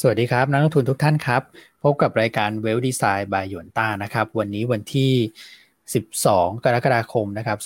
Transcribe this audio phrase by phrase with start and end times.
[0.00, 1.42] สวัสดีครับ นักลงทุนทุกท่านครับ
[1.82, 5.12] พบกับรายการเวลดีไซน์บายหยวนต้านะครับ วันนี้วันที่
[5.92, 7.58] 12 กรกฎาคมนะครับ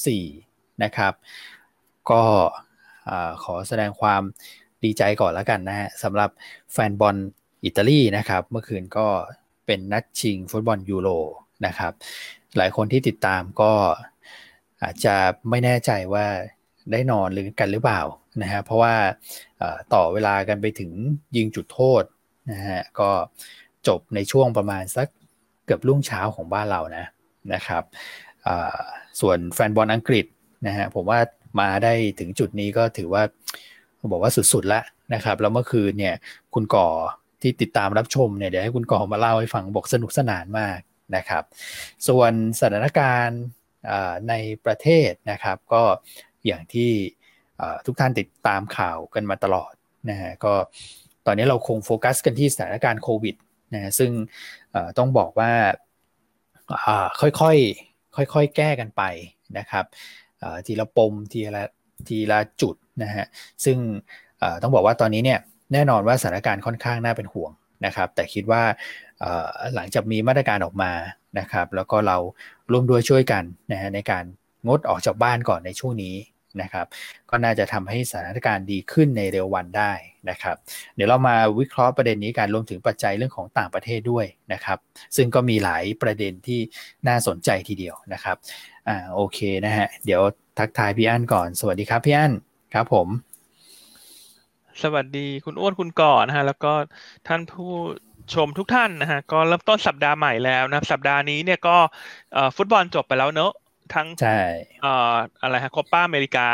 [0.00, 1.12] 2564 นะครับ
[2.10, 2.22] ก็
[3.42, 4.22] ขอแสดงความ
[4.84, 6.30] ดีใจก่อนแล้วกันนะฮะสำหรับ
[6.72, 7.16] แฟนบอล
[7.64, 9.06] อิตาลีนะครับ เมื่อคืนก็
[9.66, 11.08] เป็นนัดชิงฟุตบอลยูโร
[11.66, 11.92] นะครับ
[12.56, 13.72] หลายคนที่ติดตามก็
[14.82, 15.14] อาจจะ
[15.50, 16.26] ไม่แน่ใจว่า
[16.92, 18.02] ได้นอนหรือกันหรือเปล่า
[18.42, 18.94] นะฮะเพราะว่า
[19.94, 20.90] ต่อเวลากันไปถึง
[21.36, 22.02] ยิงจุดโทษ
[22.50, 23.10] นะฮะก็
[23.88, 25.08] จบในช่วงประมาณสัก
[25.64, 27.06] เกือบรุ่งเช้าของบ้านเรานะ
[27.52, 27.82] นะครับ
[29.20, 30.26] ส่วนแฟนบอลอังกฤษ
[30.66, 31.18] นะฮะผมว่า
[31.60, 33.22] มาได้ถึงจุดนี้ก็ถือว่า
[34.12, 36.14] บอกว่าสุดๆแล้วนะครับแล้วเมื่อคืนเนี่ย
[36.54, 36.88] คุณก่อ
[37.42, 40.78] ที่ติดตามรับชมเนี่ยเดี๋ยวให้คุณก่อมาเล่าให้ฟังบอกสนุกสนานมาก
[41.16, 41.44] นะครับ
[42.08, 43.42] ส่วนสถานการณ์
[44.28, 45.82] ในประเทศนะครับ ก็
[46.46, 46.90] อย่างที่
[47.86, 49.72] ทุกท่านติดตามข่าวกันมาตลอด
[50.10, 50.52] นะฮะก็
[51.26, 53.34] ตอนนี้เราคงโฟกัสกันที่สถานการณ์โควิด
[53.74, 54.10] นะซึ่ง
[54.98, 55.52] ต้องบอกว่า
[57.20, 59.02] ค่อยๆค่อยๆแก้กันไป
[59.58, 59.84] นะครับ
[60.66, 61.64] ทีละปมทีละ
[62.08, 63.24] ทีละจุดนะฮะ
[63.64, 63.78] ซึ่ง
[64.62, 65.40] ต้องบอกว่าตอนนี้เนี่ย
[65.72, 67.50] แน่นอนว่าสถานการณ์ค่อนข้างน่าเป็นห่วง
[67.86, 68.62] นะครับ แต่คิดว่า
[69.74, 70.92] หลังจากมีมาตรการออกมา
[71.38, 72.16] นะครับ แล้วก็เรา
[72.72, 74.24] ร่วมด้วยช่วยกันนะฮะในการ
[74.66, 76.14] งดออกจากบ้านก่อนในช่วงนี้
[76.62, 76.86] นะครับ
[77.30, 79.92] ก็น่าจะทำให้สถานการณ์ดีขึ้นในเร็ววันได้
[80.30, 80.56] นะครับ
[80.94, 84.78] เดี๋ยวเรามาวิเคราะห์ประเด็นนี้การรวมถึงปัจจัยเรื่องของต่างประเทศด้วยนะครับ
[85.16, 86.60] ซึ่งก็มีหลายประเด็นที่
[87.08, 88.36] น่าสนใจทีเดียวนะครับ
[88.88, 90.22] อ่าโอเคนะฮะเดี๋ยว
[90.58, 92.32] ทักทายพี่อั้นก่อน สวัสดีครับพี่อั้น
[92.74, 93.08] ครับผม
[94.82, 96.72] สวัสดีคุณอ้วนคุณก่อนนะฮะแล้วก็
[97.28, 97.70] ท่านผู้
[98.34, 101.76] ชมทุกท่านนะฮะก็เริ่มต้นสัปดาห์ใหม่แล้วนะสัปดาห์นี้เนี่ยก็
[102.56, 103.52] ฟุตบอลจบไปแล้วเนอะ
[103.94, 104.40] ทั้งใช่
[104.82, 106.48] เอ่ออะไรฮะโคป้าอเมริกา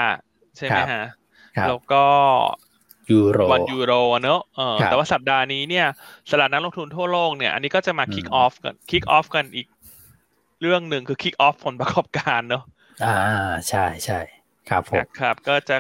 [0.57, 1.05] ใช่ไหมฮะ
[1.69, 2.05] แล้วก็
[3.11, 5.87] ยูโรวันยูโรเนอะเออแต่ว่าสัปดาห์นี้เนี่ย
[6.31, 9.67] สลาดนักลงทุนทั่วโลกเนี่ยอันนี้ก็จะมาคิกออฟกันคิกออฟกันอีก
[10.61, 12.63] เรื่องหนึ่งคือคิกออฟผลประกอบการเนอะ
[13.05, 13.17] อ่า
[13.69, 14.21] ใช่ใช่
[14.69, 15.77] ครับผมครับ ก็จะ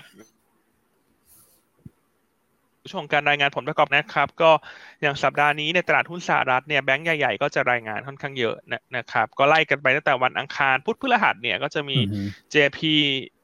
[2.90, 4.50] ช่วงการรายงานผลประกอบนะครับ ก็
[5.02, 8.56] อย่างสัปดาห์นี้ในตลาดหุ้นสหรัฐเนี่ยแบงก์ใหญ่ๆก็จะรายงานค่อนข้างเยอะ
[8.96, 11.98] นะครับ ก็ไล่กันไปตั้งแต่วันอังคารพุธพฤหัสเนี่ยก็จะมี
[12.54, 12.80] JP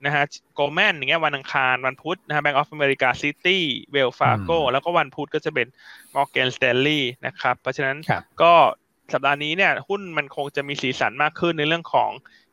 [0.04, 3.58] นะฮะโกลแมนอย่างเงี้ยวันอังคารวันพุธนะฮะ Bank of America City
[3.94, 5.66] Wells Fargo แล้วก็วันพุธก็จะเป็น
[6.14, 7.96] Morgan Stanley นะครับ เพราะฉะนั้น
[8.42, 8.52] ก็
[9.12, 12.10] สัปดาห์นี้เนี่ยหุ้นมันคงจะมีสีสันมากขึ้นในเรื่องของ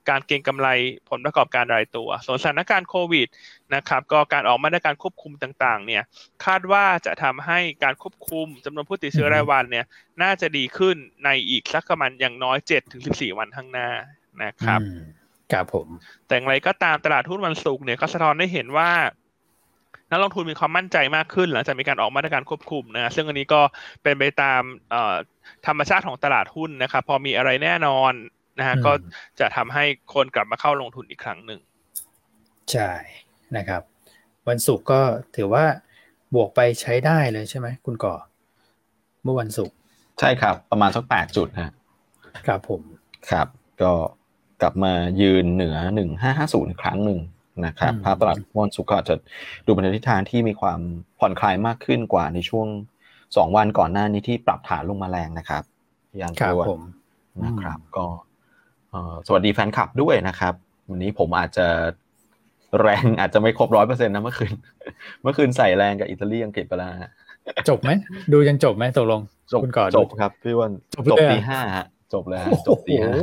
[0.09, 0.67] การเก็งกำไร
[1.09, 3.27] ผลประกอบการรายตัว ส่วนสถานการณ์โควิด
[3.75, 6.03] นะครับก็การออกมาตรการควบคุมต่างๆเนี่ย
[6.45, 9.85] คาดว่าจะทำให้การควบคุมจำนวนผู้ติดเชื้อรายวันเนี่ย
[10.21, 10.95] น่าจะดีขึ้น
[11.25, 13.89] ในอีกสักประมาณอย่างน้อย7ถึง14วันข้างหน้า
[14.43, 14.79] นะครับ
[15.51, 15.87] ครับผม
[16.25, 18.91] แต่อย่างไรก็ตามตลาดหุ้นวันศุกร์เนี่ยก็สะท้อนได้เห็นว่า
[20.11, 23.61] นักลงทุนมีความมั่นใจมากขึ้นหลังจากมีการออกมาตรการควบคุมนะซึ่งอันนี้ก็
[24.03, 24.61] เป็นไปตาม
[25.67, 28.13] ธรรมชาติของตลาดหุ้นนะครับ พอมีอะไรแน่นอน
[28.59, 28.91] นะฮะก็
[29.39, 29.83] จะทำให้
[30.13, 31.59] คนกลับมาเข้าลงทุนอีกครั้งหนึ่ง
[32.71, 32.91] ใช่
[33.57, 33.81] นะครับ
[34.47, 35.01] วันศุกร์ก็
[35.35, 35.65] ถือว่า
[36.35, 38.15] บวกไปใช้ได้เลยใช่ไหมคุณก่อ
[39.23, 39.75] เมื่อวันศุกร์
[40.19, 41.71] ใช่ครับ ประมาณสักแปดจุดฮะ
[42.47, 42.81] ครับผม
[43.31, 43.47] ครับ
[43.81, 43.91] ก็
[44.61, 47.19] กลับมายืนเหนือหนึ่งห้าห้าศูนย์ครั้งหนึ่ง
[47.65, 49.15] นะครับภาพตลาดวันศุกร์ก็จะ
[49.65, 50.79] ดูเป็นทิศทางที่มีความ
[51.19, 52.67] ผ่อนคลายมากขึ้นกว่าในช่วง
[53.35, 55.63] สองวันก่อนหน้านี้ที่ปรับฐานลงมาแรงนะครับ
[56.21, 56.61] ยังตัว
[57.45, 58.05] นะครับ ก็
[59.27, 60.53] สวัสดีแฟนคลับด้วยนะครับ
[60.89, 61.67] วันนี้ผมอาจจะ
[62.81, 64.53] แรงอาจจะไม่ครบร้อยเปอร์เซ็นต์นะเมื่อคืน
[65.21, 66.89] เมื่อคืนใส่แรงกับอิตาลีอังกฤษไปแล้ว
[67.69, 67.91] จบไหม
[68.33, 69.21] ดูยังจบไหมตกลง
[69.53, 70.71] จบก่อนจบครับพี่วัน
[71.11, 73.13] จบตีห้าฮะจบเลยฮะจบตีห้า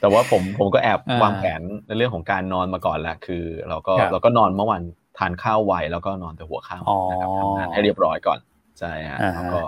[0.00, 4.82] แต่ว่าผมผมก็แอบวางแผนในเรื่องของการนอนมาก่อนแล้วคือ เราก็เราก็นอนเมื่อวัน
[5.18, 8.38] ทานข้าวไวแล้วก็นอนแต่หัวค่ำนะครับทำงานให้เรียบร้อยก่อน
[8.78, 9.60] ใช่ฮะแล้วก็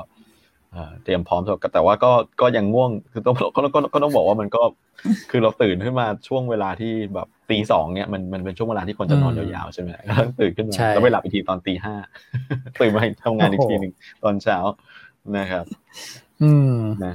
[1.04, 1.40] เตรียมพร้อม
[1.74, 4.62] แต่ว่าก็ก็ยังง่วงคือต้องก็ก็ก็ต้องบอกว่ามันก็
[5.30, 11.94] คือเราตื่นขึ้นมาช่วงเวลาที่แบบตีสองเนี่ยมันมันเป็นช่วงเวลาที่คนจะนอนยาวๆใช่ไหมก็ต้องตื่นขึ้นมาแล้วไปหลับอีกทีตอนตีห้า
[12.80, 13.92] ตื่นมาทำงานอีกทีหนึ่ง
[14.24, 14.58] ตอนเช้า
[15.38, 15.64] นะครับ
[16.42, 16.74] อืม
[17.04, 17.14] นะ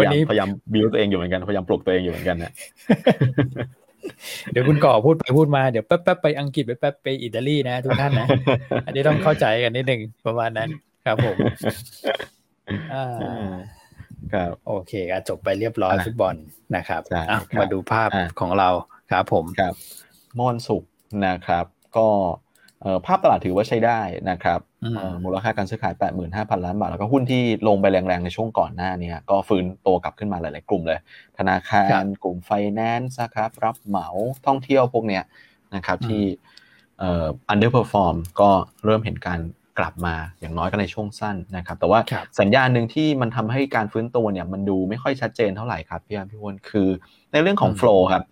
[0.00, 2.52] วันนี้พยายามบิวตัวเองอยู่เหมือนกันพยายามปลุกตัวเองอยู่เหมือนกันนะ
[4.52, 8.26] เดี๋ยวคุณก่อพูดไปพูดมาเดี๋ยวแป๊บแป๊บไปอังกฤษไปแป๊บไปอิตาลีนะทุกท่านนะ
[8.86, 10.68] อันนี้ต้องเข้าใจกันนิดหนึ่งประมาณนั้น
[11.06, 11.36] ครับผม
[14.32, 16.34] ครับ โอเคก็จบไปเรียบร้อยฟุตบอล
[16.76, 17.02] นะครับ
[17.60, 18.08] มาดูภาพ
[18.40, 18.68] ของเรา
[19.10, 19.74] ครับผมครับ
[20.38, 20.84] มอนสุก
[21.26, 21.64] นะครับ
[21.96, 22.08] ก็
[23.06, 24.00] ภาพตลาดถือว่าใช้ได้
[24.30, 24.60] นะครับ
[25.24, 25.94] มูลค่าการซื้อขาย
[26.24, 30.98] 85,000 ล้านบาท แล้วก็หุ้นที่ลงไปแรงๆ ในช่วงก่อนหน้านี้ก็ฟื้นโตกลับขึ้นมาหลายๆ กลุ่มเลย
[31.38, 34.08] ธนาคารกลุ่มไฟแนนซ์นะครับรับเหมา
[34.46, 35.22] ท่องเที่ยวพวกเนี้ย
[35.74, 36.24] นะครับที่
[37.52, 38.50] underperform ก็
[38.84, 39.40] เริ่มเห็นการ
[39.78, 42.00] กลับมาอย่างน้อยก็ในช่วงสั้นนะครับ แต่ว่า
[42.40, 46.88] สัญญาณหนึ่งที่มันทำให้การฟื้นตัวเนี่ยมันดูไม่ค่อยชัดเจนเท่าไหร่ครับพี่อันพี่วอนคือ
[47.32, 48.24] ในเรื่องของโฟล์ครับ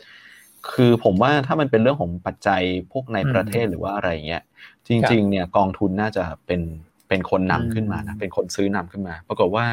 [0.73, 4.43] คือผมว่าถ้ามันเป็นเรื่องของปัจจัยพวกในประเทศหรือว่าอะไรเงี้ย
[4.89, 6.61] จริง ๆ เนี่ยกองทุนน่าจะเป็น
[7.09, 9.67] เป็นคนนำขึ้นมานะเป็นคนซื้อนำขึ้นมา ปรากฏว่า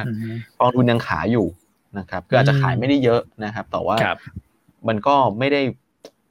[0.59, 1.47] กองทุนยังขายอยู่
[1.99, 3.95] นะครับก็อาจจะขายไม่ได้เยอะนะครับ แต่ว่า
[4.87, 5.61] มันก็ไม่ได้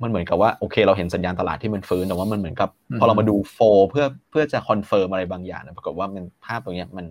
[0.02, 2.68] มันเหมือนกับว่าโอเคเราเห็นสัญญาณตลาดที่มันฟื้นแต่ว่ามันเหมือนกับ
[3.00, 3.58] พอเรามาดู flow
[3.90, 7.06] เพื่อเพื่อจะ confirm อะไรบางอย่างปรากฏว่ามันภาพตรงนี้มัน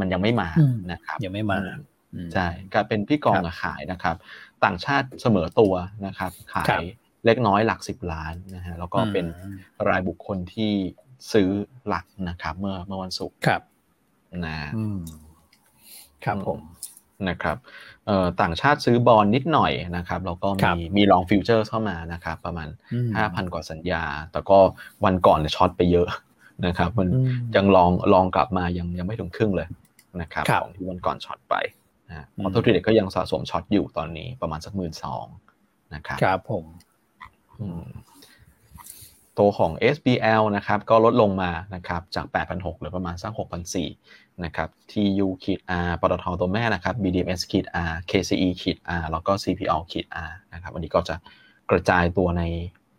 [0.00, 0.48] มันยังไม่มา
[0.92, 1.58] นะครับยังไม่มา
[2.32, 4.16] ใช่กลายเป็นพี่กองขายนะครับ
[4.64, 5.74] ต่างชาติเสมอตัว
[6.06, 6.84] นะครับ ขาย
[7.26, 9.26] เล็กน้อยหลักสิบล้านนะฮะแล้วก็เป็น
[9.88, 10.72] รายบุคคลที่
[11.32, 11.48] ซื้อ
[11.88, 13.62] หลักนะครับ เมื่อเมื่อวันศุกร์ครับ
[14.46, 14.58] นะ
[16.24, 16.58] ครับผม
[17.28, 17.56] นะครับ
[18.40, 22.68] ต่างชาติซื้อบอลนิดหน่อยนะครับแล้วก็มีมีลองฟิวเจอร์เข้ามานะครับประมาณ
[23.16, 24.58] ห้าพันกว่าสัญญา แต่ก็
[25.04, 26.08] วันก่อนเนี่ยช็อตไปเยอะ
[26.66, 27.08] นะครับ มัน
[27.56, 29.68] ยังลองลองกลับมายังยังไม่ถึงครึ่งเลย
[30.20, 31.54] นะครับของที่วันก่อนช็อตไป
[32.08, 35.26] นะออโต้ทรดก็ยังสะสมช็อตอยู่ตอนนี้ประมาณสักหมื่นสอง
[35.94, 36.64] นะครับครับผม
[39.38, 43.32] ตัวของ SBL นะครับก็ลดลงมานะครับจาก 8,600หรือประมาณสัก
[43.86, 51.16] 6,400นะครับ TU ขีด R ปตทตัวแม่นะครับ BDMs ขีด R KCE ขีด R แล้วก็ CPO ขีด R นะครับวันนี้ก็จะ
[51.70, 52.42] กระจายตัวใน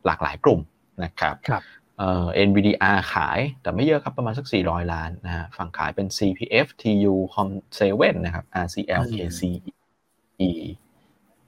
[0.05, 0.59] หลากหลายกลุ่ม
[1.03, 1.63] นะครับครับ
[1.97, 10.51] เอ่อ NVDR ขายแต่ไม่เยอะครับประมาณสัก 400 ล้านนะฮะฝั่งขายเป็น CPF TU Com7 นะครับ RCL KCE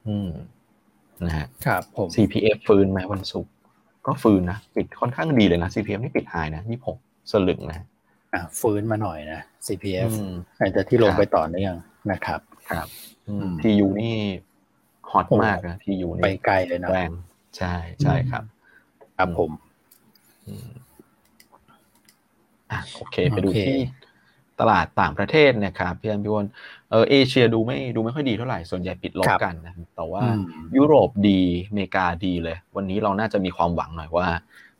[0.08, 0.32] อืม
[1.26, 3.52] นะฮะครับผม CPF ฟื้นไหมวันศุกร์
[4.06, 6.98] ก็ฟื้นนะปิดค่อนข้างดีเลยนะ CPF นี่ปิดหายนะยี่หก
[7.32, 7.86] สลึงนะ
[8.34, 10.10] อ่าฟื้นมาหน่อยนะ CPF
[10.60, 11.74] อาจจะที่ลงไปต่อเนื่อง
[12.12, 12.40] นะครับ
[12.72, 12.88] ครับ
[13.62, 14.18] ทียูนี่
[15.12, 17.12] ฮอตมากนะทียูนี่ไปไกลเลยนะแรง
[17.58, 18.44] ใช่ใช่ครับ
[19.18, 19.52] ครับผม
[22.72, 23.78] อะโอเค ไปดูที่
[24.60, 26.46] ตลาดต่างประเทศนะครับพี่อันพี่วอน
[26.92, 30.24] เออเอเชียดูไม่ดูไม่ค่อยดีเท่าไหร่ส่วนใหญ่ปิดลบกันนะแต่ว่า
[30.78, 34.28] ยุโรปดีอเมริกาดีเลย วันนี้เราน่าจะมีความหวังหน่อยว่า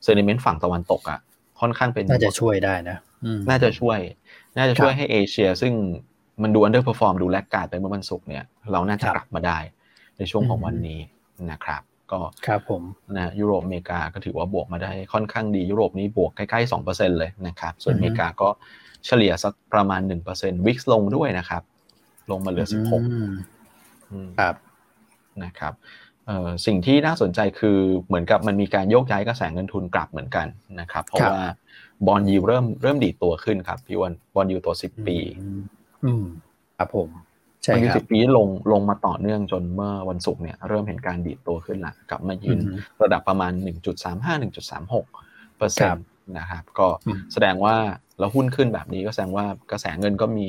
[0.04, 1.20] sentiment ฝั่งตะวันตกอะ
[1.60, 2.98] ค่อนข้างเป็นน่าจะช่วยได้นะ
[3.50, 4.00] น่าจะช่วย
[4.58, 5.74] น่าจะช่วยให้เอเชีย ซึ่ง
[6.44, 9.58] มันดู underperform ดู laggard ไปเมื่อวันศุกร์เนี่ยเราน่าจะกลับมาได้
[10.18, 11.00] ในช่วงของวันนี้
[11.52, 11.82] นะครับ
[12.12, 12.84] ก็ครับผม
[13.18, 18.50] นะยุโรปอเมริกาก็ถือว่าบวกมาได้ค่อนข้างดียุโรปนี้บวกใกล้ๆสองเปอร์เซ็นเลยนะครับส่วนอเมริกาก็
[19.06, 21.62] เฉลี่ยสักประมาณหนึ่งเปอร์เซ็นต์วิกลงด้วยนะครับ
[22.32, 23.02] ลงมาเหลือสิบหก
[24.40, 24.56] ครับ
[25.44, 25.74] นะครับ
[26.66, 27.78] สิ่งที่น่าสนใจคือ
[28.08, 30.48] เหมือนกับมันมีการโยกย้ายกระแสเงินทุนกลับเหมือนกัน
[30.80, 31.42] นะครับ เพราะว่า
[32.08, 35.18] บอลยูเริ่มเริ่มดีดตัวขึ้นครับพี่วันบอลยูตัวสิบปี
[36.06, 36.26] อืม
[36.78, 37.10] ครับผม
[37.64, 42.60] ใช่ครับสิบปีลงลงมาต่อเนื่องจนเมื่อวันศุกร์เนี่ยเริ่มเห็นการดีดตัวขึ้นละกลับมายืน
[43.02, 45.06] ระดับประมาณหนึ่งจุดสามห้าหนึ่งจุดสามหก
[45.58, 46.06] เปอร์เซ็นต์
[46.38, 46.88] นะครับก็
[47.34, 47.76] แสดงว่า
[48.20, 50.48] แล้วหุ้นขึ้นแบบนี้ก็แสดงว่ากระแสเงินก็มี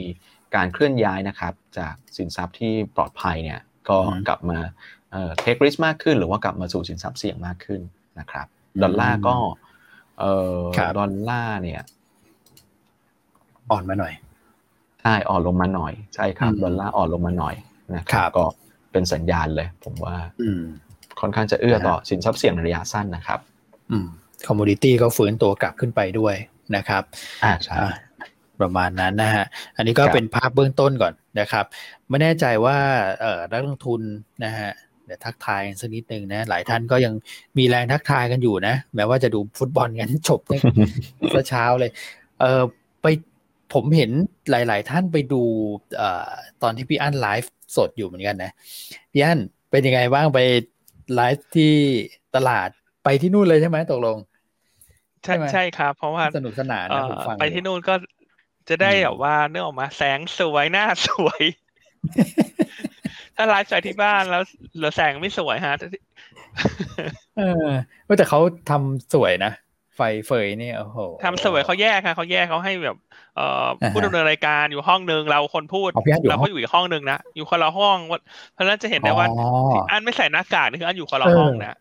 [0.55, 4.59] การเคลื่อนย้ายนะครับจากสินทรัพย์ที่ปลอดภัยเนี่ยก็กลับมา
[5.13, 7.81] เอ่อเทคริสมากขึ้น หรือว่ากลับมาสู่สินทรัพย์เสี่ยงมากขึ้น
[8.19, 8.47] นะครับ
[8.83, 9.35] ดอลลาร์ก็
[10.19, 10.63] เอ่อ
[10.99, 11.83] ดอลลาร์เนี่ย
[13.71, 14.15] อ่อนมาหน่อย
[15.03, 17.55] ใช่อ่อนลงมาหน่อย ใช่ครับดอลลาร์อ่อนลงมาหน่อย
[17.95, 18.45] นะครับก็
[18.93, 20.17] เป็นสัญญาณเลย ผมว่า
[21.21, 23.41] ค่อนข้างจะเอื้อต่อสินทรัพย์เสี่ยงระยะสั้นนะครับ
[23.91, 24.07] อืม
[24.47, 26.35] commodity ก็ฟื้นตัวกลับขึ้นไปด้วย
[26.77, 27.03] นะครับ
[27.45, 27.75] อ่าใช่
[28.61, 29.45] ประมาณนั้นนะฮะ
[29.77, 31.65] อันนี้ก็เป็นภาพเบื้องต้นก่อนนะครับ
[32.09, 32.77] ไม่แน่ใจว่า
[33.21, 34.01] เอ่อนักลงทุน
[34.45, 34.71] นะฮะ
[35.07, 37.15] เดี๋ยวทักทายสักนิดนึงนะ หลายท่านก็ยัง
[37.59, 41.91] มีแรงทักทายกันอยู่นะ แม้ว่าจะดูฟุตบอลกันจบเมื่อเช้าเลย
[42.41, 42.63] เออ
[43.03, 43.07] ไป
[43.73, 44.11] ผมเห็น
[44.51, 45.43] หลาย ๆ ท่านไปดู
[45.97, 46.31] เอ่อ
[46.63, 48.51] ตอนที่พี่อั้นไลฟ์สดอยู่เหมือนกันนะ
[49.13, 49.39] พี่อั้น
[49.71, 50.41] เป็นยังไงบ้างไป
[51.15, 51.73] ไลฟ์ที่
[52.37, 52.69] ตลาด
[53.05, 54.17] ไปที่นู่นเลยใช่ไหมตกลง
[55.25, 57.95] ใช่ใช่ครับ เพราะว่าสนุกสนานนะผมฟังไปที่นู่นก็
[58.69, 61.43] จะได้แบบว่าเนื้อออกมาแสงสวยหน้าสวย
[63.37, 64.43] ถ้าไลฟ์จากที่บ้านแล้ว
[64.77, 65.75] เหลือแสงไม่สวยฮะ
[67.39, 67.69] เออ
[68.19, 68.41] แต่เขา
[68.71, 69.53] ทำสวยนะ
[69.97, 72.97] ไฟเฟยนี่โอ้โหทำสวยเขาแยกค่ะเขาแยกเขาให้แบบ
[73.37, 75.91] เอ่อผู้ดำเนินรายการอยู่ห้องหนึ่งเราคนพูด
[76.29, 77.99] เราก็อยู่อีกห้องหนึ่งนะอยู่คนละห้อง
[78.53, 79.27] เพราะฉะนั้นจะเห็นได้ว่า
[79.91, 81.77] อันไม่ใส่หน้ากากนี่คืออันอยู่คนละห้องนะ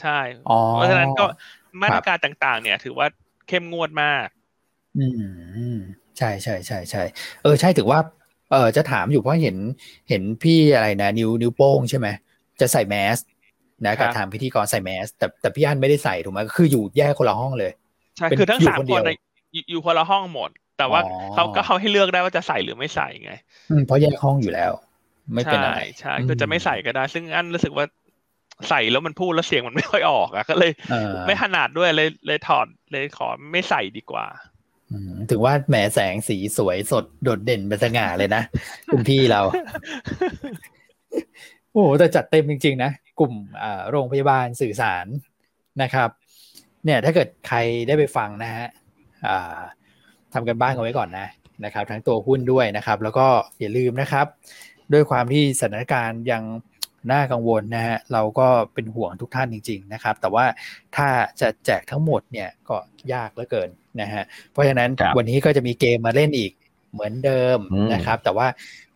[0.00, 0.18] ใช่
[0.72, 1.24] เพราะฉะนั้นก็
[1.82, 3.06] มาตรการต่าง ๆ เนี่ย ถือว่า
[3.48, 4.26] เข้มงวดมาก
[4.98, 5.06] อื
[5.72, 5.74] ม
[6.18, 7.02] ใช่ใช่ใช่ใช่
[7.42, 8.00] เออใช่ถือว่า
[8.50, 9.56] เออจะถามอยู่เพราะเห็น
[10.10, 12.08] เห็นพี่อะไรนะ นิ้วนิ้วโป้งใช่ไหม
[12.60, 13.18] จะใส่แมส
[13.86, 17.72] นะกับทางพิธีกรใส่แมส แต่แต่พี่อันไม่ได้ใส่ถูกไหมคืออยู่แยกคนละห้องเลย
[18.16, 19.02] ใช่คือทั้งสามคน
[19.70, 21.00] อยู่คนละห้องหมด แต่ว่า
[21.34, 23.32] เขาก็เขาให้เลือกได้ว่าจะใส่หรือไม่ใส่ไง
[23.86, 24.72] เพราะแยกห้องอยู่แล้ว
[25.34, 27.86] ไม่เป็นไรใช่ก็จะไม่ใส่ก็ได้ ซึ่งอันรู้สึกว่า
[28.68, 30.72] ใส่แล้วมันพูดแล้วเสียงมันไม่ค่อยออกอะก็เลย
[31.26, 34.26] ไม่ขนาดด้วยเลยเลยถอดเลยขอไม่ใส่ดีกว่า
[35.30, 38.42] ถึงว่าแหมแสงสีสวยสดโดดเด่นเป็นสง่าเลยนะ
[38.92, 39.40] คุณพี่เรา
[41.72, 43.32] โอ้แต่จัดเต็มจริง ๆ นะ กลุ่ม
[43.90, 45.06] โรงพยาบาลสื่อสาร
[45.82, 46.10] นะครับ
[46.84, 48.66] เนี่ยถ้าเกิดใครได้ไปฟังนะฮะ
[50.32, 51.26] ทำกันบ้านกันไว้ก่อนนะ
[51.64, 53.26] นะครับ ทั้งตัวหุ้นด้วยนะครับ แล้วก็
[53.60, 54.26] อย่าลืมนะครับ
[54.92, 56.42] ด้วยความที่สถานการณ์ยัง
[57.12, 60.44] น่ากังวลนะฮะเราก็เป็นห่วงทุกท่านจริง ๆนะครับ แต่ว่า
[60.96, 61.08] ถ้า
[61.40, 62.76] จะแจกทั้งหมดเนี่ยก็
[63.12, 63.68] ยากเหลือเกิน
[64.00, 66.52] นะฮะเพราะฉะนั้นวันนี้ก็จะมีเกมมาเล่นอีก
[66.92, 67.58] เหมือนเดิม
[67.94, 68.46] นะครับ แต่ว่า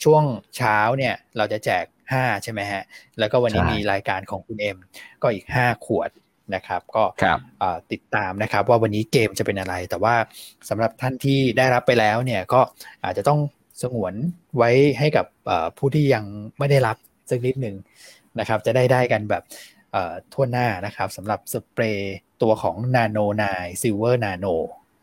[0.04, 0.22] ช่วง
[0.56, 2.82] เช้าเนี่ยเราจะแจก 5 ใช่ไหมฮะ
[3.18, 4.78] แล้วก็วันนี้มีรายการของคุณเอ็ม
[5.22, 6.10] ก็อีก 5 ขวด
[6.54, 7.04] นะครับก็
[7.92, 10.14] ติดตามนะครับว่าวันนี้เกมจะเป็นอะไร แต่ว่า
[10.68, 12.60] สำหรับท่านที่ได้รับไปแล้วเนี่ยก็
[13.04, 13.40] อาจจะต้อง
[13.82, 14.14] สงวน
[14.56, 15.26] ไว้ให้กับ
[15.78, 16.24] ผู้ที่ยัง
[16.58, 16.96] ไม่ได้รับ
[17.30, 17.76] สักนิดหนึ่ง
[18.38, 19.42] นะครับ จะได้ได้กันแบบ
[20.32, 24.46] ทั่วหน้านะครับสำหรับสเปรย์ตัวของนาโนนายซิลเวอร์นาโน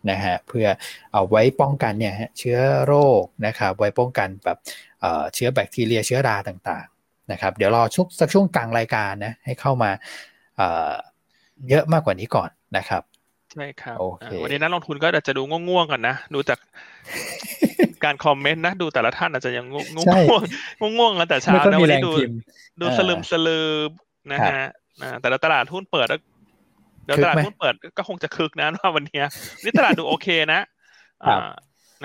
[0.10, 0.68] นะฮะเพื่อ
[1.14, 4.58] เอาไว้ป้องกันเนี่ยเชื้อโรคนะครับไว้ป้องกันแบบ
[5.34, 9.92] เชื้อแบคทีเรียเชื้อราต่างๆนะครับเดี๋ยวรอช่วงสักช่วงกลางรายการนะให้เข้ามา
[11.70, 13.04] เยอะมากกว่านี้ก่อนนะครับ
[13.54, 13.98] ใช่ครับ
[14.44, 16.60] วันนี้นักลงทุนก็อาจจะดูง่วงๆกันนะ ดูจาก
[18.04, 19.88] การคอมเมนต์นะ ดูแต่ละท่านอาจจะยังง่วง
[20.98, 22.12] ง่วงกันแต่เช้านะวันนี้ดู
[22.82, 23.90] ดูสลืมสลืม
[24.32, 24.68] นะฮะ
[25.22, 26.22] แต่ละตลาดหุ้นเปิดแล้ว
[27.06, 29.22] เดี๋ยวตลาดหุ้นเปิดก็คงจะคึกนะว่าวันนี้
[29.64, 30.62] นี่ตลาดดูโอเคนะ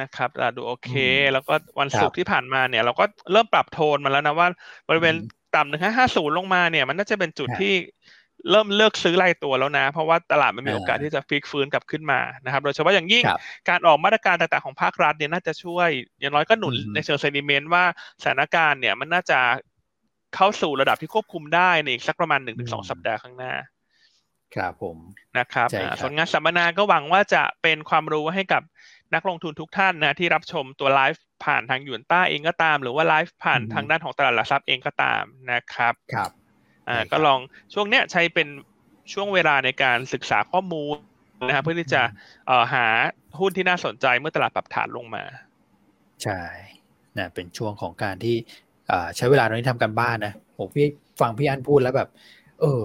[0.00, 0.90] นะครับตลาดดูโอเค
[1.32, 4.48] แล้วก็วันศุกร์ที่ผ่านมาเนี่ย เราก็เริ่มปรับโทนมาแล้วนะว่า
[4.88, 5.14] บริเวณ
[5.56, 7.74] ต่ำหนึ่งห้าศูนย์ลงมาเนี่ย มันน่าจะเป็นจุดที่
[8.50, 13.24] เริ่มเลิกซื้อรายตัวแล้วนะ เพราะว่าตลาดมันมีโอกาสที่จะฟิกฟื้นกลับขึ้นมานะครับ โดยเฉพาะอย่างยิ่ง
[13.68, 15.88] การออกมาตรการต่างๆของภาครัฐเนี่ยน่าจะช่วย
[16.20, 17.84] อย่างน้อยก็หนุนในเชิงเซนิเมนต์ว่า
[18.22, 19.40] สถานการณ์เนี่ยมันน่าจะ
[20.34, 23.54] เข้าสู่ระดับที่ควบคุมได้ในอีกสักประมาณหนึ่งถึงสองสัปดาห์ข้างหน้า
[24.54, 24.98] ครับผม
[25.38, 25.68] นะครับ
[26.00, 28.62] ส่วนงานสัมมนาก็หวังว่าจะเป็นความรู้ให้กับ
[29.14, 35.22] นักลงทุนทุกท่านนะที่รับชมตัวไลฟ์ผ่านทางยูนต้าเองก็ตาม หรือว่าไลฟ์ผ่านทางด้านของตลาดหลักทรัพย์เองก็ตาม
[35.52, 36.30] นะครับ ครับ
[36.88, 37.40] อ่าก็ลอง
[37.74, 38.48] ช่วงเนี้ยใช้เป็น
[39.12, 40.96] ช่วงเวลาในการศึกษาข้อมูล
[41.46, 42.02] นะครับเพื่อที่จะ
[42.46, 42.86] เอ่อหา
[43.40, 45.24] หุ้นที่น่าสนใจเมื่อตลาดปรับฐานลงมา
[46.24, 46.40] ใช่
[47.18, 48.36] นะเป็นช่วงของการที่
[49.16, 50.86] ใช้เวลาตรงนี้ทำกันบ้านนะผมพี่
[51.20, 52.08] ฟังพี่อันพูดแล้วแบบ
[52.60, 52.82] เออ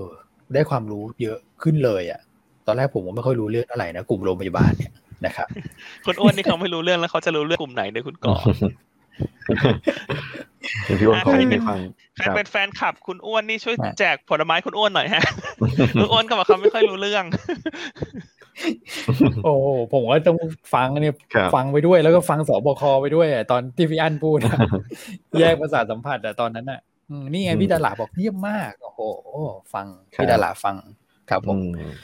[0.54, 2.20] ได้ความรู้เยอะขึ้นเลยอะ่ะ
[2.68, 4.94] ตอนแรกผมก็ไม่ค่อยรู้เรื่องอะไรนะกลุ่มโรงพยาบาลเนี่ย
[5.26, 5.48] นะครับ
[6.06, 8.36] คุณอ้วนนี่เขาไม่รู้เรื่องแล้วเขาจะรู้เรื่องกลุ่มไหนในคุณก่อ
[11.00, 11.80] พี่อ้วนเขาไม่ฟัง
[12.16, 15.24] ใครเป็นแฟนคลับคุณอ้วนนี่ช่วยแจกผลไม้คุณอ้วนหน่อยฮะ
[16.02, 17.26] คุณอ้วนก็บอกเขาไม่ค่อยรู้เรื่อง
[19.44, 19.54] โอ้
[19.92, 20.38] ผมว่าต้อง
[20.74, 21.16] ฟังเนี่ย
[21.56, 24.38] ฟังไปด้วยแล้วก็ฟังสบคไปด้วยตอนที่พี่อั้นพูด
[25.40, 26.80] แยกภาษาสัมผัสอะตอนนั้นอะ
[27.34, 29.02] นี่ไงพี่ดาราบอกเยี่ยมมากโอ้โห
[29.74, 30.76] ฟังพี่ดาราฟัง
[31.30, 31.60] ครับผม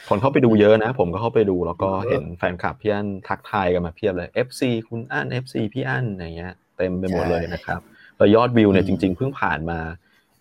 [0.10, 7.82] คนเข้าไปดูเยอะนะ ผมก็เข้าไปดูแล้วก็เห็นแฟนคลับพี่อั้นทักทายกันมาเพียบเลย FC คุณอั้น FC พี่อั้นอย่างเงี้ย เต็มไปหมดเลยนะครับ
[8.18, 9.80] แล้วยอดวิวเนี่ยจริง ๆเพิ่งผ่านมา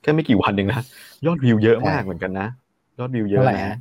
[0.03, 0.81] แค่ไม่กี่วันเองนะ
[1.26, 2.49] ยอดวิวเยอะมากเหมือนกันนะ
[2.99, 3.76] ยอดวิวเยอะนะ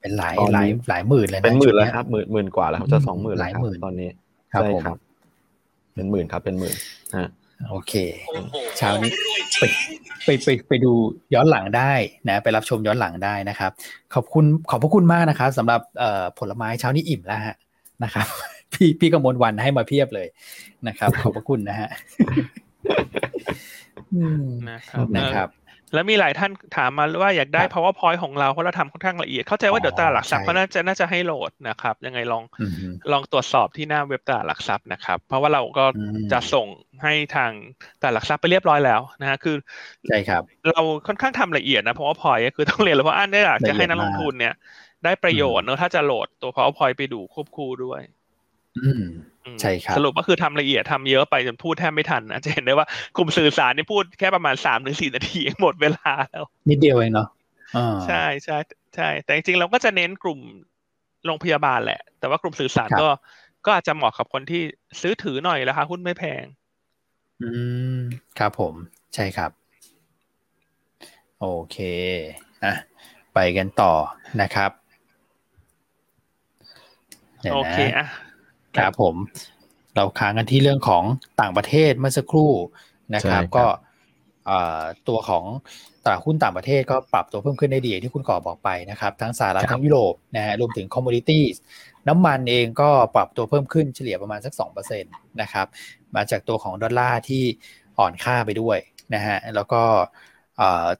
[0.00, 4.08] เป็นหลายหลายหลายหมื่นเลยนะเป็นหมื่นแล้วครับหมื่นหมื่นกว่าแล้วครับจะสองหมื่นแล้วครับตอนนี้
[4.50, 4.96] ใช่ครับ
[5.94, 6.76] เป็นหมื่นครับ เป็นหมื่น
[7.16, 7.28] ฮะ
[7.70, 7.92] โอเค
[8.78, 9.10] เช้านี้
[9.58, 9.62] ไป
[10.24, 10.92] ไปไปไปดู
[11.34, 11.92] ย้อนหลังได้
[12.28, 13.70] นะ ไปรับชมย้อนหลังได้นะครับ
[14.14, 15.80] ขอบคุณขอบพระคุณมากนะครับสำหรับ
[16.38, 17.56] ผลไม้เช้านี้อิ่มแล้วฮะ
[18.04, 18.26] นะครับ
[18.74, 20.28] พี่พี่กมลวันให้มาเพียบเลย
[20.88, 21.88] นะครับ ขอบพระคุณนะฮะ
[24.70, 24.78] นะ
[25.36, 25.50] ครับ
[25.94, 32.42] แล้วมีหลายท่านถามมาว่าอยากได้ powerpoint ของเราเพราะเราทำค่อนข้างละเอียด เข้าใจว่าเดี๋ยวตลาดหลักทรัพย์เขาน่าจะน่าจะให้โหลดนะครับ ยังไงลอง
[33.12, 35.84] ลองตรวจสอบที่หน้าเว็บตลาดหลักทรัพย์นะครับ เพราะว่าเราก็
[36.32, 36.66] จะส่ง
[37.02, 37.50] ให้ทาง
[38.00, 39.56] ตลาดหลักทรัพย์ไปเรียบร้อยแล้วนะฮะคือ
[40.08, 44.54] ใช่ครับ เราค่อนข้างทำละเอียดนะเพราะว่าพอยคือต้องเรียนเลยว่าอันได้อยากจะให้นักลงทุนเนี่ย
[45.04, 48.00] ได้ประโยชน์เนอะถ้าจะโหลดตัว powerpoint ไปดูควบคู่ด้วย
[49.60, 57.28] ใช่ครับสรุปก็คือทำละเอียดทำเยอะไปจนพูดแทบไม่ทันนะจะเห็นได้ว่ากลุ่มสื่อสารนี่พูดแค่ประมาณสามถึงสี่นาทีหมดเวลาแล้วนิดเดียวเองเนาะ
[58.06, 58.58] ใช่ใช่
[58.94, 60.40] ใช่ แต่จริงๆเราก็จะเน้นกลุ่ม
[61.26, 63.08] โรงพยาบาลแหละ แต่ว่ากลุ่มสื่อสารก็
[63.64, 64.62] ก็อาจจะเหมาะกับคนที่
[65.00, 66.44] ซื้อถือหน่อยราคาหุ้นไม่แพง
[67.42, 67.50] อื
[67.96, 67.98] ม
[68.38, 68.74] ครับผม
[69.14, 69.50] ใช่ครับ
[71.40, 71.76] โอเค
[72.64, 72.74] อะ
[73.34, 73.92] ไปกันต่อ
[74.40, 74.70] นะครับ
[77.52, 78.06] โอเคอะ
[78.78, 79.14] ครับผม
[79.96, 81.02] เราค้างกันที่เรื่องของ
[81.40, 82.52] ต่างประเทศเมื่อสักครู่
[83.14, 83.64] นะครับ ก็
[85.08, 85.44] ตัวของ
[86.04, 91.44] ตลาดหุ้นต่างประเทศก็ปรับตัวเพิ่มขึ้นได้ดีที่คุณก่อบอกไปนะครับ ทั้งสหรัฐทั้งยุโรปนะฮะรวมถึง commodity
[92.08, 94.52] น้ำมันเองก็ปรับตัวเพิ่มขึ้นเฉลี่ยประมาณสัก
[94.86, 95.66] 2%นะครับ
[96.16, 97.42] มาจากตัวของดอลลาร์ที่
[97.98, 98.78] อ่อนค่าไปด้วย
[99.14, 99.82] นะฮะแล้วก็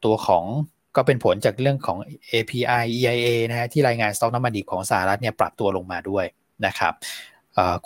[0.05, 0.45] ตัวของ
[0.97, 1.99] ก็เป็นผลจากเรื่องของ
[2.33, 6.25] API EIA นะฮะที่รายงานสต็อกน้ำมันดิบของสหรัฐเนี่ยปรับตัวลงมาด้วย
[6.67, 6.93] นะครับ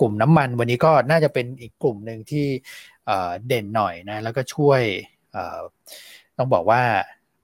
[0.00, 2.46] กลุ่มน้ำมันวันนี้ก็น่าจะเป็นอีกกลุ่มหนึ่งที่
[3.48, 4.80] เด่นหน่อยนะแล้วก็ช่วย
[6.38, 6.82] ต้องบอกว่า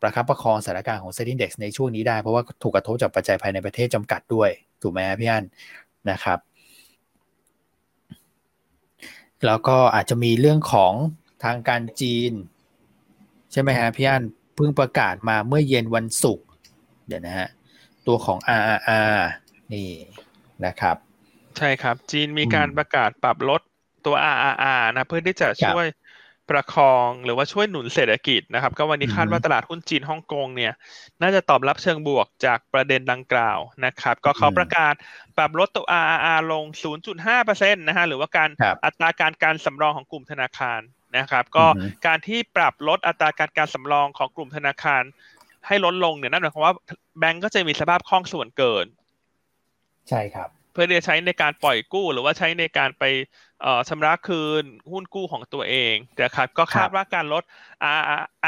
[0.01, 4.51] ประคับประคองสถานการณ์ของเซ็นดิ้งเด็กในช่วงนี้ได้ เพราะว่าถูกกระทบจากปัจจัยภายในประเทศจำกัดด้วย
[4.83, 5.45] ถูกไหมพี่อัน
[6.11, 6.39] นะครับ
[9.47, 10.93] แล้วก็อาจจะมีเรื่องของ
[11.45, 12.33] ทางการจีน
[13.53, 14.23] ใช่ไหมฮะพี่อัน
[14.55, 16.47] เพิ่งประกาศมาเมื่อเย็นวันศุกร์
[17.07, 17.49] เดี๋ยวนะฮะ
[18.07, 19.17] ตัวของ RRR
[19.73, 19.91] นี่
[20.67, 20.97] นะครับ
[21.59, 23.61] ใช่ครับ จีนมีการประกาศปรับลด
[24.07, 25.87] ตัว RRR นะเพื่อที่จะช่วย
[26.51, 30.73] ประคองหรือว่าช่วยหนุนเศรษฐกิจนะครับ ก็วันนี้คาดว่าตลาดหุ้นจีนฮ่องกงเนี่ย
[31.23, 34.95] น่าจะตอบรับเชิงบวกจากประเด็นดังกล่าวนะครับ ก็เขาประกาศ
[35.37, 36.65] ปรับลดตัว RRR ลง
[37.25, 38.51] 0.5%นะฮะหรือว่าการ
[38.85, 40.81] อัตราการการสำรองของกลุ่มธนาคาร
[41.17, 41.67] นะครับ ก็
[42.07, 45.03] การที่ปรับลดอัตราการการสำรองของกลุ่มธนาคาร
[45.67, 46.75] ให้ลดลงเนี่ยนั่นหมายความว่า
[47.19, 48.87] แบงก์ก็จะมีสภาพคล่องส่วนเกิน
[50.09, 53.05] ใช่ครับเพื่อที่จะใช้ในการปล่อยกู้หรือว่าใช้ในการไป
[53.89, 57.43] ชำระคืนหุ้นกู้ของตัวเองนะครับก็คาดว่าการลด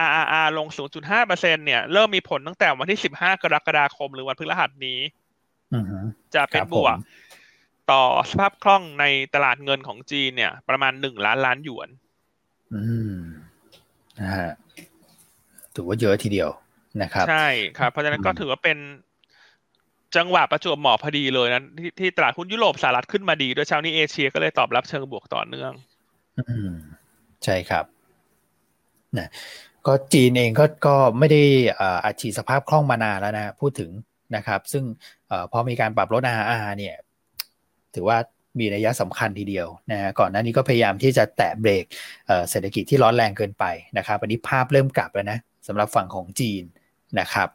[0.07, 0.67] RRR ลง
[1.13, 4.99] 0.5%เนี่ยเริ่มมีผลตั้งแต่วันที่ 15 กรกฎาคม หรือวันพฤหัสนี้
[6.35, 6.97] จะเป็นบวก
[7.91, 9.05] ต่อสภาพคล่องใน
[9.35, 11.89] ตลาดเงินของจีนเนี่ย ประมาณ1ล้านล้านหยวน
[12.75, 12.83] อื
[13.15, 13.19] ม
[14.21, 14.51] นะฮะ
[15.75, 16.51] ถือว่าเยอะทีเดียว
[17.03, 18.79] นะครับ ใช่ครับ เพราะฉะนั้นก็ถือว่าเป็น
[20.17, 25.73] จังหวะประจวบเหมาะพอดีเลยนะที่ที่ตลาดหุ้นยุโรปสหรัฐขึ้นมาดีโดยเช้านี้เอเชียก็เลยตอบรับเชิงบวกต่อเนื่อง
[26.39, 26.41] อ
[27.45, 27.85] ใช่ครับ
[29.19, 29.29] นะ
[29.87, 31.43] ก็จีนเองก็ก็ไม่ได้
[32.05, 33.91] อัดฉีดสภาพคล่องมานานแล้วนะ พูดถึง
[34.37, 34.85] นะครับ ซึ่ง
[35.31, 36.95] อพอมีการปรับลด RR เนี่ย
[37.95, 38.19] ถือว่า
[38.59, 41.85] มีนัยะสำคัญทีเดียวนะฮะก่อนหน้านี้ก็พยายามที่จะแตะเบรก
[42.51, 43.65] เศรษฐกิจที่ร้อนแรงเกินไป
[43.99, 46.63] นะครับอันนี้ภาพเริ่มกลับแล้วนะสำหรับฝั่งของจีน
[47.21, 47.49] นะครับ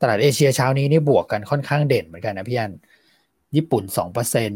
[0.00, 2.72] ตลาดเอเชียเช้านี้นี่บวกกันค่อนข้างเด่นเหมือนกันนะพี่อัน
[3.56, 3.84] ญี่ปุ่น
[4.20, 4.50] 2%น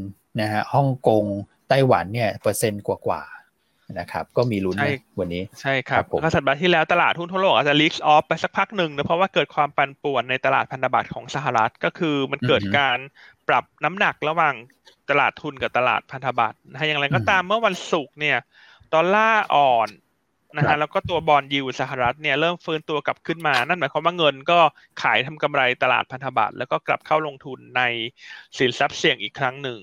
[0.45, 1.25] ะฮะฮ่องกง
[1.69, 4.77] ไต้หวันเนี่ยเปอร์เซ็นต์กว่าๆนะครับก็มีลุ้น
[5.21, 12.99] วันนี้ ใช่ครับก็สัปดาห์ที่แล้วตลาดหุ้นทั่วโลกอาจจะลิกออฟไปสักพักหนึ่งนะเพราะว่าเกิดความปั่นป่วนในตลาดพันธบัตรของสหรัฐก็คือมันเกิดการ
[13.49, 14.55] ปรับน้ำหนักระหว่าง
[15.11, 18.38] ตลาดทุนกับตลาดพันธบัตรนะอย่างไรก็ตามเมื่อวันศุกร์เนี่ย
[18.95, 19.88] ดอลลาร์อ่อน
[20.57, 24.59] นะฮะแล้วก็ตัวบอลยูสหรัฐเนี่ยเริ่มฟื้นตัวกลับขึ้นมา นั่นหมายความว่าเงินก็
[25.03, 27.83] ขายทำกำไรตลาดพันธบัตรแล้วก็กลับเข้าลงทุนใน
[28.59, 29.79] สินทรัพย์เสี่ยงอีกครั้งหนึ่ง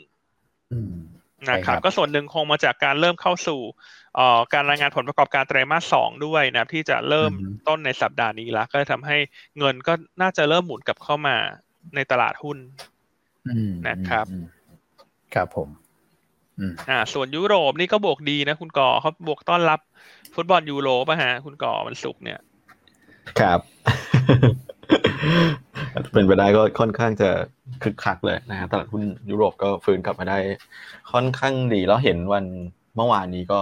[1.49, 3.61] นะครับก็ส่วนหนึ่งคงมาจากการเริ่มเข้าสู่
[4.53, 7.31] การรายงานผลประกอบการไตรมาสสองด้วยนะที่จะเริ่ม
[7.67, 9.17] ต้นในสัปดาห์นี้แล้วก็ทำให้
[9.59, 11.35] เงินก็น่าจะเริ่มหมุนกลับเข้ามา
[11.95, 12.57] ในตลาดหุ้น
[13.89, 14.25] นะครับ
[15.33, 15.80] ครับผม
[16.89, 19.79] อ่า ส่วนยุโรปนี่ก็บวกดีนะคุณก่อเขาบวกต้อนรับ
[20.35, 22.39] ฟุตบอลยูโรป่ะฮะ คุณก่อมันสุกเนี่ย
[23.39, 23.59] ครับ
[26.11, 27.29] เป็นไปได้ก็ค่อนข้างจะ
[27.83, 30.37] คึกคักเลยนะฮะตลาดหุ้นยุโรปก็ฟื้นกลับมาได้
[31.11, 32.45] ค่อนข้างดีแล้วเห็นวัน
[32.95, 33.61] เมื่อวานนี้ก็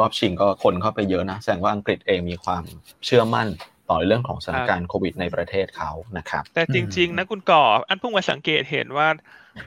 [0.00, 2.62] รอบชิงก็คนเข้าไปเยอะนะแสดงว่าอังกฤษเองมีความ
[3.06, 3.48] เชื่อมั่น
[3.90, 9.08] ต่อเรื่องของสถานการณ์โควิดในประเทศเขานะครับ แต่จริง ๆ นะคุณก่อ อันเพิ่งมาสังเกตเห็นว่า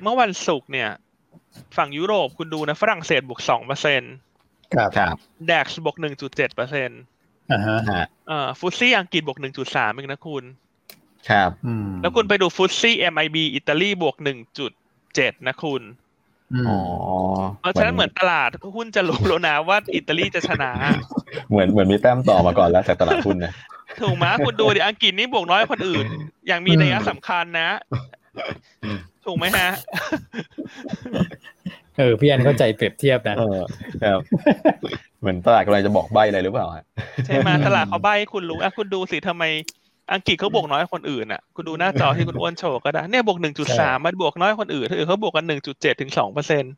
[0.02, 0.90] เมื่อวันศุกร์เนี่ย
[1.78, 4.14] ฝั่งยุโรปคุณดูนะฝรั่งเศสบวกสองเปอร์เซ็นต์
[4.76, 5.16] ครับครับ
[5.48, 7.02] แดกบวกหนึ่งจุดเจ็ดเปอร์เซ็นต์
[7.52, 7.78] อ่าฮะ
[8.30, 10.44] อ่าฟุตซี่อังกฤษบวกหนึ่งจุดสามเองนะคุณ
[11.30, 11.50] ครับ
[12.02, 14.72] แล้วคุณไปดูฟุตซี่เอ็มไอบีอิตาลีบวกหนึ่งจุด
[15.16, 15.82] เจ็ดนะคุณ
[16.68, 16.80] อ๋อ
[17.62, 20.72] เพราะฉะนั้นเหมือนตลาดหุ้นจะรู้แล้วนะว่าอิตาลีจะชนะ
[21.50, 23.54] เหมือนเหมือนมีแต้มต่อมาก่อนแล้วจากตลาดหุ้นนะ
[24.02, 26.06] ถูกไหมคุณดูดิอังกฤษนี่บวกน้อยคนอื่น
[26.48, 27.70] อย่างมีนัยสำคัญนะ
[29.26, 29.70] ถูกไหมฮะ
[31.98, 33.62] เออพี่อันเข้าใจเปรียบเทียบนะเออ
[34.04, 34.20] ครับ
[35.22, 36.68] เหมือนตลาดกำลังจะบอกใบอะไรหรือเปล่า
[37.26, 39.44] ใช่ไหมตลาดเขาใบคุณรู้อะคุณดูสิทำไม
[40.14, 46.74] อังกฤษเขาบวกน้อยคนอื่นอะ คุณดูหน้าจอที่คุณอ้วนโชว์ก็ได้เนี่ยบวกหนึ่งจุดสามมันบวกน้อยคนอื่นถือเขาบวกกันหนึ่งจุดเจ็ดถึงสองเปอร์เซ็นต์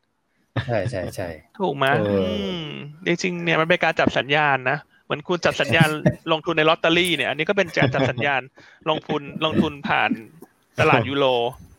[0.67, 1.27] ใช่ใช่ใช่
[1.59, 1.85] ถูกไหม
[3.07, 5.89] จริงๆเนี่ยมันเป็นการจับสัญญาณนะเหมือนคุณจับสัญญาณ
[6.31, 8.41] ลงทุนในลอตเตอรี่เนี่ย อันนี้ก็เป็นการจับสัญญาณ
[8.89, 10.11] ลงทุนลงทุนผ่าน
[10.79, 11.74] ตลาดยูโรอืม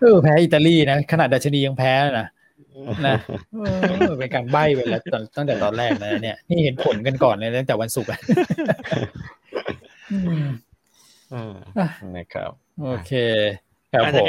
[0.00, 2.28] เออแพ้อิตาลีนะขนาดดัชนียังแพ้นะ
[3.06, 3.16] นะ
[4.18, 5.00] เป็นการใบ้ไปแล้ว
[5.36, 8.10] ตั้งแต่ตอนแรกนะเนี่ยนี่เห็นผลกันก่อนเลยตั้งแต่วันศุกร์
[12.16, 12.50] นะครับ
[12.82, 13.12] โอเค
[13.92, 14.26] ครับผม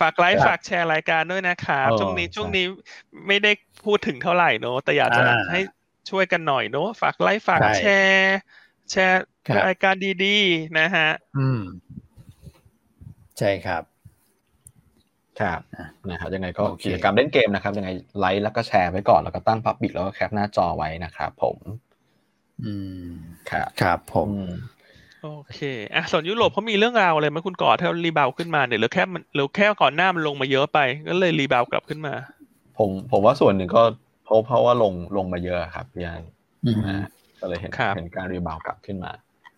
[0.00, 2.66] ฝากไลค์ฝากแชร์รายการด้วยนะครับช่วงนี้ช่วงนี้
[3.26, 3.52] ไม่ได้
[3.84, 5.60] พูดถึงเท่าไหร่เนอะแต่อยากจะให้
[6.10, 8.36] ช่วยกันหน่อยเนอะฝากไลค์ฝากแชร์
[8.90, 9.22] แชร์
[9.68, 11.60] รายการดีๆ นะฮะ อืม
[13.38, 13.82] ใช่ครับ
[15.40, 15.60] ครับ
[16.10, 21.58] นะครับยังไงก็กิจกรรมเล่นเกมนะครับยังไงไลค์แล้วก็แชร์ไว้ก่อนแล้วก็ตั้ง public แล้วก็ cap หน้าจอไว้นะครับผม
[22.64, 22.72] อื
[23.02, 23.06] ม
[23.50, 24.30] ครับครับผม
[25.22, 25.60] โอเค
[25.94, 32.14] อะส่วนยุโรปเขามีเรื่องราวอะไรไหมคุณก่อถ้า rebound ขึ้นมาเนี่ยหรือแค่มันหรือแค่ก่อนหน้ามันลงมาเยอะไป ก็เลย rebound กลับขึ้นมา
[32.78, 33.82] ผมผมว่าส่วนหนึ่งก็
[34.24, 36.22] เพราะเพราะว่าลงลงมาเยอะครับพี่อัน
[37.40, 39.12] ก็เลยเห็นเห็นการ rebound กลับขึ้นมา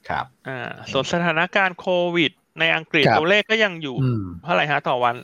[0.09, 0.59] ครับ อ่า
[0.91, 3.97] ส่วนสถานการณ์โควิดในอังกฤษตัวเลขก็ยังอยู่
[4.45, 5.15] เท่าไหร่ฮะต่อวัน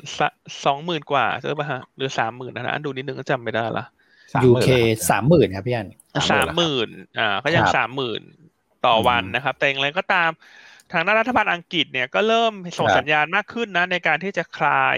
[0.65, 3.85] สองหมื่นกว่าใช่ป่ะฮะหรือสามหมื่นนะอันดูนิดนึงก็จำไม่ได้ละ
[4.45, 4.69] UK
[5.11, 5.89] สามหมื่นครับพี่อัน
[6.33, 8.23] สามหมื่นอ่าก็ยังสามหมื่น
[8.87, 10.31] ต่อวันนะครับ แต่อย่างไรก็ตาม
[10.93, 14.97] ทางด้านรัฐบาลอังกฤษเนี่ยก็เริ่มส่งสัญญาณมากขึ้นนะ ในการที่จะคลาย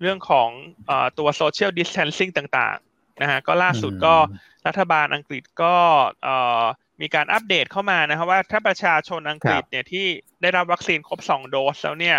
[0.00, 0.48] เรื่องของ
[0.90, 4.14] ตัว social distancing ต่างๆนะฮะก็ล่าสุดก็
[4.66, 5.74] รัฐบาลอังกฤษก็
[7.02, 10.06] มีการอัปเดตเข้ามานะครับว่าถ้าประชาชนอังกฤษเนี่ยที่
[10.42, 12.18] ได้รับวัคซีนครบสองโดสแล้วเนี่ย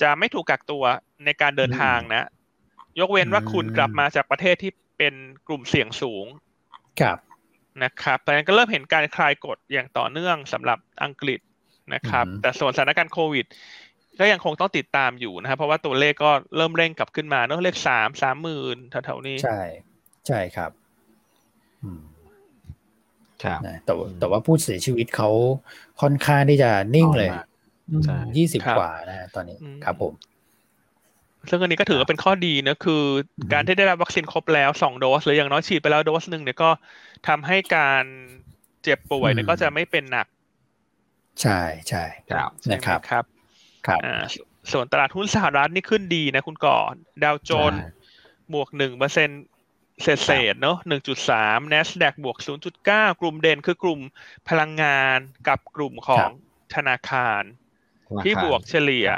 [0.00, 0.84] จะไม่ถูกกักตัว
[1.24, 2.26] ในการเดินทางนะ
[3.00, 5.14] ยกเว้นว่าคุณกลับมาจากประเทศที่เป็น
[5.46, 6.26] กลุ่มเสี่ยงสูง
[7.00, 7.18] ครับ
[7.82, 11.40] นะครับแต่ก็เริ่มเห็นการคลายกฎอย่างต่อเนื่องสำหรับอังกฤษ
[11.94, 13.46] นะครับ แต่ส่วนสถานการณ์โควิด
[14.18, 19.62] ก็ยังคงต้องติดตามอยู่นะครับ เพราะว่าตัวเลขก็เริ่มเร่งกลับขึ้นมาเนอะเลขสามสามหมื่นแถวๆนี้ ใช่
[20.26, 20.70] ใช่ครับ
[21.82, 22.15] ค
[23.48, 25.30] รับแต่แต่ว่าผู้เสียชีวิตเขา
[26.00, 27.30] ค่อนข้างที่จะนิ่งเลย
[28.36, 30.12] ยี่สิบกว่านะตอนนี้ครับผม
[31.50, 33.02] ซึ่งอันนี้ก็ถือว่าเป็นข้อดีนะคือ
[33.52, 36.70] การที่ได้รับวัคซีนครบแล้วสองโดส หรืออย่างน้อยฉีดไปแล้วโดสหนึ่งเนี่ยก็
[37.28, 38.04] ทำให้การ
[38.82, 40.26] เจ็บป่วยเนี่ยก็จะไม่เป็นหนัก
[41.42, 43.24] ใช่ใช่ครับนะครับครับ
[43.86, 44.00] ครับ
[44.72, 47.82] ส่วนตลาดหุ้นสหรัฐนี่ขึ้นดีนะคุณก่อนดาวโจนส์
[48.54, 49.28] บวกหนึ่งเปอร์เซ็น
[50.02, 54.00] เศษเศษเนาะหนึ่งจุดสาม NASDAQ บวกศูนย์จุดเก้ากลุ่มเด่นคือกลุ่ม
[54.48, 56.28] พลังงานกับกลุ่มของ
[56.74, 57.42] ธนาคาร
[58.24, 59.08] ที่บวกเฉลี่ย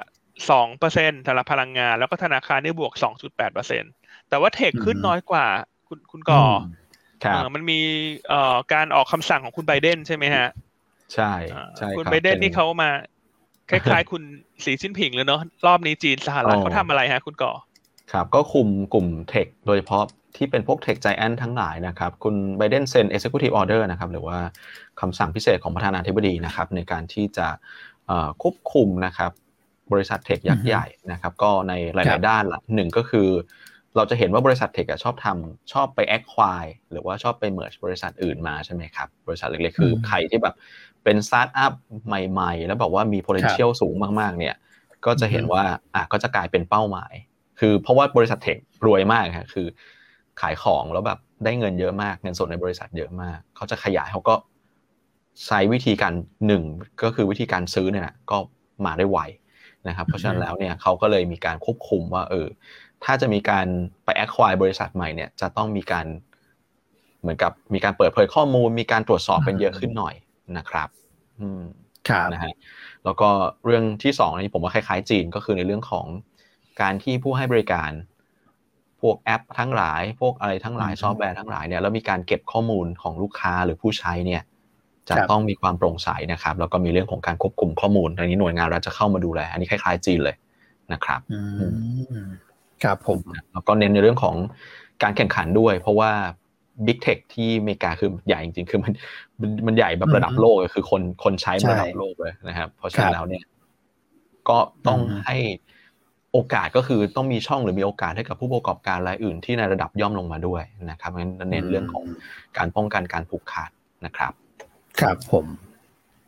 [0.51, 3.87] สองเปอร์เซ็นต์สำหรับพลังงาน แล้วก็ธนาคารนี่บวกสองจุดแปดเปอร์เซ็นต
[4.29, 5.47] แต่ว่าเทคขึ้นน้อยกว่า
[5.88, 6.43] คุณคุณก่อ
[7.55, 7.81] มันมี
[8.29, 10.49] เอ่อการออกคำสั่งของคุณไบเดนใช่ไหมฮะ
[11.14, 11.33] ใช่
[11.77, 12.91] ใช่คุณไบเดนนี่เขามา
[13.71, 14.23] คล้ายๆ คุณ
[14.64, 17.53] สีชิ้นผิงเลยเนาะรอบนี้จีนสหรัฐเขาทำอะไรฮะ คุณก่อ
[18.12, 20.05] ครับก็คุมกลุ่มเทคโดยเฉพาะ
[20.37, 24.38] ที่เป็นพวกเทคไจแอนทั้งหลายนะครับ คุณไบเดนเซ็น Executive Order นะครับ หรือว่า
[25.01, 27.49] คำสั่งพิเศษของประธานาธิบดีนะครับ ในการที่จะ
[28.43, 29.33] ควบคุมนะครับ
[29.93, 33.29] บริษัทเทคยักษ์ใหญ่นะครับ ก็ในหลาย ๆ ด้านละหนึ่งก็คือ
[33.97, 40.55] เราจะเห็นว่าบริษัทเทคชอบทำชอบไปแอคควายหรือว่าชอบไปเมิร์ชบริษัทอื่นมาใช่ไหมครับ บริษัทเล็ก ๆ คือใครที่แบบ
[41.05, 41.73] เป็นสตาร์ทอัพ
[42.07, 44.57] ใหม่ ๆ แล้วบอกว่ามี potential สูงมาก ๆ เนี่ย
[45.07, 45.62] ก็จะเห็นว่า
[45.95, 47.12] อะก็จะกลายเป็นเป้าหมาย
[47.61, 49.67] คือเพราะว่าบริษัท tech รวยมากครับคือ
[50.40, 54.35] ขายของแล้วแบบได้เงินเยอะมากเงินสดในบริษัทเยอะมาก เขาจะขยายเขาก็
[55.46, 56.12] ใช้วิธีการ
[56.46, 56.62] หนึ่ง
[57.03, 58.38] ก็คือวิธีการซื้อเนี่ยก็
[58.87, 59.18] มาได้ไว
[59.88, 62.46] นะครับ เพราะฉะนั้นแล้วเนี่ยเขาก็เลยมีการควบคุมว่าเออ
[63.05, 63.66] ถ้าจะมีการ
[64.05, 66.07] ไป acquire บริษัทใหม่เนี่ยจะต้องมีการ
[67.20, 70.14] เหมือนกับมีการเปิดเผยข้อมูล มีการตรวจสอบเป็นเยอะขึ้นหน่อย
[70.57, 70.88] นะครับ
[71.40, 71.62] อืม
[72.09, 72.55] ครับนะฮะ
[73.05, 73.29] แล้วก็
[73.64, 76.07] เรื่องที่สองนี้ผมว่าคล้ายๆจีนก็คือในเรื่องของ
[76.81, 77.90] การที่ผู้ให้บริการ
[79.01, 84.43] พวกแอปทั้งหลาย พวกอะไรทั้งหลายซอฟต์แวร์ทั้งหลายเนี่ยแล้วมีการเก็บข้อมูลของลูกค้าหรือผู้ใช้เนี่ย
[85.09, 90.37] จะต้องมีความโปร่งใสนะครับ แล้วก็มีเรื่องของการควบคุมข้อมูลอันนี้หน่วยงานรัฐจะเข้ามาดูแล อันนี้คล้ายๆจีนเลย
[90.93, 91.21] นะครับ
[92.83, 93.19] ครับผม
[93.53, 94.37] แล้วก็เน้นในเรื่องของ
[95.03, 96.11] การแข่งขันด้วย เพราะว่า
[96.87, 98.93] บิ๊กเทคที่อเมริกาคือใหญ่จริงๆ คือมัน
[99.67, 103.45] มันใหญ่แบบระดับโลกคือคนคนใช้ระดับโลกเลยนะครับ เพราะฉะนั้นแล้วเนี่ย
[104.49, 105.37] ก็ต้องให้
[106.33, 112.05] โอกาสก็คือต้องมีช่องหรือมีโอกาสให้กับผู้ประกอบการรายอื่นที่ในระดับย่อมลงมาด้วยนะครับงั้นเน้นเรื่องของ
[112.57, 113.71] การป้องกันการผูกขาด
[114.05, 114.33] นะครับ
[115.01, 115.47] ครับผม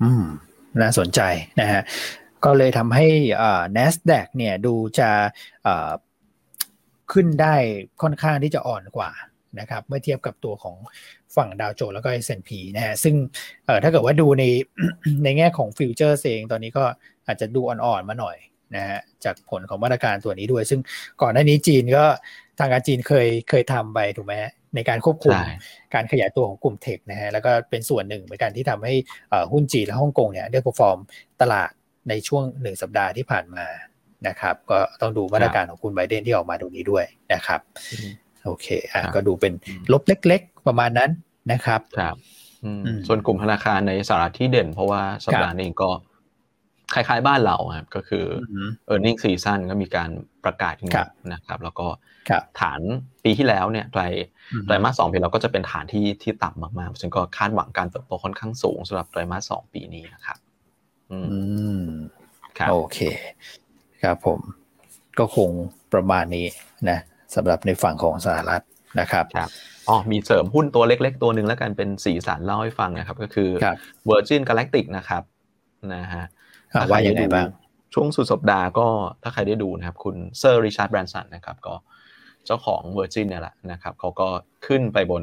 [0.03, 0.25] อืม
[0.81, 1.21] น่าสนใจ
[1.61, 1.83] นะฮะ
[2.45, 3.07] ก็เลยทำให้
[3.43, 5.11] อ่า NASDAQ เนี่ยดูจะ
[5.67, 5.91] อ่า
[7.13, 7.55] ขึ้นได้
[8.03, 9.11] ค่อนข้างที่จะอ่อนกว่า
[9.61, 10.77] นะครับเมื่อเทียบกับตัวของ
[11.37, 13.15] ฝั่งดาวโจนส์แล้วก็ S&P นะฮะซึ่ง
[13.67, 14.45] เอ่อถ้าเกิดว่าดูใน
[15.25, 16.85] ในแง่ของฟิวเจอร์เองตอนนี้ก็
[17.27, 18.37] อาจจะดูอ่อนๆมาหน่อย
[18.77, 20.81] นะฮะจากผลของมาตรการตัวนี้ด้วย ซึ่ง
[21.23, 22.05] ก่อนหน้านี้จีนก็
[22.59, 24.35] ทางการจีนเคยเคยทำไปถูกไหม
[24.75, 25.37] ในการควบคุม
[25.95, 28.95] การขยายตัวของกลุ่มเทคนะฮะแล้วก็เป็นส่วนหนึ่งเหมือนกันที่ทำให้
[29.53, 30.99] หุ้นจีนและฮ่องกงเนี่ยได้พอฟอร์ม
[31.41, 31.71] ตลาด
[32.09, 33.67] ในช่วงหนึ่งสัปดาห์ที่ผ่านมา
[34.29, 37.05] นะครับ ก็ต้องดูมาตรการของคุณไบเดนที่ออกมาตรงนี้ด้วย
[37.35, 37.61] นะครับ
[38.45, 39.53] โอเคอะก็ดูเป็น
[39.93, 41.11] ลบเล็ก ๆ ประมาณนั้น
[41.53, 42.17] นะครับครับ
[43.07, 45.91] ส่วนกลุ่มธนาคารในสหรัฐที่เด่น เพราะว่าสัปดาห์นี้ก็
[46.95, 48.25] คล้ายๆบ้านเราครับก็คือ
[48.93, 50.11] e a r n i n g ็ season ก็มีการ
[50.45, 50.93] ประกาศขึ้น
[51.33, 51.87] นะครับ แล้วก็
[52.61, 52.81] ฐาน
[53.25, 54.03] ปีที่แล้วเนี่ยไตร
[54.67, 60.39] ไตรมาสสองปีเราก็จะเป็นฐานที่ที่ต่ำมากๆซึ่งก็คาดหวังการเติบโตค่อนข้างสูงสำหรับไตรมาสสองปีนี้นะครับ
[61.13, 61.19] อื
[61.83, 61.85] ม
[62.71, 62.99] โอเค
[64.03, 64.41] ครับผม
[65.19, 65.51] ก็คง
[65.93, 66.47] ประมาณนี้
[66.91, 66.99] นะ
[67.35, 68.63] สำหรับในฝั่งของสหรัฐ
[69.01, 69.51] นะครับครับ
[69.89, 73.51] อ๋อมีเสริมหุ้นตัวเล็กๆ ตัวหนึ่งแล้วกันเป็นสีสันเล่าให้ฟังนะครับ ก็คือ
[74.09, 75.23] Virgin Galactic นะครับ
[75.95, 76.25] นะฮะ
[76.91, 77.49] ว่ายังไงบ้าง
[77.95, 78.89] ช่วงสุดสัปดาห์ก็
[79.23, 81.75] ถ้าใครได้ดูนะครับ คุณเซอร์ริชาร์ดแบรนสันนะครับ ก็
[82.47, 84.29] เจ้าของ Virgin เนี่ยแหละนะครับเขาก็
[84.67, 85.23] ขึ้นไปบน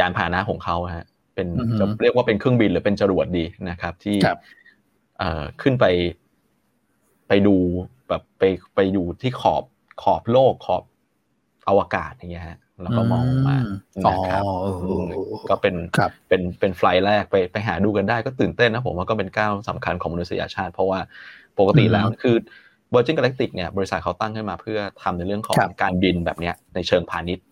[0.00, 4.16] ยานพาหนะของเขาฮะเป็นจะเรียกว่าเป็นเครื่องบินหรือเป็นจรวดดีนะครับ ที่
[5.62, 5.86] ขึ้นไป
[7.28, 7.56] ไปดู
[8.08, 8.42] แบบไป
[8.74, 9.62] ไปอยู่ที่ขอบ
[10.02, 10.82] ขอบโลกขอบ
[11.68, 13.58] อวกาศอย่างเงี้ยฮะ แล้วก็มองมา
[14.06, 14.42] นะครับ
[15.50, 15.74] ก็เป็น
[16.28, 21.00] เป็นเป็นไฟล์แรกไปไปหาดูกันได้ก็ตื่นเต้นนะผมว่าก็เป็นก้าวสำคัญของมนุษยชาติ เพราะว่า
[21.58, 22.36] ปกติแล้วคือ
[22.94, 27.46] Virgin Galactic เนี่ยบริษัทเขาตั้งขึ้นมาเพื่อทำในเรื่องของการบินแบบเนี้ยในเชิงพาณิชย์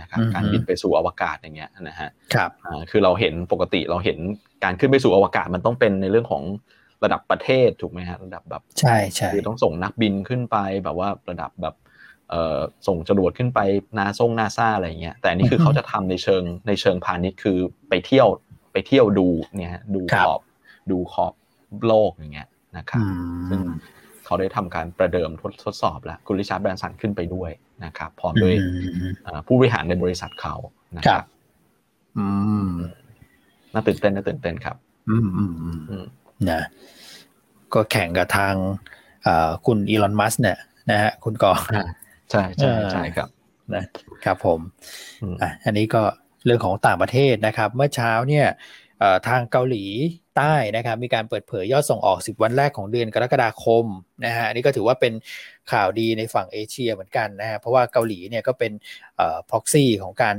[0.00, 2.50] นะครับการบินไปสู่อวกาศอย่างเงี้ยนะฮะครับ
[2.90, 4.18] คือเราเห็นปกติเราเห็น
[4.64, 6.42] การขึ้นไปสู่อวกาศมันต้องเป็นในเรื่องของ
[7.04, 11.81] ระดับประเทศถูกไหมฮะระดับแบบใช่ใช่คือต้องส่งนักบินขึ้นไปแบบว่าระดับแบบเอ่อ
[12.86, 13.60] ส่งจรวดขึ้นไป
[13.98, 18.28] นาซ่งนาซาอะไรเงี้ยแต่นี่คือเขาจะทำในเชิงในเชิงพาณิชย์คือไปเที่ยว
[18.72, 20.40] ไปเที่ยวดูเนี่ยดูขอบ
[20.90, 21.32] ดูขอบ
[21.86, 23.04] โลกอย่างเงี้ยนะครับ
[23.50, 23.60] ซึ่ง
[24.24, 27.50] เขาได้ทำการประเดิมทดทดสอบแล้วคุณริชาร์ดแบรนสันขึ้นไปด้วย
[27.84, 28.54] นะครับพร้อมด้วย
[29.46, 30.54] ผู้บริหารในบริษัทเขา
[30.96, 31.24] นะครับ
[33.72, 34.76] น่าตื่นเต้นน่าตื่นเต้นครับ
[35.10, 35.54] อืมอืม
[35.90, 36.04] อืม
[36.50, 36.62] นะ
[37.74, 38.54] ก็แข่งกับทาง
[39.66, 40.58] คุณอีลอนมัสเนี่ย
[40.90, 41.52] นะฮะคุณกอ
[42.32, 43.28] ใช่ใช่ใช่ครับ
[43.74, 43.84] นะ
[44.24, 44.60] ครับผม
[45.42, 46.02] อะอันนี้ก็
[46.44, 48.46] เรื่องของต่างประเทศนะครับ เมื่อเช้าเนี่ย
[49.28, 49.84] ทางเกาหลี
[50.36, 53.84] ใต้นะครับมีการเปิดเผยยอดส่งออก 10 วันแรกของเดือนกรกฎาคม
[54.24, 55.12] นะฮะอันนี้ก็ถือว่าเป็น
[55.72, 58.72] ข่าวดีในฝั่งเอเชียเหมือนกันนะฮะเพราะว่าเกาหลีเนี่ยก็เป็น
[59.50, 60.36] พ็อกซี่ของการ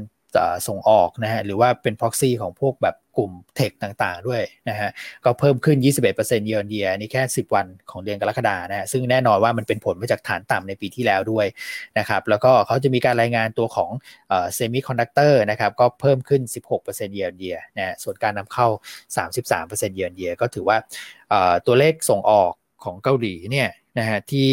[0.68, 4.89] ส่งออกนะฮะหรือว่าเป็น proxy ของพวกแบบ กลุ่มเทคต่างๆด้วยนะฮะ
[5.26, 11.45] ก็เพิ่มขึ้น 21%เยอนเยียนี่แค่ 10 วันของเดือนกรกฎานะฮะซึ่งแน่นอนว่ามันเป็นผลมาจากฐานต่ำในปีที่แล้วด้วย
[11.99, 13.91] นะครับแล้วก็เขาจะมีการรายงานตัวของ
[14.54, 16.41] เซมิคอนดักเตอร์นะครับก็เพิ่มขึ้น
[16.80, 18.67] 16%เยอนเยียนะส่วนการนำเข้า
[19.32, 20.78] 33%เยอนเยียก็ถือว่า
[21.65, 22.52] ตัวเลขส่งออก
[22.84, 24.49] ของเกาหลีเนี่ยนะฮะที่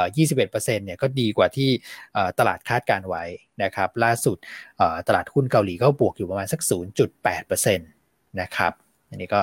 [0.00, 1.70] 21%เนี่ยก็ดีกว่าที่
[2.38, 3.24] ตลาดคาดการณ์ไว้
[3.62, 4.36] นะครับล่าสุด
[5.08, 6.60] ตลาดหุ้นเกาหลีก็บวกอยู่ประมาณสัก
[7.14, 8.72] 0.8%นะครับ
[9.08, 9.40] อันนี้ก็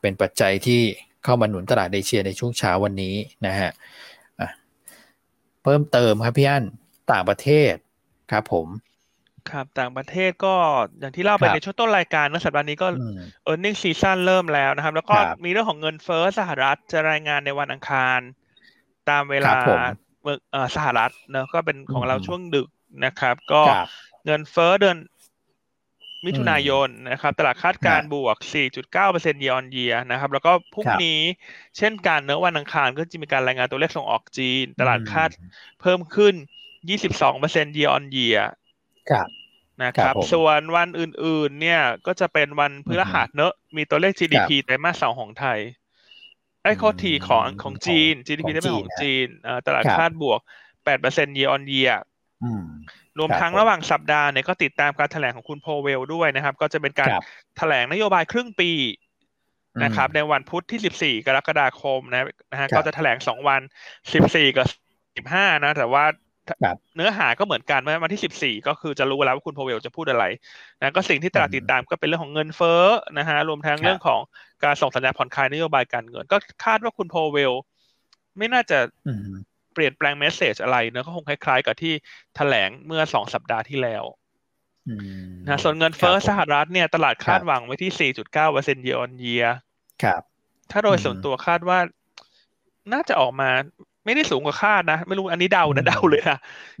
[0.00, 0.80] เป็นปัจจัยที่
[1.24, 3.14] เข้ามาหนุนตลาดเอเชียในช่วงเช้าวันนี้
[3.46, 3.70] นะฮะ
[5.62, 6.64] เพิ่มเติมครับพี่อัน
[7.12, 7.74] ต่างประเทศ
[8.32, 8.66] ครับผม
[9.50, 10.54] ครับต่างประเทศก็
[11.00, 12.88] อย่างที่เล่าไปในช่วงต้นรายการนะสัปดาห์นี้ก็
[13.48, 18.20] e a r n i n g ็ season เริ่มแล้วนะครับ แล้วก็มีเรื่องของเงินเฟ้อสหรัฐจะรายงานในวันอังคาร
[19.10, 19.52] ตามเวลา
[20.22, 20.38] เมือง
[20.76, 22.68] สหรัฐเนอะก็เป็นของเราช่วงดึก
[23.04, 23.62] นะครับ ก็
[24.24, 24.96] เงินเฟ้อเดือน
[26.26, 28.36] มิถุนายนนะครับ ตลาดคาดการบวก
[28.90, 31.20] 4.9%เยอนเยียนะครับ แล้วก็พรุ่งนี้
[31.78, 35.30] เช่นกันเนื้อวันอังคารก็จะมีการรายงานตัวเลขส่งออกจีน ตลาดคาด
[35.80, 36.34] เพิ่มขึ้น
[37.04, 38.38] 22%เยอนเยีย
[39.84, 45.58] นะครับ ส่วนวันอื่นๆ เนี่ยก็จะเป็นวันพฤหัสเนอะมีตัวเลข GDP ไตรมาสสองของไทย
[46.66, 49.26] ไอ้ข้อทีของของจีน GDP ได้เป็นของจีน
[49.66, 50.40] ตลาดคาดบวก
[50.88, 51.96] 8% year on year
[53.18, 57.10] รวมทั้งระหว่างสัปดาห์เนี่ยก็ติดตามการแถลงของคุณโพเวลด้วยนะครับ ก็จะเป็นการ
[57.58, 58.70] แถลงนโยบายครึ่งปี
[59.84, 63.60] นะครับ ในวันพุธที่ 14 กรกฎาคมนะนะฮะก็จะแถลงสองวัน
[64.08, 64.66] 14 กับ
[65.14, 66.04] 15 นะ แต่ว่า
[66.96, 70.24] เนื้อหาก็เหมือนกันเมื่อวันที่14ก็คือจะรู้แล้วว่าคุณโพเวลจะพูดอะไร
[70.80, 72.84] นะก็สิ่งที่ตลาดติดตามก็เป็นเรื่องของเงินเฟ้อ
[73.18, 74.20] นะฮะรวมทั้งเรื่องของ
[74.64, 77.52] การส่งสัญญาณผ่อนคลายนโยบายการเงิน ก็คาดว่าคุณโพเวล
[78.38, 78.78] ไม่น่าจะ
[79.74, 81.92] เปลี่ยนแปลงเมสเซจอะไรเนะก็คงคล้ายๆ กับที่
[82.36, 84.04] แถลงเมื่อสองสัปดาห์ที่แล้ว
[85.46, 89.44] นะส่วนเงินเฟ้อสหรัฐเนี่ยตลาดคาดหวังไว้ที่ 4.9เปอร์เซ็นต์เยออนเยีย
[90.02, 90.22] ครับ
[90.70, 91.78] ถ้าโดยส่วนตัวคาดว่า
[92.92, 93.50] น่าจะออกมา
[94.06, 96.38] ไม่ได้สูงกว่าคาดนะ ไม่รู้อันนี้เดานะเดาเลยนะ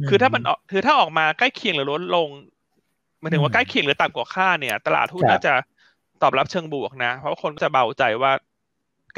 [0.08, 2.28] คือถ้ามันออกคือถ้าออกมาใกล้เคียงหรือลดลง
[3.20, 5.54] หมายถึงว่าใกล้เคียงหรือต่ำกว่าคาดเนี่ย ตลาดหุ้นน่าจะ
[6.22, 8.32] ตอบรับเชิงบวกนะ เพราะคนก็จะเบาใจว่า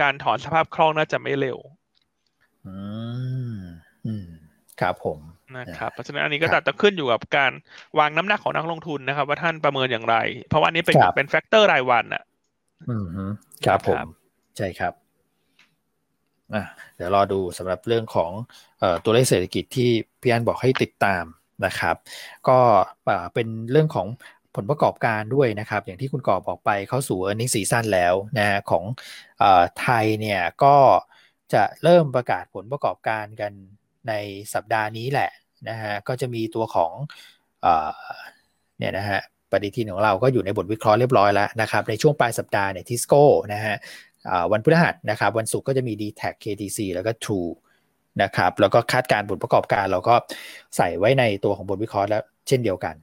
[0.01, 1.59] การถอนสภาพคล่องน่าจะไม่เร็ว
[2.67, 2.77] อื
[3.53, 3.57] ม
[4.07, 4.29] อืม
[4.81, 5.19] ครับผม
[5.59, 7.53] นะครับเพราะฉะนั้นอันนี้ก็จะขึ้นอยู่กับการ
[7.99, 10.17] วางน้ำหนักของนักลงทุนนะครับ ว่าท่านประเมินอย่างไร
[10.49, 12.23] เพราะว่านี้เป็นเป็น factor รายวันอะ
[12.89, 13.09] อืม
[13.67, 14.07] ครับผม
[14.57, 14.93] ใช่ครับ
[16.55, 16.65] อะ
[16.97, 18.31] เดี๋ยวรอดูสำหรับเรื่องของ
[18.83, 21.25] อตัวเลขเศรษฐกิจที่พี่อันบอกให้ติดตาม
[21.67, 21.97] นะครับ
[22.49, 22.59] ก็
[23.35, 24.07] เป็นเรื่องของ
[24.57, 28.85] ผลประกอบการด้วยนะครับ อย่างที่คุณก่อบอกไปเข้าสู่ e a r n i n g ็ซีซั่นแล้วนะของ
[29.43, 29.45] อ
[29.81, 30.77] ไทยเนี่ยก็
[31.53, 33.53] จะเริ่มประกาศผลประกอบการกัน
[34.09, 34.13] ใน
[34.55, 35.31] สัปดาห์นี้แหละ
[35.69, 36.93] นะฮะก็จะมีตัวของ
[38.79, 39.21] เนี่ยนะฮะ
[39.53, 43.75] ปฏิทินของเราก็อยู่ในบทวิเคราะห์เรียบร้อยแล้วนะครับ ในช่วงปลายสัปดาห์เนี่ยทิสโก้นะฮะ
[44.53, 47.51] วันพฤหัสนะครับวันศุกร์ก็จะมี d t แท KTC แล้วก็ True
[48.23, 50.15] นะครับแล้วก็คาดการผลประกอบการเราก็
[50.77, 52.95] ใส่ไว้ในตัวของบทวิเคราะห์แล้วเช่นเดียวกัน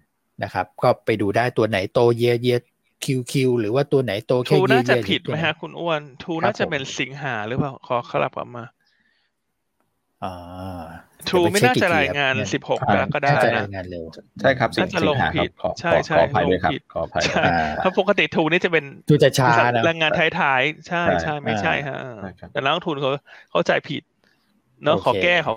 [0.44, 2.58] นะครับก็ไปดูได้ตัวไหนโตเยียเยีย
[3.06, 8.75] QQ หรือว่าตัวไหนโตแค่ทูน่าจะผิดไหมฮะคุณอ้วนทูน่าจะเป็นสิงหาหรือเปล่าขอขลับกลับมาอ่า
[11.30, 14.04] ทูไม่น่าจะรายงานสิบหกกรกฎาคมรายงานเร็ว
[14.42, 14.88] ใช่ครับสิง
[15.22, 17.24] หาครับใช่ใช่ขออภัยด้วยครับขออภัย
[17.78, 21.98] เพราะปกติทูนี่จะเป็นทูจะช้านะรายงานท้ายๆ ใช่ใช่ไม่ใช่ฮะ
[22.52, 23.10] แต่นักลงทุนเขา
[23.52, 24.04] เข้าใจผิด
[24.84, 25.54] เนอะขอแก้เขา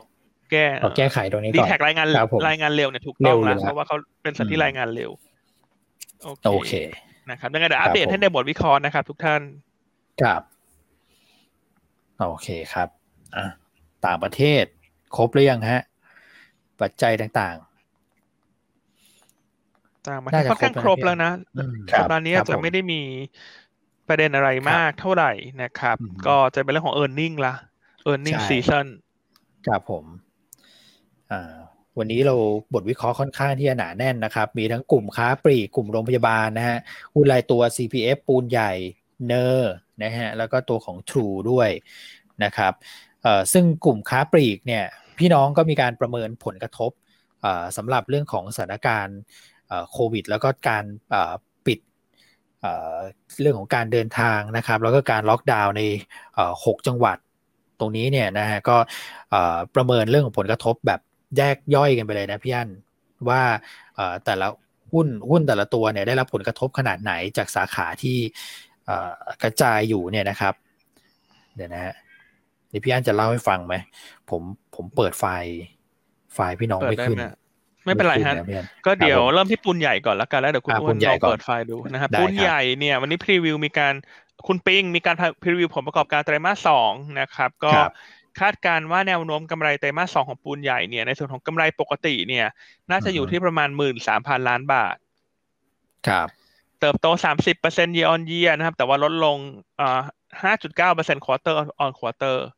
[0.53, 2.07] แก้ขอแก้ไขตรงนี้ก่อนดีแท็กรายงาน
[2.49, 5.11] รายงานเร็วเนี่ยถูกต้องแล้วเพราะว่าเขาเป็นสัตว์ที่รายงานเร็ว
[6.53, 6.73] โอเค
[7.31, 9.41] นะครับยังไงเดี๋ยวอัปเดตให้ในบทวิเคราะห์นะครับ ทุกท่าน
[10.23, 10.43] ครับ
[12.21, 12.89] โอเคครับ
[13.37, 13.45] อะ
[14.07, 14.65] ต่างประเทศ
[15.17, 15.83] ครบหรือยังฮะ
[16.81, 17.69] ปัจจัยต่างๆ
[20.09, 21.31] ต่างประเทศค่อนข้างครบแล้วนะ
[21.99, 23.01] สัปดาห์นี้จะไม่ได้มี
[24.09, 25.33] ประเด็นอะไรมากเท่าไหร่
[25.63, 27.55] นะครับ ก็จะเป็นเรื่องของ e a r n i n g ละ
[28.11, 28.87] e a r n i n g season
[29.67, 30.05] ครับผม
[31.33, 31.55] อ่า
[31.99, 32.35] วันนี้เรา
[32.75, 36.79] บทวิเคราะห์ค่อนข้างที่จะหนาแน่นนะครับ มีทั้งกลุ่มค้าปลีกกลุ่มโรงพยาบาลนะฮะ
[37.15, 38.73] หุ้นรายตัว CPF ปูนใหญ่
[39.27, 41.69] เนอร์นะฮะแล้วก็ตัวของ True ด้วย
[42.45, 43.08] นะครับเอ่อ
[43.53, 44.85] ซึ่งกลุ่มค้าปลีกเนี่ย
[45.19, 46.91] พี่น้องก็มีการประเมินผลกระทบ
[47.77, 49.19] สำหรับเรื่องของสถานการณ์
[49.93, 50.85] โควิด แล้วก็การ
[51.67, 51.79] ปิด
[53.41, 55.83] เรื่องของการเดินทางนะครับ แล้วก็การล็อกดาวน์ใน
[56.65, 57.19] หกจังหวัด
[57.81, 58.77] ตรงนี้เนี่ยนะฮะก็
[59.75, 61.01] ประเมินเรื่องของผลกระทบแบบ
[61.37, 62.69] แยกย่อยกันไปเลยนะพี่อัน
[63.29, 63.43] ว่า
[64.25, 64.47] แต่ละ
[64.93, 68.17] หุ้นหุ้นแต่ละตัวเนี่ยได้รับผลกระทบขนาดไหนจากสาขาที่
[69.43, 70.55] กระจายอยู่เนี่ยนะครับ
[71.57, 71.95] เดี๋ยวนะฮะ
[72.73, 73.75] นี่พี่อันจะเล่าให้ฟังไหม
[74.31, 74.43] ผม
[74.75, 75.55] ผมเปิดไฟล์
[76.35, 77.19] ไฟล์พี่น้องไม่ขึ้น
[77.85, 78.35] ไม่เป็นไรฮะ
[78.87, 83.95] ก็เดี๋ยวเริ่มที่ปูนใหญ่ก่อนแล้วกันแล้วเดี๋ยวคุณอ้วนลองเปิดไฟล์ดูนะครับปูนใหญ่เนี่ยวันนี้พรีวิวมีการ
[84.47, 87.73] คุณปิงมีการพรีวิวผลประกอบการไตรมาสสองนะครับก็
[88.41, 92.47] คาดการว่าแนวโน้มกำไรไตรมาสสองของปูนใหญ่เนี่ยในส่วนของกำไรปกติเนี่ย
[92.91, 94.97] น่าจะอยู่ที่ประมาณหมื่นสามพันล้านบาท
[96.09, 96.29] ครับ
[96.81, 99.39] เติบโตสามสิบเปอร์เซ็นต์ year on year นะครับ แต่ว่าลดลง
[99.81, 100.01] อ่า
[100.43, 102.58] ห้าจุดเก้าเปอร์เซ็นต์ quarter on quarter อ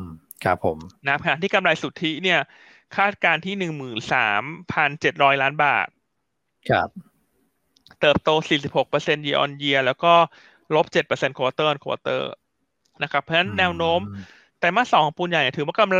[0.00, 0.02] ม
[0.44, 2.40] ครับผมนะขณะที่กำไรสุทธิเนี่ย
[2.96, 5.88] คาดการที่หนึ่งหมื่นสามพันเจ็ดร้อยล้านบาท
[6.70, 6.88] ครับ
[8.00, 10.12] เติบโตสี่สิบหกเปอร์เซ็นต์ year on year แล้วก็
[10.74, 12.22] ลบเจ็ดเปอร์เซ็นต์ quarter on quarter
[13.02, 14.00] นะครับ เพราะฉะนั้นแนวโน้ม
[14.60, 15.96] แต่มาสองของปูนใหญ่ถือว่ากำไร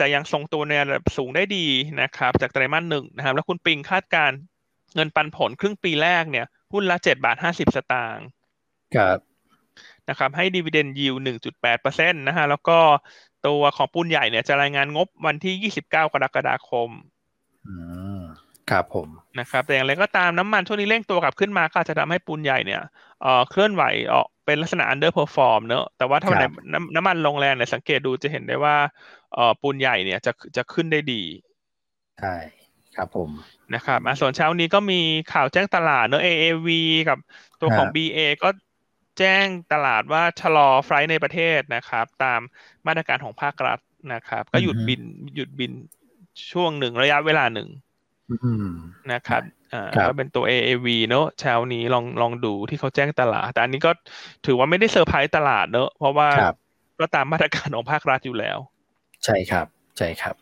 [0.00, 1.66] จะยังทรงตัวในระดับสูงได้ดี
[2.00, 4.30] นะครับ จากไตรมาสหนึ่งนะครับ แล้วคุณปิงคาดการ
[4.94, 8.26] เงินปันผลครึ่งปีแรกเนี่ยหุ้นละเจ็ดบาทห้าสิบสตางค์
[8.96, 9.18] ครับ
[10.10, 12.78] นะครับให้ดีเวเดนยิวหนึ่งจุดแปดเปอร์เซ็นต์นะฮะแล้วก็
[13.46, 16.88] ตัวของปูนใหญ่เนี่ยจะรายงานงบวันที่ยี่สิบเก้ากรกฎาคม
[18.70, 22.82] ครับผมนะครับแต่อย่างไรก็ตามน้ำมันช่วงนี้เร่งตัวกลับขึ้นมาก็จะทำให้ปูนใหญ่เนี่ย
[23.22, 28.76] เอ่อเคลื่อนไหวออกเป็นลักษณะ underperform เนอะแต่ว่าถ้าในน้ำน้ำมันลงแรงเนี่ยสังเกตดูจะเห็นได้ว่า
[29.34, 31.22] เอ่อปูนใหญ่เนี่ยจะจะขึ้นได้ดี
[32.20, 32.34] ใช่
[32.96, 33.30] ครับผม
[33.74, 35.00] นะครับส่วนเช้านี้ก็มี
[35.32, 36.68] ข่าวแจ้งตลาดเนอะ AAV
[37.08, 37.18] กับ
[37.60, 38.48] ตัวของ BA ก็
[39.18, 42.40] แจ้งตลาดว่าชะลอไฟล์ในประเทศนะครับ ตาม
[42.86, 43.78] มาตรการของภาครัฐ
[44.12, 45.02] นะครับ ก็หยุดบิน
[45.34, 45.72] หยุดบิน
[46.52, 47.68] ช่วงหนึ่งระยะเวลาหนึ่ง
[49.12, 49.42] นะครับ
[49.72, 53.90] อ่าก็เป็นตัว AAV เนอะเช้านี้ลองลองดูที่เขาแจ้งตลาด แต่อันนี้ก็
[54.46, 56.28] ถือว่าไม่ได้เซอร์ไพรส์ตลาดเนอะเพราะว่า
[57.00, 58.58] ก็ตามมาตรการของภาครัฐอยู่แล้ว
[59.24, 59.66] ใช่ครับ
[59.98, 60.36] ใช่ครับ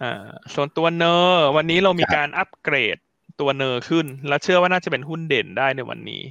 [0.00, 0.24] อ่า
[0.54, 2.96] ส่วนตัว NER วันนี้เรามีการอัปเกรด
[3.40, 6.22] ตัว NER ขึ้น แล้วเชื่อว่าน่าจะเป็นหุ้นเด่นได้ในวันนี้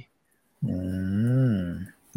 [0.68, 1.03] อืม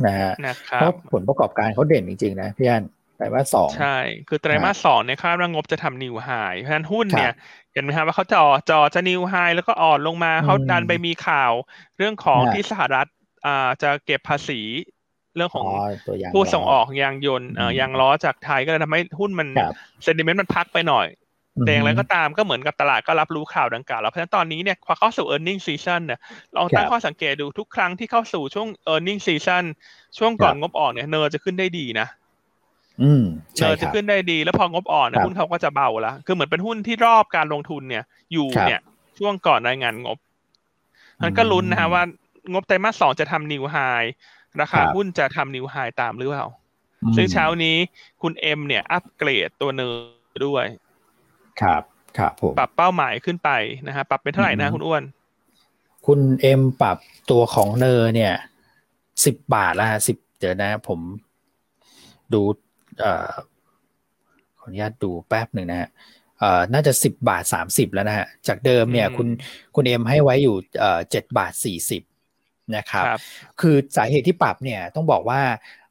[0.06, 0.34] นะฮะ
[0.80, 2.84] เพราะผลประกอบการเขาเด่นจริงๆนะพี่อัน
[3.18, 3.98] ไตรมาสสองใช่
[4.30, 6.30] คือไตรมาสสองเนี่ยคาดว่างบจะทำนิวไฮ
[6.60, 7.34] เพราะฉะนั้นหุ้นเนี่ย
[7.74, 11.52] เห็นไหมครับว่าเขาจะออจอจะนิวไฮแล้วก็อ่อนลงมาเขาดันไปมีข่าว
[11.98, 13.08] เรื่องของที่สหรัฐ
[13.46, 14.62] อ่าจะเก็บภาษี
[15.36, 15.66] เรื่องของ
[16.34, 19.48] ผู้ส่งออกยางยนต์ยางล้อจากไทยก็เลยทำให้หุ้นมัน
[20.04, 21.08] เซนดิเมนต์มันพักไปหน่อย
[21.66, 26.20] แต่อย่างไรก็ตามก็เหมือนกับตลาดก็รับรู้ข่าวดังกล่าวแล้วเพราะฉะนั้นตอนนี้เนี่ยพอเข้าสู่ e a r n i n g season เนี่ย
[26.56, 29.64] ลองตั้งข้อสังเกตดูทุกครั้งที่เข้าสู่ช่วง e a r n i n g season
[30.18, 32.08] ช่วงก่อนงบออกเนี่ยเนอจะขึ้นได้ดีนะ
[33.58, 38.82] เนอจะขึ้นได้ดี แล้วพองบอ่อนหุ้นเขาก็จะเบาละคือเหมือนเป็นหุ้นที่รอบการลงทุนเนี่ย อยู่เนี่ย
[39.18, 40.18] ช่วงก่อนรายงานงบ
[41.24, 42.04] มันก็ลุ้นนะฮะว่า
[42.52, 43.78] งบไตรมาสสองจะทำนิวไฮ
[44.62, 46.48] ราคาหุ้นจะทำนิวไฮตามหรือเปล่า
[47.16, 47.76] ซึ่งเช้านี้
[48.22, 49.90] คุณเอ็มเนี่ยอัปเกรดตัวเนอ
[50.46, 50.66] ด้วย
[51.62, 51.82] ครับ
[52.18, 53.50] ครับผมปรับเป้าหมายขึ้นไป
[53.88, 55.04] นะฮะปรับเป็นเท่าไหร่นะคุณอ้วน
[56.06, 56.98] คุณเอ็มปรับ
[57.32, 58.34] ตัวของเนอเนี่ย
[59.26, 61.00] สิบบาทละสิบเดี๋ยวนะ ผม
[62.34, 62.42] ดู
[63.00, 63.32] เอ่อ
[64.60, 65.90] ขออนุญาตดูแป๊บหนึ่งนะฮะ
[66.40, 69.28] เอ่อน่าจะสิบบาทสามสิบแล้วนะฮะจากเดิมเนี่ยคุณ
[69.76, 72.02] คุณเอ็มให้ไว้อยู่เอ่อเจ็ดบาทสี่สิบ
[72.76, 73.06] นะครับ
[73.62, 75.42] คือสาเหตุที่ปรับเนี่ยต้องบอกว่า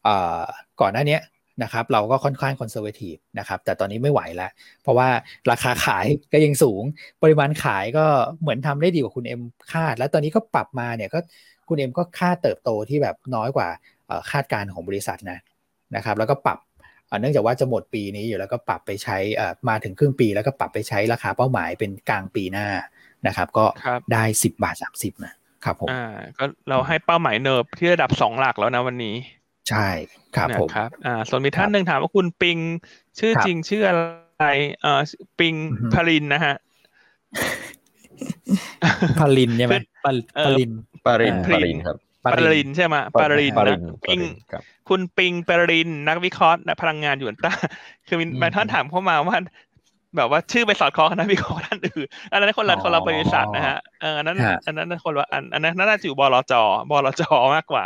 [0.04, 0.40] เอ่อ
[0.80, 1.18] ก่อนหน้านี้
[1.62, 4.50] นะครับเราก็ค่อนข้าง conservative นะครับแต่ตอนนี้ไม่ไหวแล้ว
[4.82, 5.08] เพราะว่า
[5.50, 6.82] ราคาขายก็ยังสูง
[7.22, 8.06] ปริมาณขายก็
[8.40, 9.40] เหมือนทำได้ดีกว่าคุณเอ็ม
[9.72, 11.18] คาด แล้วตอนนี้ก็ปรับมาเนี่ยก็
[11.68, 13.68] คุณเอ็มก็คาดเติบโตที่แบบน้อยกว่า
[14.30, 15.38] คาดการณ์ของบริษัทนะ
[15.96, 16.58] นะครับแล้วก็ปรับ
[17.20, 19.16] เนื่องจากว่าจะหมดปีนี้อยู่แล้วก็ปรับไปใช้
[19.68, 22.66] มาถึงครึ่งปี แล้วก็ปรับไปใช้ราคาเป้าหมายเป็นกลางปีหน้า
[23.26, 23.64] นะครับ ก็
[24.12, 25.32] ได้สิบบาทสามสิบนะ
[25.64, 29.14] ครับผมอ่าก็เราให้เป้าหมาย NER ที่ระดับสองหลักแล้วนะวันนี้
[29.70, 29.88] ใช่
[30.36, 32.58] ครับผมครับอ่าส่วนมีท่านหนึ่งถามว่าคุณปิง
[33.18, 34.46] ชื่อจริงชื่ออะไร
[34.82, 35.00] เอ่อ
[35.38, 35.54] ปิง
[35.94, 36.54] พลินนะฮะ
[39.20, 40.06] พลินใช่ไหมป
[40.58, 40.70] ลิน
[41.06, 41.96] ปลินปลินครับ
[42.34, 44.20] ปารินใช่ไหมปารินนะปิง
[44.88, 47.52] คุณปิงปารินนักวิเคราะห์พลังงานอยู่ต้า
[48.06, 49.38] คือมีบางท่านถามเข้ามาว่า
[50.16, 54.36] แบบว่าชื่อไปสอดคล้องกันนะวิเคราะห์ท่านอื่นอันนั้นคนละคนละบริษัทนะฮะเอออันนั้น
[54.66, 56.54] อันนั้นคนละอันอันนั้นน่าจะอยู่บลจ
[56.90, 57.22] บลจ
[57.54, 57.84] มากกว่า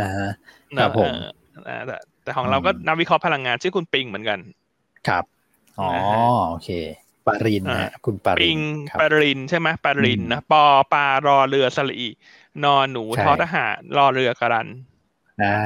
[0.00, 0.10] อ่า
[0.78, 1.12] ครับผม
[1.64, 4.38] แต่แต่ของเราก็นักวิเคราะห์พลังงานชื่อคุณปิงเหมือนกัน
[5.08, 5.24] ครับ
[5.80, 5.90] อ๋อ
[6.48, 6.70] โอเค
[7.26, 8.58] ปารินนะคุณปารินปิง
[9.00, 12.08] ปารินใช่ไหมปารินนะ ปอปลารอเรือสลี
[12.64, 14.68] นอนหนูทอทหารรอเรือกรัน
[15.42, 15.58] อ่า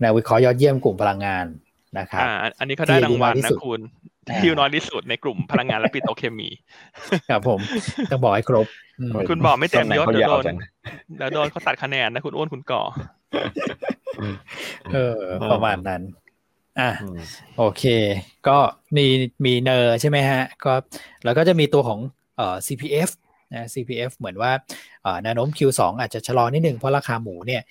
[0.00, 1.46] แนววิเคราะห์ยอดเยี่ยมกลุ่มพลังงาน
[1.98, 3.80] นะครับอ่าอันนี้เขาได้รางวัลนะคุณ
[4.42, 6.48] ที่น้อยที่สุดในกลุ่มพลังงานและปิโตเคมี
[7.30, 7.60] ครับผม
[8.10, 8.66] ต้องบอกให้ครบ
[9.30, 10.44] คุณบอกไม่เต็มยศเดี๋ยวโดน
[11.16, 12.82] เดี๋ยวโดนเขาตัดคะแนนนะคุณอ้วนคุณก่อ
[14.92, 15.20] เออ
[15.52, 16.02] ประมาณนั้น
[16.80, 16.90] อะ
[17.58, 17.84] โอเค
[18.48, 18.58] ก็
[18.96, 19.06] มี
[19.44, 20.74] มีเนอร์ใช่ไหมฮะ ก็
[21.24, 22.00] แล้วก็จะมีตัวของ
[22.36, 23.10] เอ่อ CPF
[23.54, 24.52] นะ CPF เหมือนว่า
[25.22, 27.62] แนวโน้ม Q2 อาจจะชะลอนิดนึงเพราะราคาหมูเนี่ย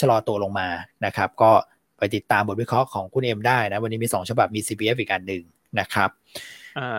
[0.00, 0.68] ชะลอตัวลงมา
[1.06, 1.50] นะครับ ก็
[1.98, 5.42] ไปติดตามบทวิเคราะห์ของคุณเอ็มได้นะ วันนี้มี 2 ฉบับมี CPF อีกอันหนึ่ง
[5.80, 6.10] นะครับ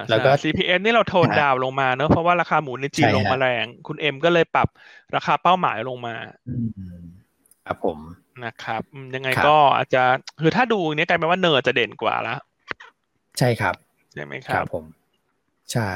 [0.10, 4.68] แล้วก็ CPF นี่เราโทนดาวลงมาเนอะเพราะว่าราคาหมูในจีนลงมาแรง คุณเอ็มก็เลยปรับ
[5.16, 6.16] ราคาเป้าหมายลงมา
[7.66, 7.98] ครับผม
[8.46, 8.82] นะครับ
[9.16, 10.04] ยังไงก็อาจจะ
[10.42, 12.40] คือถ้าดูเนี้ยกลายเป็นว่าเนอร์จะเด่นกว่าแล้ว
[13.40, 13.76] ใช่ครับ
[14.14, 14.86] ใช่ไหมครับผม
[15.74, 15.92] ใช่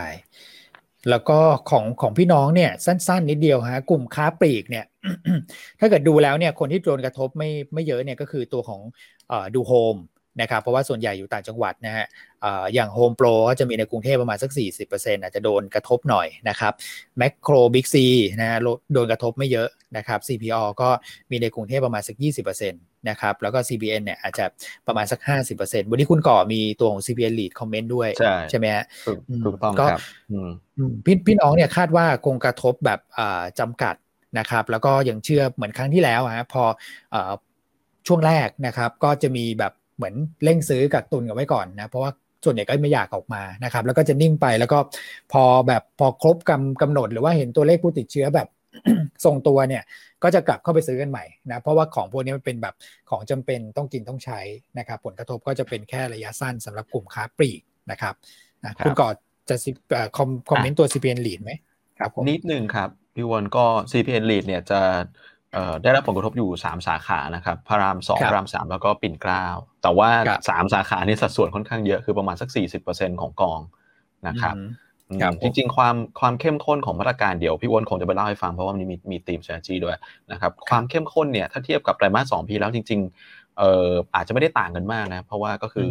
[1.09, 1.39] แล้วก็
[1.69, 4.85] ของของพี่น้องเนี่ย สั้น ๆ นิดเดียวฮะกลุ่มค้าปลีกเนี่ย
[5.79, 8.81] ถ้าเกิดดูแล้วเนี่ยคนที่โดนกระทบไม่ไม่เยอะเนี่ยก็คือตัวของ
[9.31, 9.95] อดูโฮม
[10.41, 12.05] นะครับเพราะว่าส่วนใหญ่อยู่ต่างจังหวัดนะฮะ
[12.73, 14.51] อย่างโฮมโปรก็จะมีในกรุงเทพประมาณสัก
[14.87, 16.73] 40%อาจจะโดนกระทบหน่อยนะครับ
[17.17, 18.05] แมคโครบิ๊กซี
[18.41, 18.57] นะฮะ
[18.93, 20.89] โดนกระทบไม่เยอะนะครับ CPO ก็
[21.31, 24.45] มีในกรุงเทพประมาณสัก 20%นะครับแล้วก็ CBN เนี่ยอาจจะ
[24.87, 25.19] ประมาณสัก
[25.55, 28.85] 50%วันนี้คุณก่อมีตัวของ CBN lead comment ด้วยใช่ใช่ไหมฮะ
[29.45, 29.99] ถูกต้องครับ
[31.05, 32.99] พี่พี่น้องเนี่ยคาดว่าคงกระทบแบบ
[33.59, 33.95] จำกัด
[34.39, 36.63] นะครับแล้วก็ยังเชื่อเหมือนครั้งที่แล้วฮะพอ
[38.07, 42.11] ช่วงแรกนะครับก็จะมีแบบ เหมือนเร่งซื้อกักตุนกันไว้ก่อนนะ เพราะว่า
[42.45, 44.77] ส่วนใหญ่ก็ไม่อยากออกมานะครับ แล้วก็จะนิ่งไปแล้วก็
[45.33, 48.47] พอแบบพอครบกำกำหนดหรือว่าเห็นตัวเลขผู้ติดเชื้อแบบ
[49.25, 49.83] ทรงตัวเนี่ย
[50.23, 52.75] ก็จะกลับเข้าไปซื้อกันใหม่นะเพราะว่าของพวกนี้มันเป็นแบบ
[53.09, 54.39] ของจำเป็นต้องกินต้องใช้
[54.77, 58.13] นะครับ ผลกระทบก็จะเป็นแค่ระยะสั้นสำหรับกลุ่มค้าปลีกนะครับ
[58.63, 59.15] นะคุณกอด
[59.49, 59.55] จะ
[60.17, 61.51] คอมคอมเมนต์ตัว CPN lead ไหม
[61.99, 64.81] ครับนิดหนึ่งครับพี่วอนก็ CPN lead เนี่ยจะ
[65.83, 69.45] ได้รับผลกระทบอยู่ 3 สาขานะครับพระรามสองพระรามสามแล้วก็ปิ่นเกล้า
[69.81, 70.09] แต่ว่า
[70.47, 72.49] 3 สาขานี้สัดส่วนค่อนข้างเยอะคือประมาณสัก
[72.85, 73.59] 40%ของกอง
[74.27, 74.55] นะครับ
[75.41, 79.95] จริงๆ ความความเข้มข้นของมาตรการเดี๋ยวพี่วนคงจะไปเล่าให้ฟังเพราะว่ามันมีมีทีม strategy ด้วย
[80.31, 85.89] นะครับความเข้มข้นเนี่ยถ้าเทียบกับไตรมาสสองปีแล้วจริงๆเอ่ออาจจะไม่ได้ต่างกันมากนะเพราะว่าก็คือ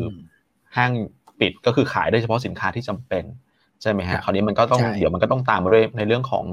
[0.77, 0.93] ห้าง
[1.41, 3.25] ปิดก็คือขายได้เฉพาะสินค้าที่จำเป็น
[3.83, 6.45] ใช่ไหมฮะคราวนี้มันก็ต้องเดี๋ยวมันก็ต้องตามมาด้วยในเรื่องของ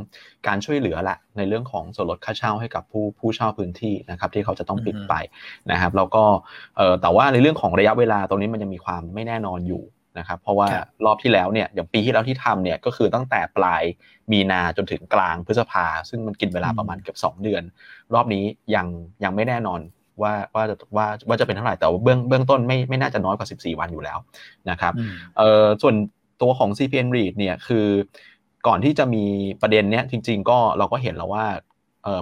[0.48, 5.14] การช่วยเหลือแหละในเรื่องของส่วนลดค่าเช่าให้กับผู้ผู้เช่าพื้นที่นะครับที่เขาจะต้องปิดไป
[5.72, 6.24] นะครับแล้วก็
[6.78, 9.84] เอ่อแต่ว่าในเรื่องของระยะเวลาตรงนี้มันยังมีความไม่แน่นอนอยู่
[10.20, 10.68] นะครับเพราะว่า
[11.06, 13.84] รอบที่แล้วเนี่ยอย่างปีที่แล้วที่ทำเนี่ยก็คือตั้งแต่ปลาย
[14.32, 17.64] มีนาจนถึงกลางพฤษภา ซึ่งมันกินเวลาประมาณเกือบ2 เดือน
[18.14, 18.44] รอบนี้
[18.76, 18.88] ยัง
[19.24, 19.80] ยังไม่แน่นอน
[20.22, 24.18] ว่าว่าจะว่าว่าจะเป็นเท่าไหร่แต่เบื้องเบื้องต้นไม่ไม่น่าจะน้อยกว่า 14 วันอยู่แล้ว
[24.70, 24.94] นะครับ
[25.38, 25.96] เอ่อส่วน
[26.42, 27.88] ตัวของ CPN REIT เนี่ยคือ
[28.68, 29.24] ก่อนที่จะมี
[29.62, 31.46] ประเด็นเนี้ยจริง ๆ ก็เราก็เห็นแล้วว่า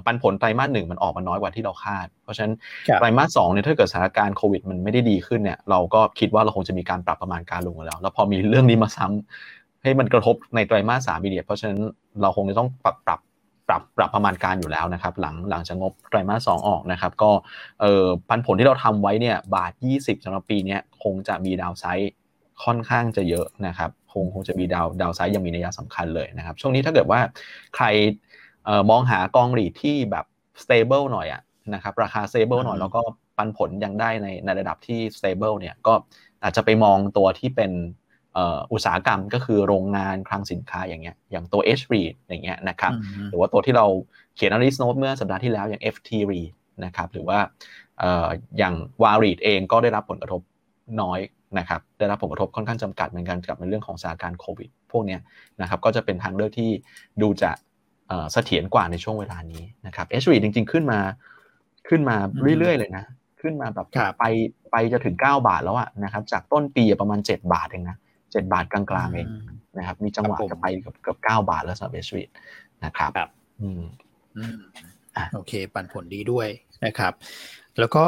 [0.06, 2.54] ปันผลไตรมาสหนึ่งมันออกมาน้อยกว่าที่เราคาด เพราะฉะนั้น
[3.00, 11.80] ไตรมาสสองเนี่ยถ้าเกิดสถานการณ์โควิดมันไม่ได้ดีขึ้นเนี่ยเราก็คิดว่าเราคงจะมีการปรับประมาณการลงแล้ว แล้วพอมีเรื่องนี้มาซ้ำให้มันกระทบในไตรมาสสามปีเดียเพราะฉะนั้น
[12.22, 13.20] เราคงจะต้องปรับปรับ
[13.68, 17.32] ปรับปรับประมาณการอยู่แล้วนะครับ หลังหลังจากงบไตรมาสสองออกนะครับ ก็
[17.82, 22.12] เอ่อปันผลที่เราทำไว้เนี่ยบาท 20สำหรับปีนี้คงจะมีดาวไซด์
[22.64, 27.20] ค่อนข้างจะเยอะนะครับ คงคงจะมีดาวดาวไซด์ยังมีนัยสำคัญเลยนะครับ ช่วงนี้ถ้าเกิดว่า
[27.76, 27.86] ใคร
[28.90, 30.26] มองหากองหลีดที่แบบ
[30.64, 31.42] stable หน่อยอะ
[31.74, 33.02] นะครับราคา stable หน่อยแล้วก็
[33.38, 35.94] ปันผลยังได้ในในระดับที่ stable เนี่ยก็
[36.44, 37.72] อาจจะไปมองตัวที่เป็น
[38.72, 42.94] อุตสาหกรรมก็คือโรงงานคลังสินค้าอย่างเงี้ยอย่างตัว H REIT อย่างเงี้ยนะครับ
[43.30, 43.86] หรือว่าตัวที่เรา
[44.36, 46.50] เขียน analyst note เมื่อสัปดาห์ที่แล้วอย่าง FT REIT
[46.86, 47.40] นะครับหรือว่า
[48.58, 50.42] อย่างวารีดเองก็ได้รับผลกระทบ
[51.02, 51.20] น้อย
[51.60, 55.18] นะครับได้รับผลกระทบค่อนข้างจำกัดเหมือนกันกับในเรื่องของสถานการณ์โควิดพวกนี้
[55.62, 56.70] นะครับก็จะเป็นทางเลือกที่
[57.22, 57.52] ดูจะ
[58.34, 61.00] เสถียรกว่าในช่วงเวลานี้นะครับเอชวีจริง ๆ ขึ้นมา
[61.90, 62.16] ขึ้นมา
[62.60, 63.06] เรื่อยๆเลยนะ
[63.42, 63.88] ขึ้นมาแบบ
[64.20, 64.24] ไป
[64.72, 69.28] ไปจะถึง 9 บาทแล้วอะนะครับจากต้นปีประมาณ 7 บาทเองนะ7บาทกลางๆเอง
[69.78, 72.24] นะครับมีจังหวะจะไปกับเกือบ9บาทแล้วสำหรับเอชวี
[72.86, 73.12] นะครับ
[73.62, 73.82] อืม
[75.34, 76.48] โอเค ปันผลดีด้วย
[76.86, 77.14] นะครับ
[77.80, 78.06] แล้วก็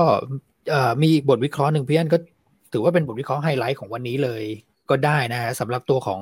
[1.02, 2.18] มีอีกบทวิเคราะห์หนึ่งพี่อันก็
[2.76, 4.44] ถือว่าเป็นบทวิเคราะห์ไฮไลท์ของวันนี้เลย
[4.90, 6.20] ก็ได้นะฮะสำหรับตัวของ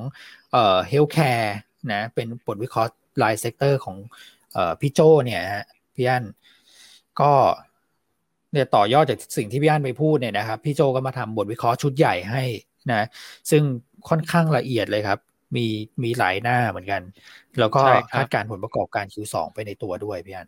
[0.51, 1.55] เอ่อ healthcare
[1.93, 2.91] นะเป็นบทวิเคราะห์
[3.23, 3.97] ราย sector ของ
[4.53, 6.23] เอ่อพี่โจเนี่ยฮะพี่อัน
[7.21, 7.31] ก็
[8.51, 12.43] เนี่ยต่อยอดจากสิ่งที่พี่อันไปพูดเนี่ยนะครับพี่โจก็มาทำบทวิเคราะห์ชุดใหญ่ให้
[12.91, 13.07] นะ
[13.51, 13.63] ซึ่ง
[14.09, 15.19] ค่อนข้างละเอียดเลยครับ
[15.55, 15.65] มี
[16.03, 17.01] มีหลายหน้าเหมือนกัน
[17.59, 17.81] แล้วก็
[18.13, 20.47] คาดการผลประกอบการ Q2 ไปในตัวด้วยพี่อัน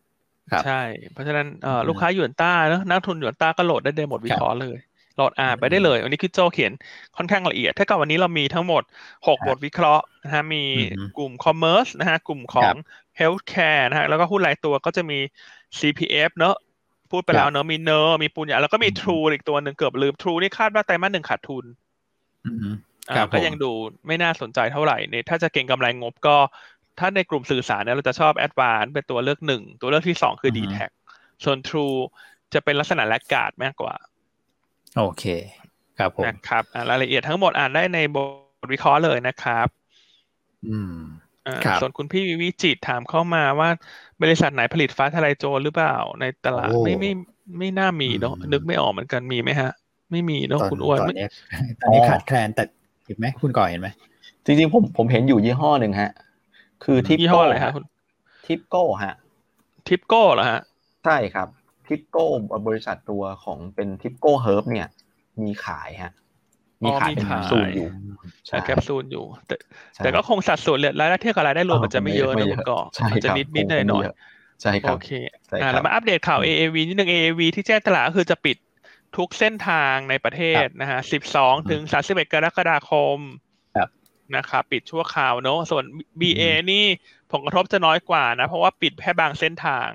[0.65, 0.81] ใช่
[1.13, 1.47] เพราะฉะนั้น
[1.87, 4.77] ลูกค้าหยวนต้าเนะนักลงทุนหยวนต้าก็โหลดได้ในบทวิเคราะห์เลย
[5.15, 6.71] โหลดอ่านไปได้เลยวันนี้คือโจเขียน
[7.17, 10.63] ค่อนข้างละเอียด ถ้ากับวันนี้เรามีทั้งหมด 6 บทวิเคราะห์นะฮะมี
[11.17, 12.73] กลุ่ม commerce นะฮะกลุ่มของ
[13.17, 15.19] healthcare นะฮะแล้วก็หุ้นหลายตัวก็จะมี
[15.79, 16.55] CPF เนอะ
[17.11, 21.65] พูดไปแล้วเนอะมี NER มีปูนยาแล้วก็มีทรูอีกตัวหนึ่งเกือบลืมทรูนี่คาดว่าไตรมาสหนึ่งขาดทุน
[23.09, 23.71] อ่าก็ยังดู
[24.07, 26.37] ไม่น่าสนใจเท่าไหร่เนี่ยถ้าจะเก่งกำไรงบก็
[26.99, 30.77] ถ้าในกลุ่มสื่อสารเนี่ยเราจะชอบ ADVANC เป็นตัวเลือกหนึ่งตัวเลือกที่สองคือ d t แท
[31.43, 31.97] ส่วน True
[32.53, 33.93] จะเป็นลักษณะ laggard มากกว่า
[34.97, 35.23] โอเค
[35.99, 38.17] ครับผมนะครับรายละเอียดทั้งหมดอ่านได้ในบ
[38.65, 39.67] ทวิเคราะห์เลยนะครับ
[40.67, 40.95] อืม
[41.81, 43.69] ส่วนคุณพี่วิจิตถามเข้ามาว่า
[44.21, 47.11] บริษัทไหนผลิตฟ้าทลายโจรหรือเปล่าในตลาดไม่ไม่
[47.57, 49.71] ไม่น่ามีเนาะนึกไม่ออกเหมือนกันมีไหมฮะ
[50.11, 51.27] ไม่มีเนาะคุณอ้วนตอนนี้
[51.81, 52.63] ตอนนี้ขาดแคลนแต่
[53.05, 53.87] เห็นไหมคุณก่อเห็นไหม
[54.45, 56.11] จริงๆผมผมเห็นอยู่ยี่ห้อหนึ่งฮะ
[56.83, 57.71] คือทิปโก้อะไรฮะ
[58.47, 59.13] ทิปโก้ฮะ
[59.87, 60.61] ทิปโก้เหรอฮะ
[61.05, 61.47] ใช่ครับ
[61.87, 62.25] ทิปโก้
[62.67, 64.87] บริษัทตัวของเป็นทิปโก้เฮิร์บเนี่ย
[65.41, 66.13] มีขายฮะ
[66.83, 67.87] มีขายเป็นแคปซูลอยู่
[68.45, 69.55] ใช่แคปซูลอยู่ แต่
[69.97, 72.79] แต่ก็คงสัดส่วนรายได้เทียบกับรายได้รวมมันจะไม่เยอะนะคุณก่อ
[73.11, 74.05] มันจะนิดนิดหน่อยหน่อย
[74.61, 75.09] ใช่ครับโอเค
[75.61, 78.57] อ่าแล้วมาอัปเดตข่าว AAV นิดนึง AAV ที่แจ้งตลาดก็คือจะปิด
[79.17, 83.17] ทุกเส้นทางในประเทศนะฮะสิบสองถึงสามสิบเอ็ดกรกฎาคม
[84.35, 85.83] นะครับปิดชั่วคราวเนอะส่วน
[86.19, 86.85] BA นี่
[87.31, 89.89] ผลกระทบจะน้อยกว่านะ เพราะว่าปิดแค่บางเส้นทาง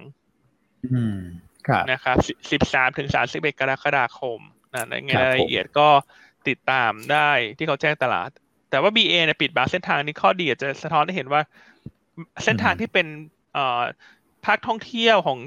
[0.93, 1.50] อืมครับ
[1.93, 2.17] นะครับ
[2.53, 4.41] สิบสามถึงสามสิบเอ็ดกรกฎาคม
[4.75, 5.89] นะในรายละเอียดก็
[6.49, 8.31] ติดตามได้ที่เขาแจ้งตลาด
[8.71, 11.43] แต่ว่า BA เนี่ยปิดบางเส้นทางนี้ข้อดีจะสะท้อนให้เห็นว่า
[12.45, 13.07] เส้นทางที่เป็น
[13.55, 13.81] เอ่อ
[14.47, 15.39] ภาคท่องเที่ยวของ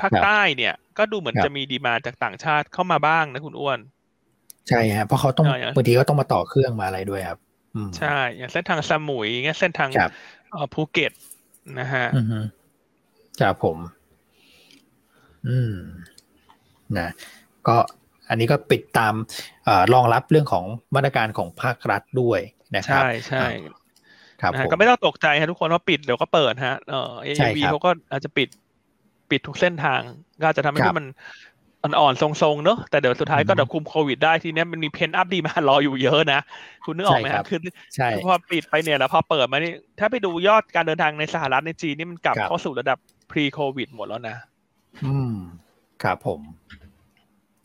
[0.00, 3.78] ภาคใต้เนี่ย ก็ดูเหมือนจะมีดีมาจากต่างชาติเข้ามาบ้างนะคุณอ้วน
[4.68, 5.46] ใช่ฮะเพราะเขาต้อง
[5.76, 7.38] บางทีก็ต้องมาต่อเครื่องมาอะไรด้วยครับ
[7.98, 9.88] ใช่ อย่างเส้นทางสมุยเงี้ยเส้นทาง
[10.74, 11.12] ภูเก็ต
[11.80, 12.06] นะฮะ
[13.40, 13.76] ครับผม
[15.48, 15.76] อืม
[16.98, 17.08] นะ
[17.68, 17.76] ก็
[18.28, 19.14] อันนี้ก็ปิดตาม
[19.66, 20.64] อรองรับเรื่องของ
[20.94, 22.40] มาตรการของภาครัฐด้วย
[22.76, 23.46] นะครับ ใช่ใช่
[24.40, 28.48] ครับก็ไม่ต้องตกใจฮะทุกคนว่าปิดเดี๋ยวก็เปิดฮะ AAV เขาก็อาจจะปิด
[29.30, 30.00] ปิดทุกเส้นทาง
[30.42, 31.06] ก็จะทำให้มัน
[31.82, 36.40] อ่อนๆทรงๆเนอะแต่เดี๋ยวสุดท้ายก็เดี๋ยวคุมโควิดได้ทีนี้มันมี pent-up demand รออยู่เยอะนะ
[36.84, 37.60] คุณนึกออกไหมครับคือ
[38.24, 42.98] พอปิดไปเนี่ยแล้วพอเปิดมานี่ถ้าไปดูยอดการเดินทางในสหรัฐในจีนนี่มันกลับเข้าสู่ระดับ
[43.30, 44.36] pre โควิดหมดแล้วนะ
[45.04, 45.34] อืม
[46.02, 46.40] ครับผม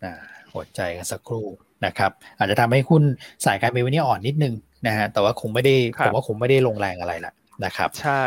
[0.03, 0.13] อ่า
[0.53, 1.45] หดใจกันสักครู่
[1.85, 3.03] นะครับ อาจจะทำให้หุ้น
[3.45, 4.53] สายการบินวันนี้อ่อนนิดนึง
[4.87, 7.33] นะฮะแต่ว่าคงไม่ได้ผมว่าคงไม่ได้ลงแรงอะไรละ
[7.65, 8.23] นะครับ ใช่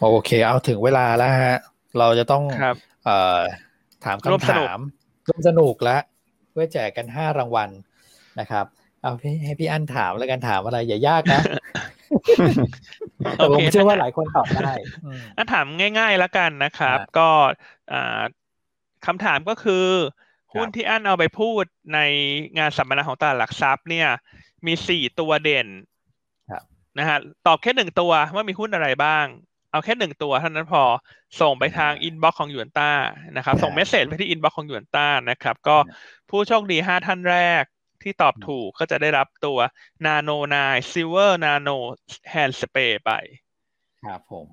[0.00, 1.56] โอเค เอาถึงเวลาแล้วฮะ
[1.98, 2.44] เราจะต้อง
[3.04, 3.40] เอ่อ
[4.04, 4.78] ถามคำถาม
[5.28, 6.02] ร่วมสนุกแล้ว
[6.50, 7.70] เพื่อแจกกันห้ารางวัล
[8.40, 8.66] นะครับ
[9.02, 11.40] เอาพี่ให้พี่อันถามแล้วกันถามอะไรอย่ายากนะ
[13.50, 14.72] ผมเชื่อว่าหลายคนตอบได้
[15.36, 15.66] อันถาม
[15.98, 17.28] ง่ายๆแล้วกันนะครับ ก็
[19.06, 19.86] คำถามก็คือ
[20.54, 21.98] หุ้นที่อันเอาไปพูดใน
[22.58, 24.08] งานสัมมนาของตลาดหลักทรัพย์เนี่ย
[24.66, 25.68] มีสี่ตัวเด่น
[26.98, 29.26] นะฮะตอบแค่หนึ่งตัวว่ามีหุ้นอะไรบ้าง
[29.70, 30.82] เอาแค่หนึ่งตัวเท่านั้นพอ
[31.40, 32.90] ส่งไปทาง inbox ของหยวนต้า
[33.36, 35.76] นะครับ ส่ง message ไปที่ inbox ของหยวนต้านะครับ ก็
[36.30, 37.64] ผู้โชคดีห้าท่านแรก
[38.04, 39.58] ที่ตอบถูกก็จะได้รับตัว
[40.04, 41.76] Nano 9 Silver Nano
[42.32, 43.10] Hand Spray ไป
[44.04, 44.46] ครับผม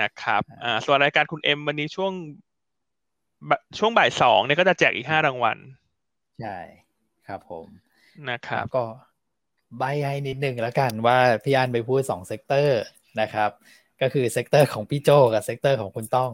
[0.00, 2.12] นะครับอ่าส่วนรายการคุณเอ็มวันนี้ช่วง
[3.78, 5.58] ช่วงบ่ายสองเนี่ยก็จะแจกอีกห้ารางวัล
[6.40, 6.58] ใช่
[7.26, 7.66] ครับผม
[8.30, 8.84] นะครับก็
[9.78, 12.82] ใบ้ให้นิดนึงแล้วกันว่าพี่อันไปพูดสอง sector
[13.20, 13.50] นะครับ
[14.00, 16.32] ก็คือ sector ของพี่โจกับ sector ของคุณต้อง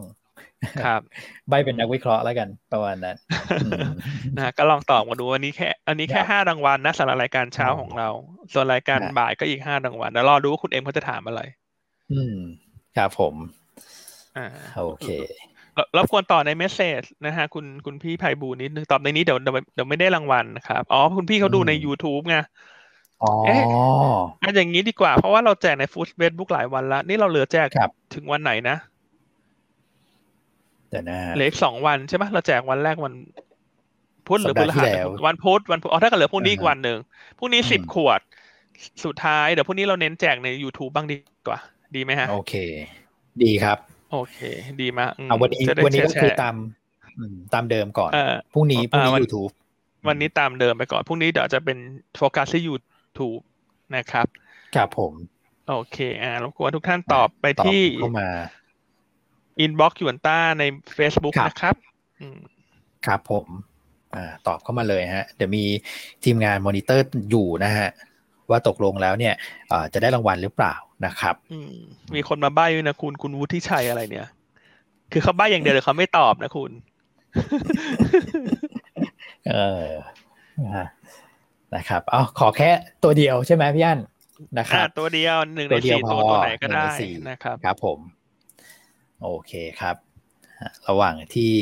[0.85, 1.01] ครับ
[1.49, 3.15] ใบ้เป็นนักวิเคราะห์แล้วกันประมาณนั้น
[4.37, 8.09] นะก็ลองตอบมาดูวันนี้แค่ อันนี้แค่ห้ารางวัลนะสำหรับรายการเช้าของเรา
[8.53, 11.41] ส่วนรายการบ่ายก็อีกห้ารางวัลเดี๋ยวรอดูว่าคุณเอ็มเขาจะถามอะไร
[12.11, 12.37] อืม
[12.97, 13.35] ครับผม
[14.37, 14.47] อ่า
[14.85, 15.09] โอเค
[15.97, 22.37] รบกวนตอบใน message นะฮะคุณคุณพี่ไพบูนิดนึงตอบในนี้เดี๋ยวเดี๋ยวไม่ได้รางวัลนะครับ อ๋อ คุณพี่เขาดูใน YouTube ไง
[23.23, 23.33] อ๋อ
[24.43, 27.67] อันอย่างนี้ดีกว่าเพราะว่าเราแจกในฟู้ดเฟซบุ๊กหลายวันแล้ว นี่เราเหลือแจก
[28.13, 28.77] ถึงวันไหนนะ
[30.93, 33.13] แต่นะเหลืออีกสองวันใช่ไหมเราแจกวันแรกวัน
[34.27, 34.87] พุธหรือพฤหัส
[35.25, 36.97] วันพุธวันพุธอ๋อถ้าเกิดเหลือพรุ่งนี้อีกวันหนึ่ง
[37.37, 38.19] พรุ่งนี้สิบขวด
[39.05, 41.15] สุดท้ายเดี๋ยวพรุ่งนี้เราเน้นแจกใน YouTube บ้างดี
[41.47, 41.59] กว่า
[41.95, 42.53] ดีไหมฮะ โอเค
[43.43, 43.77] ดีครับ
[44.11, 44.37] โอเค
[44.81, 46.55] ดีมากเอาวันนี้วันนี้ก็คือตาม
[47.53, 48.11] ตามเดิมก่อน
[48.53, 49.49] พรุ่งนี้พรุ่งนี้ยูทูบ
[50.07, 51.77] วันนี้ตามเดิมไปก่อนพรุ่งนี้เดี๋ยวจะเป็น
[52.17, 52.75] โฟกัสที่ยู
[53.17, 53.37] ทูบ
[53.95, 54.27] นะครับ
[54.75, 55.13] ครับผม
[55.69, 58.29] โอเค อ่ารบกวนทุกท่านตอบไปที่เข้ามา
[59.59, 60.63] inbox หยวนต้าใน
[60.97, 61.75] Facebook นะครับ
[63.05, 63.45] ครับผม
[64.15, 65.63] อ่าตอบเข้ามาเลยฮะ เดี๋ยวมี
[66.23, 67.89] ทีมงานมอนิเตอร์อยู่นะฮะ
[68.49, 69.33] ว่าตกลงแล้วเนี่ย
[69.93, 70.75] จะได้รางวัลหรือเปล่า
[71.05, 71.35] นะครับ
[72.15, 74.29] มีคนมาใบ้นะคุณคุณวุฒิชัยอะไรเนี่ย
[75.11, 76.71] คือเขาใบ้อย่างเดียวเลยเขาไม่ตอบนะคุณ
[79.49, 79.87] เออ
[81.75, 82.69] นะครับเอาขอแค่
[83.03, 83.99] ตัวเดียวใช่ไหมพี่อั้น
[84.59, 86.89] นะครับตัวเดียวหนึ่งในสี่ตัวตัวไหนก็ได้
[87.29, 87.99] นะครับ ครับผม
[89.23, 89.95] โอเคครับ
[90.87, 91.53] ระหว่างที่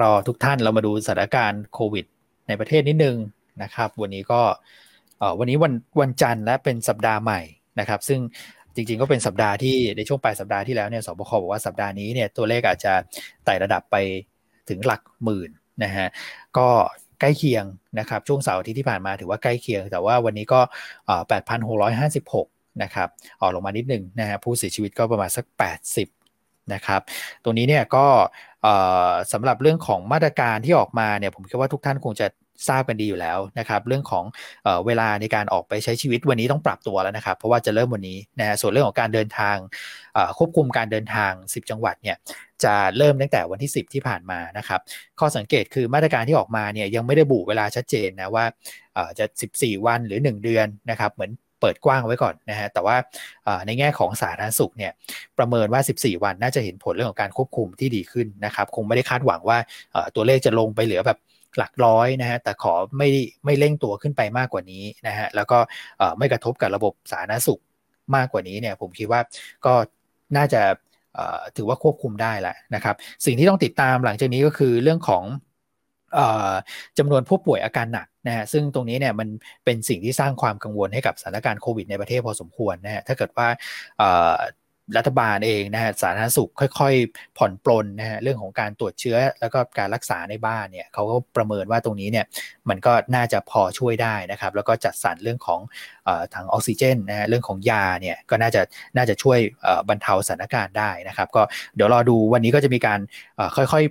[0.00, 2.04] รอทุกท่านเรามาดูสถานการณ์โควิด
[2.48, 3.16] ในประเทศนิดนึง
[3.62, 4.40] นะครับ วันนี้ก็
[5.38, 7.40] วันนี้วันวันจันทร์และเป็นสัปดาห์ใหม่
[7.80, 8.20] นะครับ ซึ่ง
[8.74, 12.92] จริงๆก็เป็นสัปดาห์ที่ในช่วงปลายสัปดาห์ที่แล้วเนี่ยสบคบอกว่าสัปดาห์นี้เนี่ยตัวเลขอาจจะ
[13.44, 13.96] ไต่ระดับไป
[14.68, 15.50] ถึงหลักหมื่น
[15.84, 16.08] นะฮะ
[16.58, 16.68] ก็
[17.20, 17.64] ใกล้เคียง
[17.98, 20.60] นะครับช่วงเสาร์ทิตย์ที่ผ่านมาถือว่าใกล้เคียง แต่ว่าวันนี้ก็
[21.70, 23.08] 8,656 นะครับ
[23.40, 25.44] ออกลงมานิดหนึ่งนะฮะผู้เสียชีวิตก็ประมาณสัก
[25.86, 26.19] 80
[26.74, 27.00] นะครับ
[27.44, 28.06] ตรงนี้เนี่ยก็
[29.32, 32.26] สำหรับเรื่องของมาตรการที่ออกมาเนี่ยผมคิดว่าทุกท่านคงจะ
[32.68, 34.24] ทราบกันดีอยู่แล้วนะครับเรื่องของ
[34.64, 39.56] เอเวลาในการออกไปใช้ชีวิตวันนี้ต้องปรับตัวแล้วนะครับ เพราะว่าจะเริ่มวันนี้นะฮะส่วนเรื่องของการเดินทาง
[40.38, 42.16] ควบคุมการเดินทาง 10 จังหวัดเนี่ย
[42.64, 44.80] จะเริ่มตั้งแต่วันที่ 10 ที่ผ่านมานะครับ
[45.20, 48.44] ข้อสังเกตคือมาตรการที่ออกมาเนี่ยยังไม่ได้บุเวลาชัดเจนนะว่า
[49.18, 49.24] จะ
[49.56, 51.30] 14 วันหรือ 1 เดือนนะครับเหมือน
[51.60, 52.96] เปิดกว้างไว้ก่อนนะฮะแต่ว่า
[53.66, 54.92] ในแง่ของสาธารณสุขเนี่ย
[55.38, 59.58] ประเมินว่า 14 วันน่าจะเห็นผลเรื่องของการควบคุมที่ดีขึ้นนะครับคงไม่ได้คาดหวังว่า
[60.14, 61.18] ตัวเลขจะลงไปเหลือแบบ
[61.58, 63.08] หลักร้อยนะฮะแต่ขอไม่
[63.44, 65.58] ไม่เร่งตัวขึ้นไปมากกว่านี้นะฮะแล้วก็
[66.18, 67.60] ไม่กระทบกับระบบสาธารณสุข
[68.16, 69.20] มากกว่านี้เนี่ยผมคิดว่า
[69.66, 69.74] ก็
[70.36, 70.62] น่าจะ
[71.56, 72.94] ถือว่าควบคุมได้แหละนะครับ
[73.24, 75.24] สิ่งที่ต้องติดตามหลังจากนี้ก็คือเรื่องของ
[76.98, 79.28] จำนวนผู้ป่วยอาการหนัก นะฮะซึ่งตรงนี้เนี่ยมัน
[79.64, 83.48] เป็นสิ่งที่สร้างความกังวลให้กับสถานการณ์โควิดในประเทศพอสมควรนะฮะถ้าเกิดว่า
[84.98, 92.26] รัฐบาลเองนะฮะสาธารณสุขค่อยๆ ผ่อนปลนนะฮะเรื่องของการตรวจเชื้อแล้วก็การรักษาในบ้านเนี่ยเขาก็ประเมินว่าตรงนี้เนี่ย
[92.68, 95.60] มันก็น่าจะพอช่วยได้นะครับแล้วก็จัดสรรเรื่องของ
[96.34, 98.62] ถังออกซิเจนนะฮะเรื่องของยาเนี่ยก็น่าจะ
[98.96, 99.38] น่าจะช่วย
[99.88, 101.42] บรรเทาสถานการณ์ได้นะครับ ก็
[101.74, 103.00] เดี๋ยวรอดูวันนี้ก็จะมีการ
[103.56, 103.84] ค่อย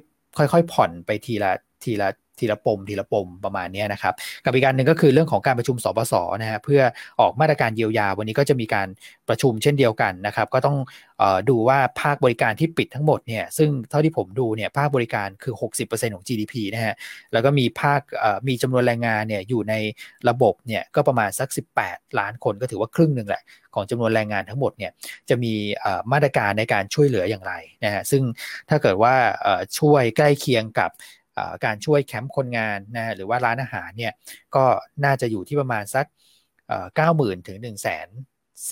[0.51, 1.51] ๆค่อยๆผ่อนไปทีละ
[1.83, 2.09] ทีละ
[2.39, 4.13] ทีละปมทีละปมประมาณนี้นะครับ
[4.45, 6.81] กับอีกการหนึ่งก็คือเรื่องของการประชุมสบสนะฮะเพื่อ
[7.19, 8.87] ออกมาตรการเยียวยา วันนี้ก็จะมีการ
[9.29, 10.77] ประชุมเช่นเดียวกันนะครับ ก็ต้อง
[11.21, 15.53] ออดูว่าภาคบริการที่ปิดทั้งหมดเนี่ยซึ่งเท่าที่ผมดูเนี่ยภาคบริการคือ
[15.85, 16.95] 60%ของ GDP นะฮะ
[17.33, 18.01] แล้วก็มีภาค
[18.47, 19.73] มีจำนวนแรงงานเนี่ยอยู่ใน
[20.29, 21.49] ระบบเนี่ยก็ประมาณสัก
[21.83, 23.43] 18 ล้านคนก็ถือว่าครึ่งหนึ่งแหละ
[23.75, 24.91] ของจำนวนแรงงานทั้งหมดเนี่ย
[25.29, 25.53] จะมี
[26.11, 28.23] มาตรการในการช่วยเหลืออย่างไรนะฮะซึ่ง
[28.69, 29.13] ถ้าเกิดว่า
[29.79, 30.89] ช่วยใกล้เคียงกับ
[31.65, 34.13] การช่วยแคมป์คนงานนะหรือว่าร้านอาหารเนี่ย
[34.55, 34.63] ก็
[35.05, 36.05] น่าจะอยู่ที่ประมาณสัก
[36.95, 38.07] เก้าหมื่นถึงหนึ่งแสน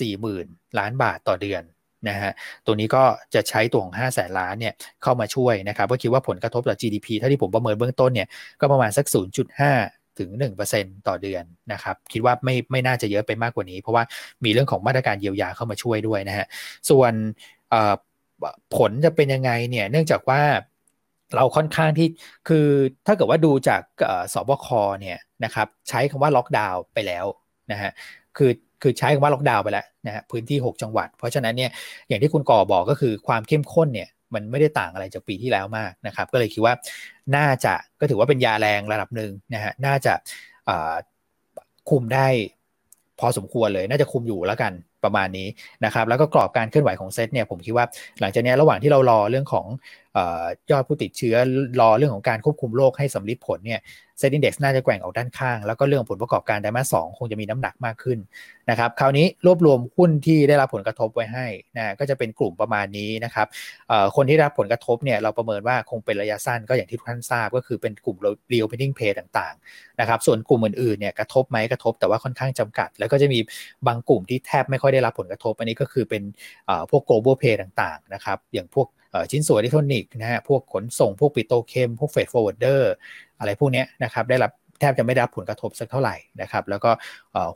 [0.00, 0.46] สี่หมื่น
[0.78, 1.62] ล้านบาทต่อเดือน
[2.08, 2.32] นะฮะ
[2.66, 3.02] ตัวนี้ก็
[3.34, 8.28] จะใช้ตัวของ 5 0 0แสนล้านเนี่ยเข้ามาช่วยนะครับก็คิดว่าผลกระทบต่อ GDP ถ้าที่ผมประเมินเบื้องต้นเนี่ย
[8.60, 9.06] ก็ประมาณสัก
[9.62, 10.30] 0.5 ถึง
[10.70, 14.04] 1%ต่อเดือนนะครับคิดว่าไม่ไม่น่าจะเยอะไปมากกว่านี้ เพราะว่า
[14.44, 16.46] มีเรื่องของมาตรการเยียวยาเข้ามาช่วยด้วยนะฮะ
[16.90, 17.12] ส่วน
[18.76, 20.42] ผลจะเป็นยังไงเนี่ยเนื่องจากว่า
[21.36, 22.08] เราค่อนข้างที่
[22.48, 22.66] คือ
[23.06, 23.82] ถ้าเกิดว่าดูจาก
[24.34, 24.66] สบค
[25.00, 27.24] เนี่ยนะครับใช้คำว่าล็อกดาวน์ไปแล้ว
[27.72, 27.90] นะฮะ
[28.36, 28.50] คือ
[28.82, 31.70] คือใช้คำว่าล็อกดาวน์ไปแล้วนะฮะพื้นที่ 6 จังหวัด เพราะฉะนั้นเนี่ย
[32.08, 36.74] อย่างที่คุณก่อบอกก็คือความเข้มข้นเนี่ยมันไม่ได้ต่างอะไรจากปีที่แล้วมากนะครับ ก็เลยคิดว่า
[37.36, 40.12] น่าจะก็ถือว่าเป็นยาแรงระดับหนึ่งนะฮะน่าจะ
[41.90, 42.26] คุมได้
[43.20, 44.72] พอสมควรเลย น่าจะคุมอยู่แล้วกัน
[45.04, 45.48] ประมาณนี้
[45.84, 47.86] นะครับ แล้วก็กรอบการเคลื่อนไหวของเซตเนี่ยผมคิดว่า
[48.20, 49.66] หลังจากนี้ระหว่างที่เรารอเรื่องของ
[50.70, 51.36] ยอดผู้ติดเชื้อ
[51.80, 53.80] รอเรื่องของการควบคุมโรคให้สัมฤทธิ์ผลเนี่ย
[54.18, 58.18] SET Index น่าจะแกว่งออกด้านข้าง แล้วก็เรื่องผลประกอบการไตรมาสสองคงจะมีน้ำหนักมากขึ้น
[58.70, 61.46] นะครับคราวนี้รวบรวมหุ้นที่ได้รับผลกระทบไว้ให้
[61.76, 63.46] นะก็จะเป็นกลุ่มประมาณนี้นะครับ
[64.16, 68.16] คนที่รับผลกระทบเนี่ยเราประเมินว่าคงเป็นระยะสั้นก็อย่างที่ทุกท่านทราบก็คือเป็นกลุ่ม
[68.52, 73.38] reopening play ต่างๆนะครับส่วนกลุ่มอื่นๆเนี่ยกระทบไหมกระทบแต่ว่าค่อนข้างจำกัด แล้วก็จะมี
[73.86, 76.22] บางกลุ่มที่แทบไม่ค่อยได้รับผลกระทบ อันนี้ก็คือเป็น
[76.90, 78.88] พวก global play ต่างๆนะครับอย่างพวก
[79.30, 82.92] ชิ้นส่วนอิเล็กทรอนิกส์นะฮะพวกขนส่งพวก petrochem พวก freight forwarder
[83.38, 86.90] อะไรพวกนี้นะครับได้รับแทบจะไม่ได้รับผลกระทบสักเท่าไหร่นะครับ แล้วก็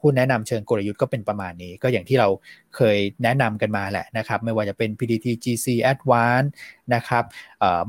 [0.03, 2.29] หุ้นแนะนำเชิงกลยุทธ์ก็เป็นประมาณนี้ ก็อย่างที่เรา
[2.77, 6.49] เคยแนะนำกันมาแหละนะครับ ไม่ว่าจะเป็น PTTGC Advance
[6.95, 7.25] นะครับ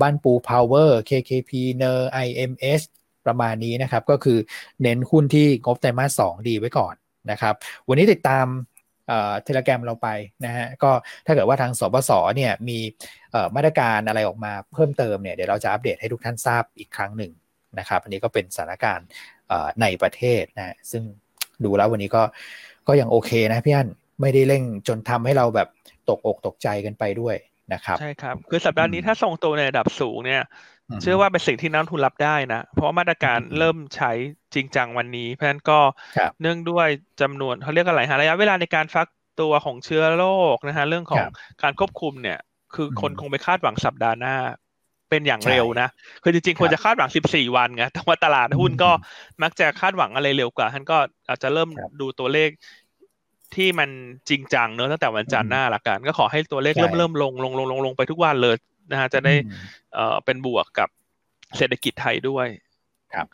[0.01, 1.51] บ้านปู Power KKP
[1.81, 2.81] NER IMS
[3.25, 4.37] ประมาณนี้นะครับ ก็คือ
[4.81, 6.95] เน้นหุ้นที่งบไตรมาสสองดีไว้ก่อน
[7.31, 7.53] นะครับ
[7.87, 8.45] วันนี้ติดตาม
[9.43, 10.07] เทเลแกรมเราไป
[10.45, 10.91] นะฮะก็
[11.25, 12.77] ถ้าเกิดว่าทางสบศเนี่ยมี
[13.55, 17.31] มาตรการอะไรออกมาเพิ่มเติมเนี่ยเดี๋ยวเราจะอัปเดตให้ทุกท่านทราบอีกครั้งหนึ่ง
[17.79, 19.07] นะครับอันนี้ก็เป็นสถานการณ์
[19.81, 21.03] ในประเทศนะซึ่ง
[21.65, 22.23] ดูแล้ววันนี้ก็
[22.87, 23.89] ก็ยังโอเคนะพี่อัน
[24.21, 25.69] ไม่ได้เร่งจนทำให้เราแบบ
[26.09, 27.35] ตกอกตกใจกันไปด้วย
[27.73, 30.41] นะครับใช่ครับ คือสัปดาห์นี้ถ้าส่งตัวในระดับสูงเนี่ย
[31.01, 34.11] เชื่อว่าเป็นสิ่งที่นักทุนรับได้นะ เพราะมาตรการเริ่มใช้
[34.53, 35.79] จริงจังวันนี้ เพราะฉะนั้นก็
[36.41, 36.87] เนื่องด้วย
[37.21, 39.07] จำนวนเขาเรียกอะไรฮะระยะเวลาในการฟัก
[39.41, 40.25] ตัวของเชื้อโร
[40.55, 41.25] คนะฮะเรื่องของ
[41.63, 42.39] การควบคุมเนี่ย
[42.75, 44.35] คือคนคงไปคาดหวังสัปดาห์หน้า
[45.09, 45.87] เป็นอย่างเร็วนะ
[46.23, 48.91] คือจริงๆควรจะคาดหวัง 14 วันไงแต่ว่าตลาดหุ้นก็
[49.43, 50.97] มักจะคาดหวังอะไรเร็วกว่าท่านก็
[51.29, 51.69] อาจจะเริ่ม
[52.01, 52.49] ดูตัวเลข
[53.55, 53.89] ที่มัน
[54.29, 58.55] จริงจังเนอะตั้งแต่วันจันทร์หน้าละกัน ก็ขอให้ตัวเลขเริ่มเริ่มลงลงลงลงลงไปทุกวันเลย
[58.91, 59.33] นะฮะจะได้
[59.93, 60.89] เอ่อเป็นบวกกับ
[61.57, 62.47] เศรษฐกิจไทยด้วย
[63.13, 63.27] ครับ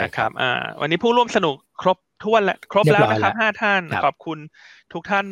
[0.00, 4.38] นะครับอ่าวันนี้ผู้ร่วมสนุกครบท้วนและครบแล้วนะครับห้าท่านขอบคุณ
[4.92, 5.26] ทุกท่าน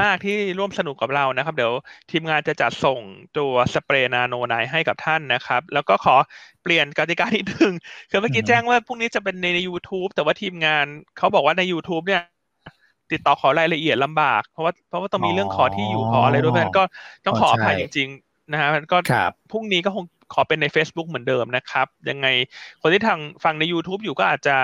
[0.00, 1.72] มากที่ร่วมสนุกกับเรานะครับ เดี๋ยว
[2.10, 3.00] ทีมงานจะจัดส่ง
[3.38, 6.16] ตัวสเปรย์นาโนไนให้กับท่านนะครับ แล้วก็ขอ
[6.62, 7.72] เปลี่ยนกติกาทีหนึ่ง
[8.10, 10.86] คือเมื่อกี้แจ้งว่าพรุ่งนี้จะเป็นใน YouTube แต่ว่าทีมงาน
[11.18, 12.22] เขาบอกว่าใน YouTube เนี่ย
[13.12, 16.84] ติดต่อขอรายละเอียดลำบาก เพราะว่าเพราะว่าต้องมีเรื่องขอที่อยู่ขออะไรด้วยเพราะฉะนั้นก็
[17.26, 18.08] ต้องขออภัยจริง
[18.52, 18.98] นะฮะก็
[19.52, 22.26] พรุ่งนี้ก็คงขอเป็นใน Facebook เหมือนเดิมนะครับ ยังไง
[22.80, 24.56] คนที่ทางฟังใน YouTube อยู่ก็อาจจะ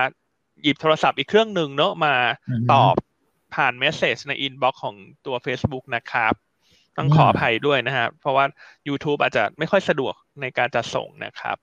[0.62, 2.14] หยิบโทรศัพท์อีกเครื่องหนึ่งเนอะมา
[2.72, 2.94] ตอบ
[3.54, 6.34] ผ่าน message ใน inbox ของตัว Facebook นะครับ
[6.96, 8.44] ต้องขออภัยด้วยนะครับเพราะว่า
[8.88, 11.56] YouTube อาจจะไม่ค่อยสะดวกในการจะส่งนะครับ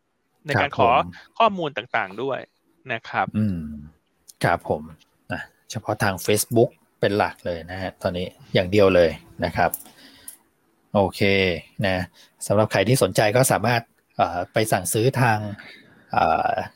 [0.48, 0.90] ในการขอ
[1.38, 2.40] ข้อมูลต่างๆด้วย
[2.94, 3.60] นะครับ อืม
[4.44, 4.82] ครับผม
[5.32, 5.42] นะ
[5.72, 9.10] เฉพาะทาง Facebook เป็นหลักเลยนะฮะตอนนี้อย่างเดียวเลย
[9.46, 9.70] นะครับ
[10.94, 11.22] โอเค
[11.88, 11.98] นะ
[12.48, 13.82] สำหรับใครที่สนใจก็สามารถ
[14.54, 15.40] ไปสั่งซื้อทาง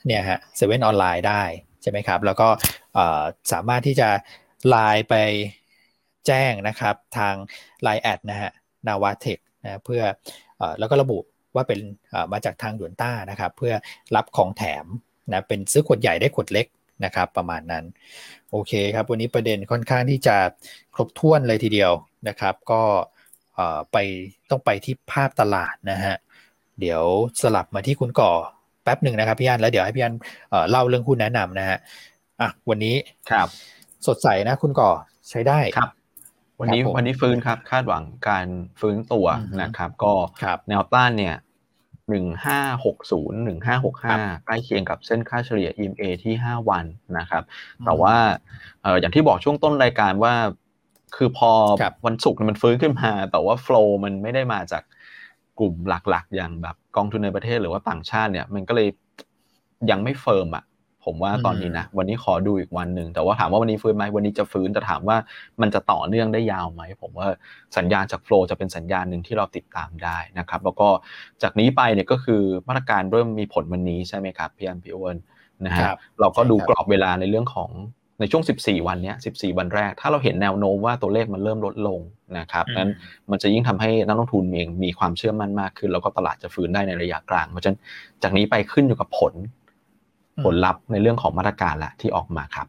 [0.06, 1.44] เนี่ยฮะเซเว่นออนไลน์ได้
[1.82, 2.48] ใช่ไหมครับ แล้วก็
[3.52, 4.10] สามารถที่จะ
[4.70, 5.16] ไลน์ไป
[6.28, 7.34] แจ้งนะครับทาง
[7.86, 8.52] Line แอดนะฮะ
[8.88, 10.02] นาวาเทคนะเพื่อ
[10.60, 11.20] อแล้วก็ระบุ
[11.56, 11.80] ว่าเป็น
[12.34, 13.74] มาจากทางด่วนต้านะครับ เพื่อ
[14.16, 14.86] รับของแถม
[15.32, 16.68] นะเป็นซื้อขวดใหญ่ได้ขวดเล็ก
[17.06, 17.84] นะครับ ประมาณนั้น
[18.52, 20.38] โอเคครับ วันนี้ประเด็นค่อนข้างที่จะ
[20.96, 21.92] ครบถ้วนเลยทีเดียว
[22.28, 22.82] นะครับ ก็
[23.92, 23.98] ไป
[24.50, 26.16] ต้องไปที่ภาพตลาดนะฮะ
[26.80, 27.04] เดี๋ยว
[27.42, 28.32] สลับมาที่คุณก่อ
[28.84, 30.14] แป๊บหนึ่งนะครับพี่อันแล้วเดี๋ยวให้พี่อัน
[30.70, 31.78] เล่าเรื่องหุ้นแนะนำนะฮะ
[32.42, 32.96] อะวันนี้
[33.32, 33.48] ครับ
[34.08, 34.90] สดใสนะคุณก่อ
[35.30, 35.90] ใช้ได้ครับ
[36.60, 38.48] วันนี้วันนี้ฟื้นครับ คาดหวังการ
[38.80, 39.28] ฟื้นตัว
[39.62, 40.14] นะครับ ก็
[40.70, 41.36] แนวต้านเนี่ย
[42.10, 44.14] หนึ่งห้าหกศูนย์หนึ่งห้าหกห้า
[44.46, 46.86] ใกล้เคียงกับเส้นค่าเฉลี่ย EMA ที่ห้าวัน
[47.18, 47.44] นะครับ
[47.86, 48.16] แต่ว่า
[49.00, 50.34] อย่างที่บอกช่วงต้นรายการว่า
[51.16, 51.52] คือพอ
[52.06, 54.84] วันศุกร์มันฟื้นขึ้นมา แต่ว่าโฟล์มันไม่ได้มาจาก
[55.60, 58.88] กลุ่มหลักๆ อย่างแบบกองทุนในประเทศหรือว่าต่างชาติเนี่ย มันก็เลย
[59.90, 60.66] ยังไม่เฟิร์มอะ
[61.06, 65.18] ผมว่าตอนนี้นะวันนี้ขอดูอีกวันหนึ่งแต่ว่าถามว่าวันนี้ฟื้นไหมวันนี้จะฟื้นแต่ถามว่า
[65.62, 67.28] มันจะต่อเนื่องได้ยาวไหมผมว่า
[67.78, 70.88] สัญญาณจากโฟล์จะเป็นสัญญาณหนึ่งที่เราติดตามได้นะครับ แล้วก็
[71.44, 75.16] จากนี้ไปเนี่ยก็คือมาตรการเริ่มมีผลวันนี้ใช่ไหมครับพี่อันพี่อ้วน
[75.66, 75.88] นะฮะ
[76.20, 77.70] เราก็ดูกรอบเวลาในเรื่องของ
[78.20, 82.00] ในช่วง 14 วันนี้14 วันแรก ถ้าเราเห็นแนวโน้มว่าตัวเลขมันเริ่มลดลง
[82.40, 82.92] นะครับนั้น
[83.32, 87.80] มันจะยิ่งทำให้นักลงทุนเองมีความเชื่อมั่นมากขึ้น แล้วก็ตลาดจะฟื้นได้ในระยะกลาง เพราะฉะนั้น
[88.24, 89.34] จากนี้ไปขึ้นอยู่กับผล
[90.44, 92.68] ผลลัพธ์ในเรื่องของมาตรการแหละที่ออกมาครับ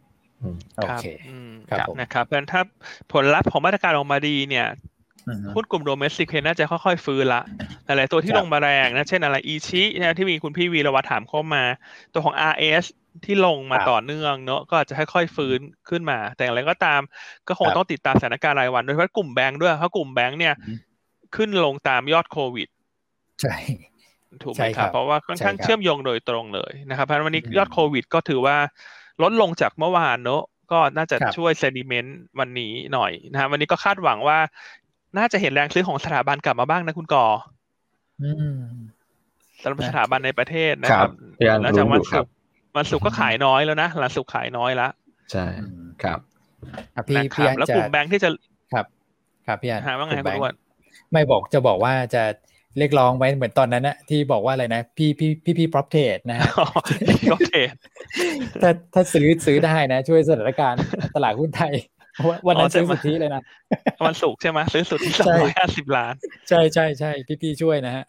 [0.79, 1.05] โอเค
[1.71, 2.61] ครับนะครับเพราะถ้า
[3.13, 4.67] ผลลัพธ์ของมาตรการออกมาดีเนี่ย
[5.55, 7.43] หุ้นกลุ่มโดเมสติกน่าจะค่อยๆ ฟื้นละ
[7.85, 11.63] หลายๆตัวที่ลงมาแรงนะ เช่นอะไรอีชินะที่มีคุณพี่วีรวัตถามเข้ามา
[12.13, 12.85] ตัวของ RS
[13.25, 17.01] ที่ลงมาต่อเนื่องเนาะก็อาจจะค่อยๆฟื้นขึ้นมา แต่อย่างไรก็ตาม
[17.49, 20.55] ก็คงต้องติดตามสถานการณ์รายวันโดยเฉพาะกลุ่มแบงค์ด้วยเพราะกลุ่มแบงค์เนี่ย
[21.37, 22.69] ขึ้นลงตามยอดโควิด
[23.41, 23.55] ใช่
[24.43, 28.57] ถูกไหมครับ เพราะว่าค่อนข้างเชื่อมโยงโดยตรงเลยนะครับเพราะวันนี้ยอดโควิดก็ถือว่า
[29.23, 30.43] ลดลงจากเมื่อวานเนาะ
[30.73, 34.39] ก็น่าจะช่วยเซนิเมนต์วันนี้หน่อยนะครับวันนี้ก็คาดหวังว่า
[35.19, 37.27] น่าจะเห็นแรงซื้อของสถาบันกลับมาบ้างนะคุณกอ
[39.63, 41.11] สำหรับสถาบันในประเทศนะครับ
[41.63, 42.33] หลังจากวันศุกร์
[42.77, 44.89] วันศุกร์ก็ขายน้อยแล้วนะหลังศุกร์ขายน้อยละ
[45.33, 45.45] ใช่
[46.03, 46.19] ครับ
[47.09, 48.31] พี่พี่แล้วกลุ่มแบงค์ที่จะ
[48.73, 48.87] ครับ
[49.47, 50.55] ครับพี่อันหาว่าไงคุณอ้วน
[51.13, 52.23] ไม่บอกจะบอกว่าจะ
[52.79, 56.49] เรียกร้องไว้เหมือนตอนนั้นนะที่บอกว่าอะไรนะ พี่พี่พี่พี่ prop trade นะฮะ
[57.31, 57.79] prop trade
[58.63, 60.81] ถ้าถ้าซื้อซื้อได้นะ ช่วยสถานการณ์
[61.17, 61.75] ตลาดหุ้นไทย
[62.47, 63.43] วันนั้นซื้อสุทธิเลยนะ
[64.07, 66.15] วันศุกร์ใช่ไหมซื้อสุทธิสองร้อยห้าสิบล้าน
[66.49, 68.05] ใช่ใช่ใช่พี่พี่ช่วยนะฮะ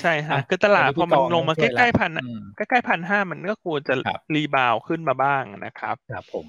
[0.00, 2.10] ใช่ฮะคือตลาดพอมันลงมาใกล้ๆพัน
[2.56, 3.94] ใกล้ๆพันห้ามันก็ควรจะ
[4.34, 6.46] รีบาวขึ้นมาบ้างนะครับครับผม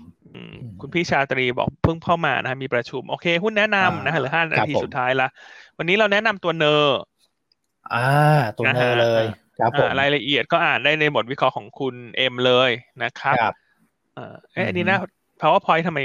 [0.82, 5.28] คุณพี่ชาตรีบอกเพิ่งเข้ามานะมีประชุม โอเค หุ้นแนะนำนะหรือห้านาทีสุดท้ายละ
[5.78, 7.00] วันนี้เราแนะนำตัวเนอร์
[7.94, 8.08] อ่า
[8.58, 9.26] ตัวเนอร์เลย
[9.60, 12.72] ครับผมรายละเอียดก็อ่านได้ในบทวิเคราะห์ของคุณเอ็มเลย
[13.04, 13.36] นะครับ
[14.16, 14.98] เออเอ๊ะอันนี้นะ
[15.42, 16.00] powerpoint ทำไม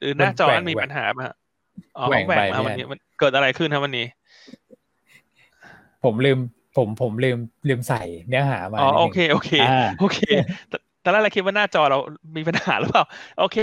[0.00, 1.28] หรือหน้าจอมันมีปัญหาป่ะ
[1.96, 4.06] อ๋อแหว่งมาวันนี้มันเกิดอะไรขึ้นครับวันนี้
[6.04, 6.38] ผมลืม
[6.76, 7.38] ผมผมลืม
[7.68, 9.50] ลืมใส่เนื้อหามาอ๋อโอเคโอเค
[10.00, 10.18] โอเค
[11.04, 11.98] ตอนแรกเราคิดว่าหน้าจอเรา
[12.36, 13.04] มีปัญหาหรือเปล่า
[13.38, 13.56] โอเค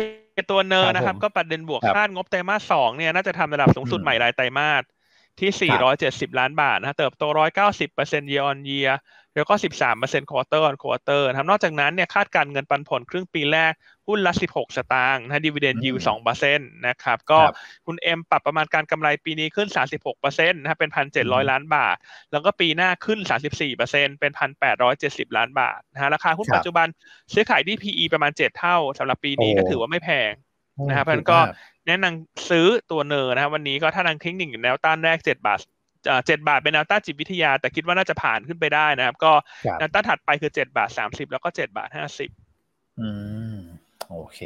[0.52, 4.84] ตัวเนอร์นะครับ ก็ประเด็นบวกคาดงบไตรมาสสองเนี่ยน่าจะทำระดับสูงสุดใหม่รายไตรมาส
[5.40, 7.24] ที่ 470 ล้านบาทนะเติบโต
[7.78, 8.92] 190% year on year
[9.34, 9.54] แล้วก็
[9.94, 13.74] 13% quarter on quarter นะครับนอกจากนั้นเนี่ยคาดการเงินปันผลครึ่งปีแรก
[14.08, 15.96] หุ้นละ 16 สตางค์นะดีเวเดนยิว
[16.26, 17.40] 2%นะครับก็
[17.86, 19.68] คุณเอ็มปรับประมาณการกำไรปีนี้ขึ้น
[20.16, 21.96] 36%นะครับเป็น1,700ล้านบาท
[22.32, 23.20] แล้วก็ปีหน้าขึ้น
[23.70, 24.32] 34%เป็น
[24.86, 26.88] 1,870ล้านบาทนะฮะราคาหุ้นปัจจุบัน
[27.34, 30.32] ซื้อขายที่ PE ประมาณ7เท่าสำหรับปีนี้ก็ถือว่าไม่แพง
[30.88, 31.40] นะครับเพราะนั้นก็
[31.88, 35.60] แนะนำซื้อตัว NER นะครับวันนี้ก็ถ้านังทิ้งหนึ่งแนวต้านแรก7บาท
[36.28, 39.32] เจ็ดบาทเป็นแนวต้านจิตวิทยา แต่คิดว่าน่าจะผ่านขึ้นไปได้นะครับ ก็
[39.80, 42.30] แนวต้านถัดไปคือเจ็ดบาทสามสิบแล้วก็เจ็ดบาทห้าสิบ
[43.00, 43.08] อื
[43.45, 43.45] ม
[44.12, 44.40] โอเค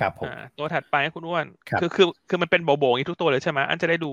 [0.00, 1.46] ครับผมตัวถัดไปคุณอ้วน
[1.80, 4.10] คือคือคือมันเป็นเบลอเบลออย่างนี้ทุกตัวเลยใช่ไหมอันจะได้ดู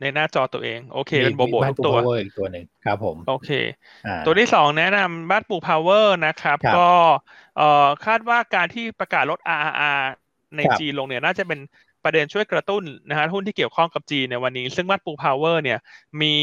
[0.00, 3.50] ในหน้าจอตัวเอง โอเค เป็นเบลอเบลอทุกตัวอีกตัวหนึ่งครับผม โอเค
[4.26, 6.90] ตัวที่สองแนะนำบ้านปูพาวเวอร์นะครับ ก็
[7.56, 10.02] เอ่อคาดว่าการที่ประกาศลด RRR
[10.56, 11.60] ในจีนลงเนี่ยน่าจะเป็น
[12.04, 15.78] ประเด็นช่วยกระตุ้นนะฮะหุ้นที่เกี่ยวข้องกับจีนในวันนี้ ซึ่งบ้านปูพาวเวอร์เนี่ย
[16.22, 16.34] มี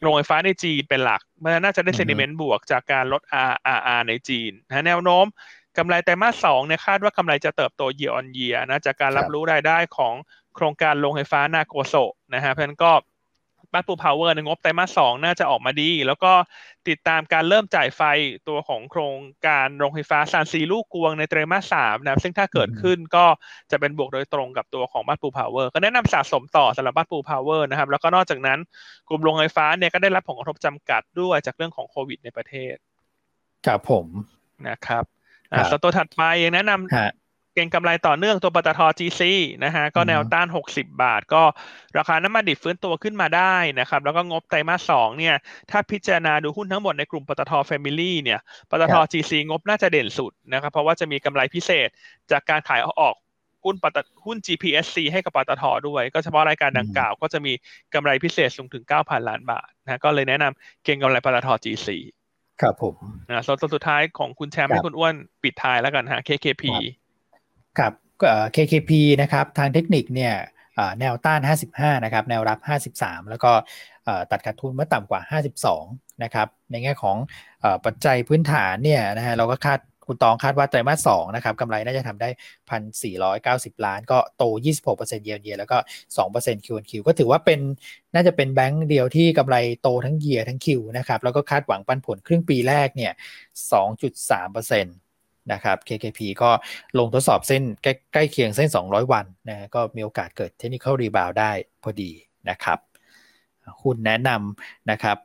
[0.00, 5.26] โรงไฟฟ้าในจีนเป็นหลักมันน่าจะได้ sentiment บวกจากการลด RRR ในจีนนะแนวโน้ม
[5.78, 10.14] กำไรไตรมาสสองเนี่ยคาดว่ากำไรจะเติบโต year on year นะจากการรับรู้รายได้ของ
[10.54, 11.94] โครงการโรงไฟฟ้านาโกโซ
[12.34, 12.92] นะฮะเพราะนั้นก็
[13.72, 16.32] บ้านปูพาวเวอร์ในงบไตรมาสสองน่าจะออกมาดี แล้วก็
[16.88, 18.02] ติดตามการเริ่มจ่ายไฟ
[18.48, 23.24] ตัวของโครงการโรงไฟฟ้าซานซีลู่กวงในไตรมาสสามนะซึ่งถ้าเกิดขึ้นก็
[23.70, 28.58] จะเป็นบวกโดยตรงกับตัวของบ้านปูพาวเวอร์ก็แนะนำสะสมต่อสำหรับบ้านปูพาวเวอร์นะครับ แล้วก็นอกจากนั้น
[29.08, 32.74] กลุ่มโรงไฟฟ้าเนี่ยก็ได้รับผลกระทบจำกัดด้วยจากเรื่องของโควิดในประเทศ
[33.66, 34.06] ครับผม
[34.68, 35.04] นะครับ
[35.52, 39.22] อ่าตัวถัดไปยังแนะนำเก็งกำไรต่อเนื่องตัวปตท GC
[39.64, 41.42] นะฮะก็แนวต้าน 60 บาท ก็
[41.98, 45.34] ราคาน้ำมันดิบฟื้นตัวขึ้นมาได้นะครับ แล้วก็งบไตรมาสสองเนี่ย
[45.70, 48.40] ถ้าพิจารณาดูหุ้นทั้งหมดในกลุ่มปตท Family เนี่ย
[48.70, 51.88] ปตท GC งบน่าจะเด่นสุดนะครับ เพราะว่าจะมีกำไรพิเศษ
[52.30, 53.14] จากการขายออก
[53.64, 57.52] หุ้นปตหุ้น GPSC ให้กับปตทด้วย ก็เฉพาะรายการดังกล่าว ก็จะมี
[57.94, 61.88] กำไรพิเศษสูงถึง 9,000 ล้านบาทนะก็เลยแนะนำเก่งกำไรปตท GC
[62.60, 62.94] ครับผม
[63.30, 66.64] นะส่วนสุดท้ายของคุณแชมป์ให้คุณอ้วนปิดท้ายแล้วกันฮะ KKP
[67.78, 67.92] ครับ
[68.54, 68.90] KKP
[69.22, 70.34] นะครับ ทางเทคนิคเนี่ย
[71.00, 71.40] แนวต้าน
[71.72, 72.58] 55 นะครับ แนวรับ
[73.02, 73.52] 53 แล้วก็
[74.30, 75.20] ตัดขาดทุนเมื่อต่ำกว่า
[75.72, 77.16] 52 นะครับ ในแง่ของ
[77.84, 82.28] ปัจจัยพื้นฐานเนี่ยนะฮะเราก็คาด คุณตองคาดว่าไตรมาสสองนะครับกำไรน่าจะทำได้
[83.10, 84.44] 1,490 ล้าน ก็โต
[84.84, 85.78] 26%เยียร์เยียแล้วก็
[86.22, 87.60] 2%คิวคิวก็ถือว่าเป็น
[88.14, 93.12] น่าจะเป็นแบงก์เดียวที่กำไรโตทั้งเยียร์ทั้งคิวนะครับ แล้วก็คาดหวังปันผลครึ่งปีแรกเนี่ย
[94.22, 94.84] 2.3%
[95.52, 96.50] นะครับ KKP ก็
[96.98, 101.50] ลงทดสอบเส้นใกล้ใกล้เคียงเส้น 200 วันนะก็มีโอกาสเกิด technical rebound ได้
[101.82, 102.10] พอดี
[102.50, 102.78] นะครับ
[103.82, 105.16] หุ้นแนะนำนะครับ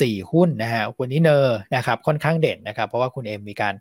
[0.00, 3.74] สี่หุ้นนะฮะวันนี้ NER นะครับค่อนข้างเด่นนะครับเพราะว่าคุณเอ็มมีการ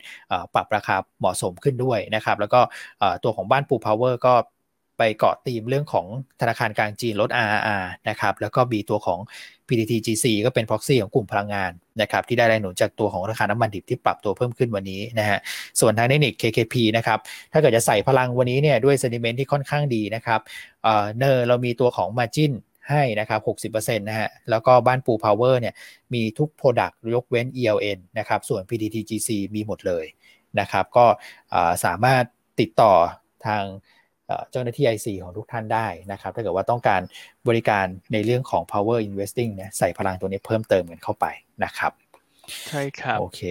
[0.53, 2.59] ปรับราคาเหมาะสมขึ้นด้วยนะครับแล้วก็
[3.23, 4.33] ตัวของบ้านปูพาวเวอร์ก็
[4.97, 6.05] ไปเกาะตีมเรื่องของ
[6.41, 9.19] ธนาคารกลางจีนลด RRR นะครับแล้วก็มีตัวของ
[9.67, 11.71] PTTGC ก็เป็น proxy ของกลุ่มพลังงาน
[12.01, 15.39] นะครับที่ได้แรงหนุนจากตัวของราคาน้ำมันดิบที่ปรับตัวเพิ่มขึ้นวันนี้นะฮะ
[15.79, 17.19] ส่วนทางเทคนิค KKP นะครับ
[17.51, 20.39] ถ้าเกิดจะใส่พลังวันนี้เนี่ยด้วย sentiment ที่ค่อนข้างดีนะครับ
[20.83, 22.51] เเนอร์เรามีตัวของ margin
[22.89, 25.73] ให้นะครับ 60%นะฮะ แล้วก็บ้านปู Power เนี่ย
[26.13, 30.05] มีทุก Product ยกเว้น ELN นะครับ ส่วน PTTGC มีหมดเลย
[30.59, 31.05] นะครับ ก็
[31.85, 32.23] สามารถ
[32.59, 32.93] ติดต่อ
[33.45, 33.63] ทาง
[34.51, 37.01] เจ้าหน้าที่ IC ของทุกท่านได้นะครับ ถ้าเกิดว่าต้องการ
[37.47, 41.25] บริการในเรื่องของ power investing เนี่ยใส่พลังตัวนี้เพิ่มเติมกันเข้าไป
[41.63, 41.91] นะครับ
[42.67, 43.41] ใช่ครับ โอเค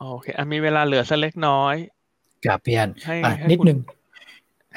[0.00, 1.74] โอเคอมีเวลาเหลือสักเล็กน้อย
[2.46, 2.88] กับเพียน
[3.50, 3.78] นิดนึง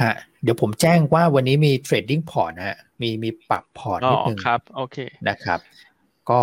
[0.01, 0.13] ฮะ
[0.43, 4.97] เดี๋ยวผมแจ้งว่าวันนี้มี trading พอร์ตนะฮะมีมีปรับพอร์ตนิดนึงครับโอเค
[5.29, 5.59] นะครับ
[6.29, 6.41] ก็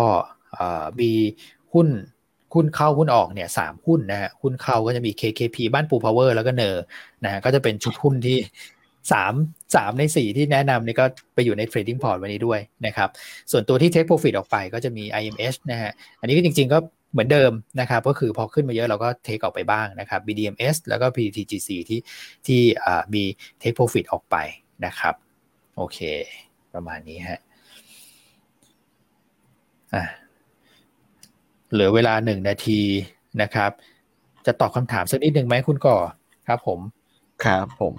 [0.99, 1.11] มี
[1.73, 1.87] หุ้น
[2.53, 6.83] หุ้นเข้าหุ้นออกเนี่ยสามหุ้นนะฮะหุ้นเข้าก็จะมี KKP บ้านปูพาวเวอร์แล้วก็ NER
[7.23, 8.37] นะฮะก็จะเป็นชุดหุ้นที่
[9.11, 9.33] สาม
[9.75, 13.09] สามในสี่ที่แนะนำนี่ก็ไปอยู่ใน trading พอร์ตวันนี้ด้วยนะครับ
[13.51, 16.77] ส่วนตัวที่ take profit ออกไปก็จะมี IMH นะฮะอันนี้ก็จริงๆก็
[17.11, 21.99] เหมือนเดิมนะครับก็คือพอขึ้นมาเยอะเราก็ take ออกไปบ้างนะครับ BDMS แล้วก็ PTTGC ที่
[22.47, 22.61] ที่
[23.13, 23.23] มี
[23.59, 24.35] take profit ออกไป
[24.85, 25.15] นะครับ
[25.75, 25.99] โอเค
[26.73, 27.39] ประมาณนี้ฮะ
[29.93, 30.03] อะ
[31.71, 32.79] เหลือเวลาหนึ่งนาที
[33.41, 33.71] นะครับ
[34.45, 35.97] จะตอบคำถามสักนิดหนึ่งไหมคุณก่อ
[36.47, 36.79] ครับผม
[37.45, 37.95] ครับผม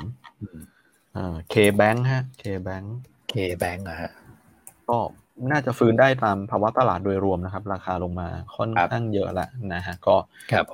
[1.17, 2.95] อ่าเคแบงค์ฮะเคแบงค์
[3.29, 4.11] เคแบงค์อะฮะ
[4.89, 4.99] ก็
[5.51, 10.17] น่าจะฟื้นได้ตามภาวะตลาดโดยรวมนะครับ ราคาลงมาค่อนข้างเยอะแล้วนะฮะก็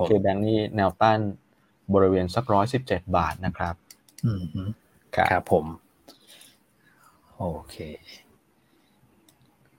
[0.07, 1.19] เคแบงค์นี่แนวต้าน
[1.95, 3.75] บริเวณสักร้อยสิบเจ็ดบาทนะครับ
[4.25, 4.69] อืม
[5.31, 5.65] ครับผม
[7.39, 7.77] โอเค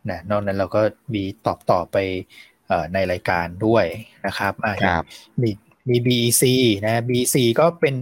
[0.09, 0.82] นะนอกนั้นเราก็
[1.13, 1.97] มีตอบต่อไป
[2.93, 3.86] ในรายการด้วย
[4.25, 4.53] นะครับ
[4.84, 5.03] ครับ
[5.41, 5.49] มี
[5.89, 6.43] มี BEC
[6.86, 7.95] นะ BEC ก็เป็น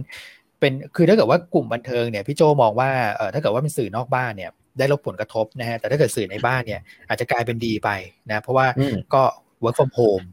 [0.60, 7.90] เป็นคือถ้าเกิดว่ากลุ่มบันเทิงเนี่ยพี่โจมองว่าเออถ้าเกิดว่าเป็นสื่อนอกบ้านเนี่ย ได้รับผลกระทบนะฮะแต่ถ้าเกิดสื่อในบ้านเนี่ยอาจจะกลายเป็นดีไป
[8.30, 8.66] นะเพราะว่า
[9.14, 9.22] ก็
[9.62, 10.26] work from home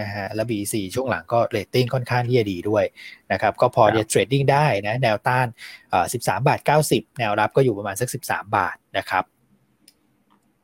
[0.00, 2.84] นะฮะแล้ว BEC ช่วงหลังก็เรตติ้งค่อนข้างที่จะดีด้วย
[3.32, 5.46] นะครับก็พอจะ trading ได้นะแนวต้าน
[5.90, 9.24] เอ่อ13บาท90แนวรับก็อยู่ประมาณสัก13บาทนะครับ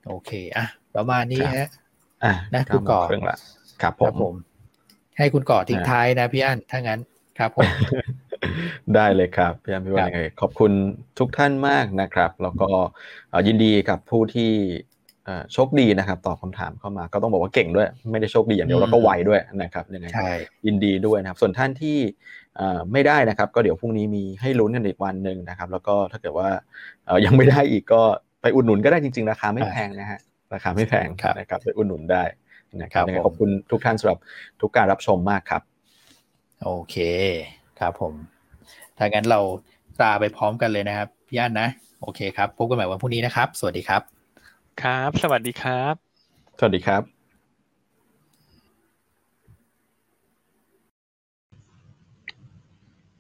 [0.06, 0.66] โอเคอะ
[0.96, 1.68] ประมาณนี้ฮะ
[2.24, 3.00] อะนะคุณก่อ
[3.82, 4.34] ครับผม
[5.18, 7.00] ให้คุณก่อทิ้งท้ายนะพี่อั้นถ้างั้น
[7.38, 7.68] ครับผม
[8.94, 10.72] ได้เลยครับพี่อันพี่ว่าไงขอบคุณ
[11.18, 12.68] ทุกท่านมากนะครับ แล้วก็
[13.46, 14.52] ยินดีกับผู้ที่
[15.52, 20.06] โชคดีนะครับตอบคาถามเข้ามาก็ต้องบอกว่าเก่งด้วย ไม่ได้โชคดีอย่างเดียวแล้วก็ไวด้วยนะครับยังไง
[20.66, 21.98] ยินดีด้วยนะครับ ส่วนท่านที่
[22.92, 26.48] ไม่ได้นะครับ ก็เดี๋ยวพรุ่งนี้มีให้ลุ้นกันอีกวันหนึ่งนะครับ แล้วก็ถ้าเกิดว่า
[27.24, 28.02] ยังไม่ได้อีกก็
[28.42, 30.20] ไปอุดหนุนก็ได้จริง ๆ ราคาไม่แพงนะฮะ
[30.54, 32.22] ราคาไม่แพงนะครับไปอุดหนุนได้
[32.82, 34.18] นะครับขอบคุณทุกท่านสำหรับ
[34.60, 35.62] ทุกการรับชมมากครับ
[36.64, 36.96] โอเค
[37.80, 38.14] ครับผม
[38.98, 39.40] ถ้างั้นเรา
[40.02, 41.68] ลาไปพร้อมกันเลยนะครับพี่อันนะ
[42.00, 44.02] โอเคครับ พบกันใหม่วันพรุ่งนี้นะครับ สวัสดีครับ
[44.78, 46.22] ครับ สวัสดีครับ
[46.58, 47.02] สวัสดีครับ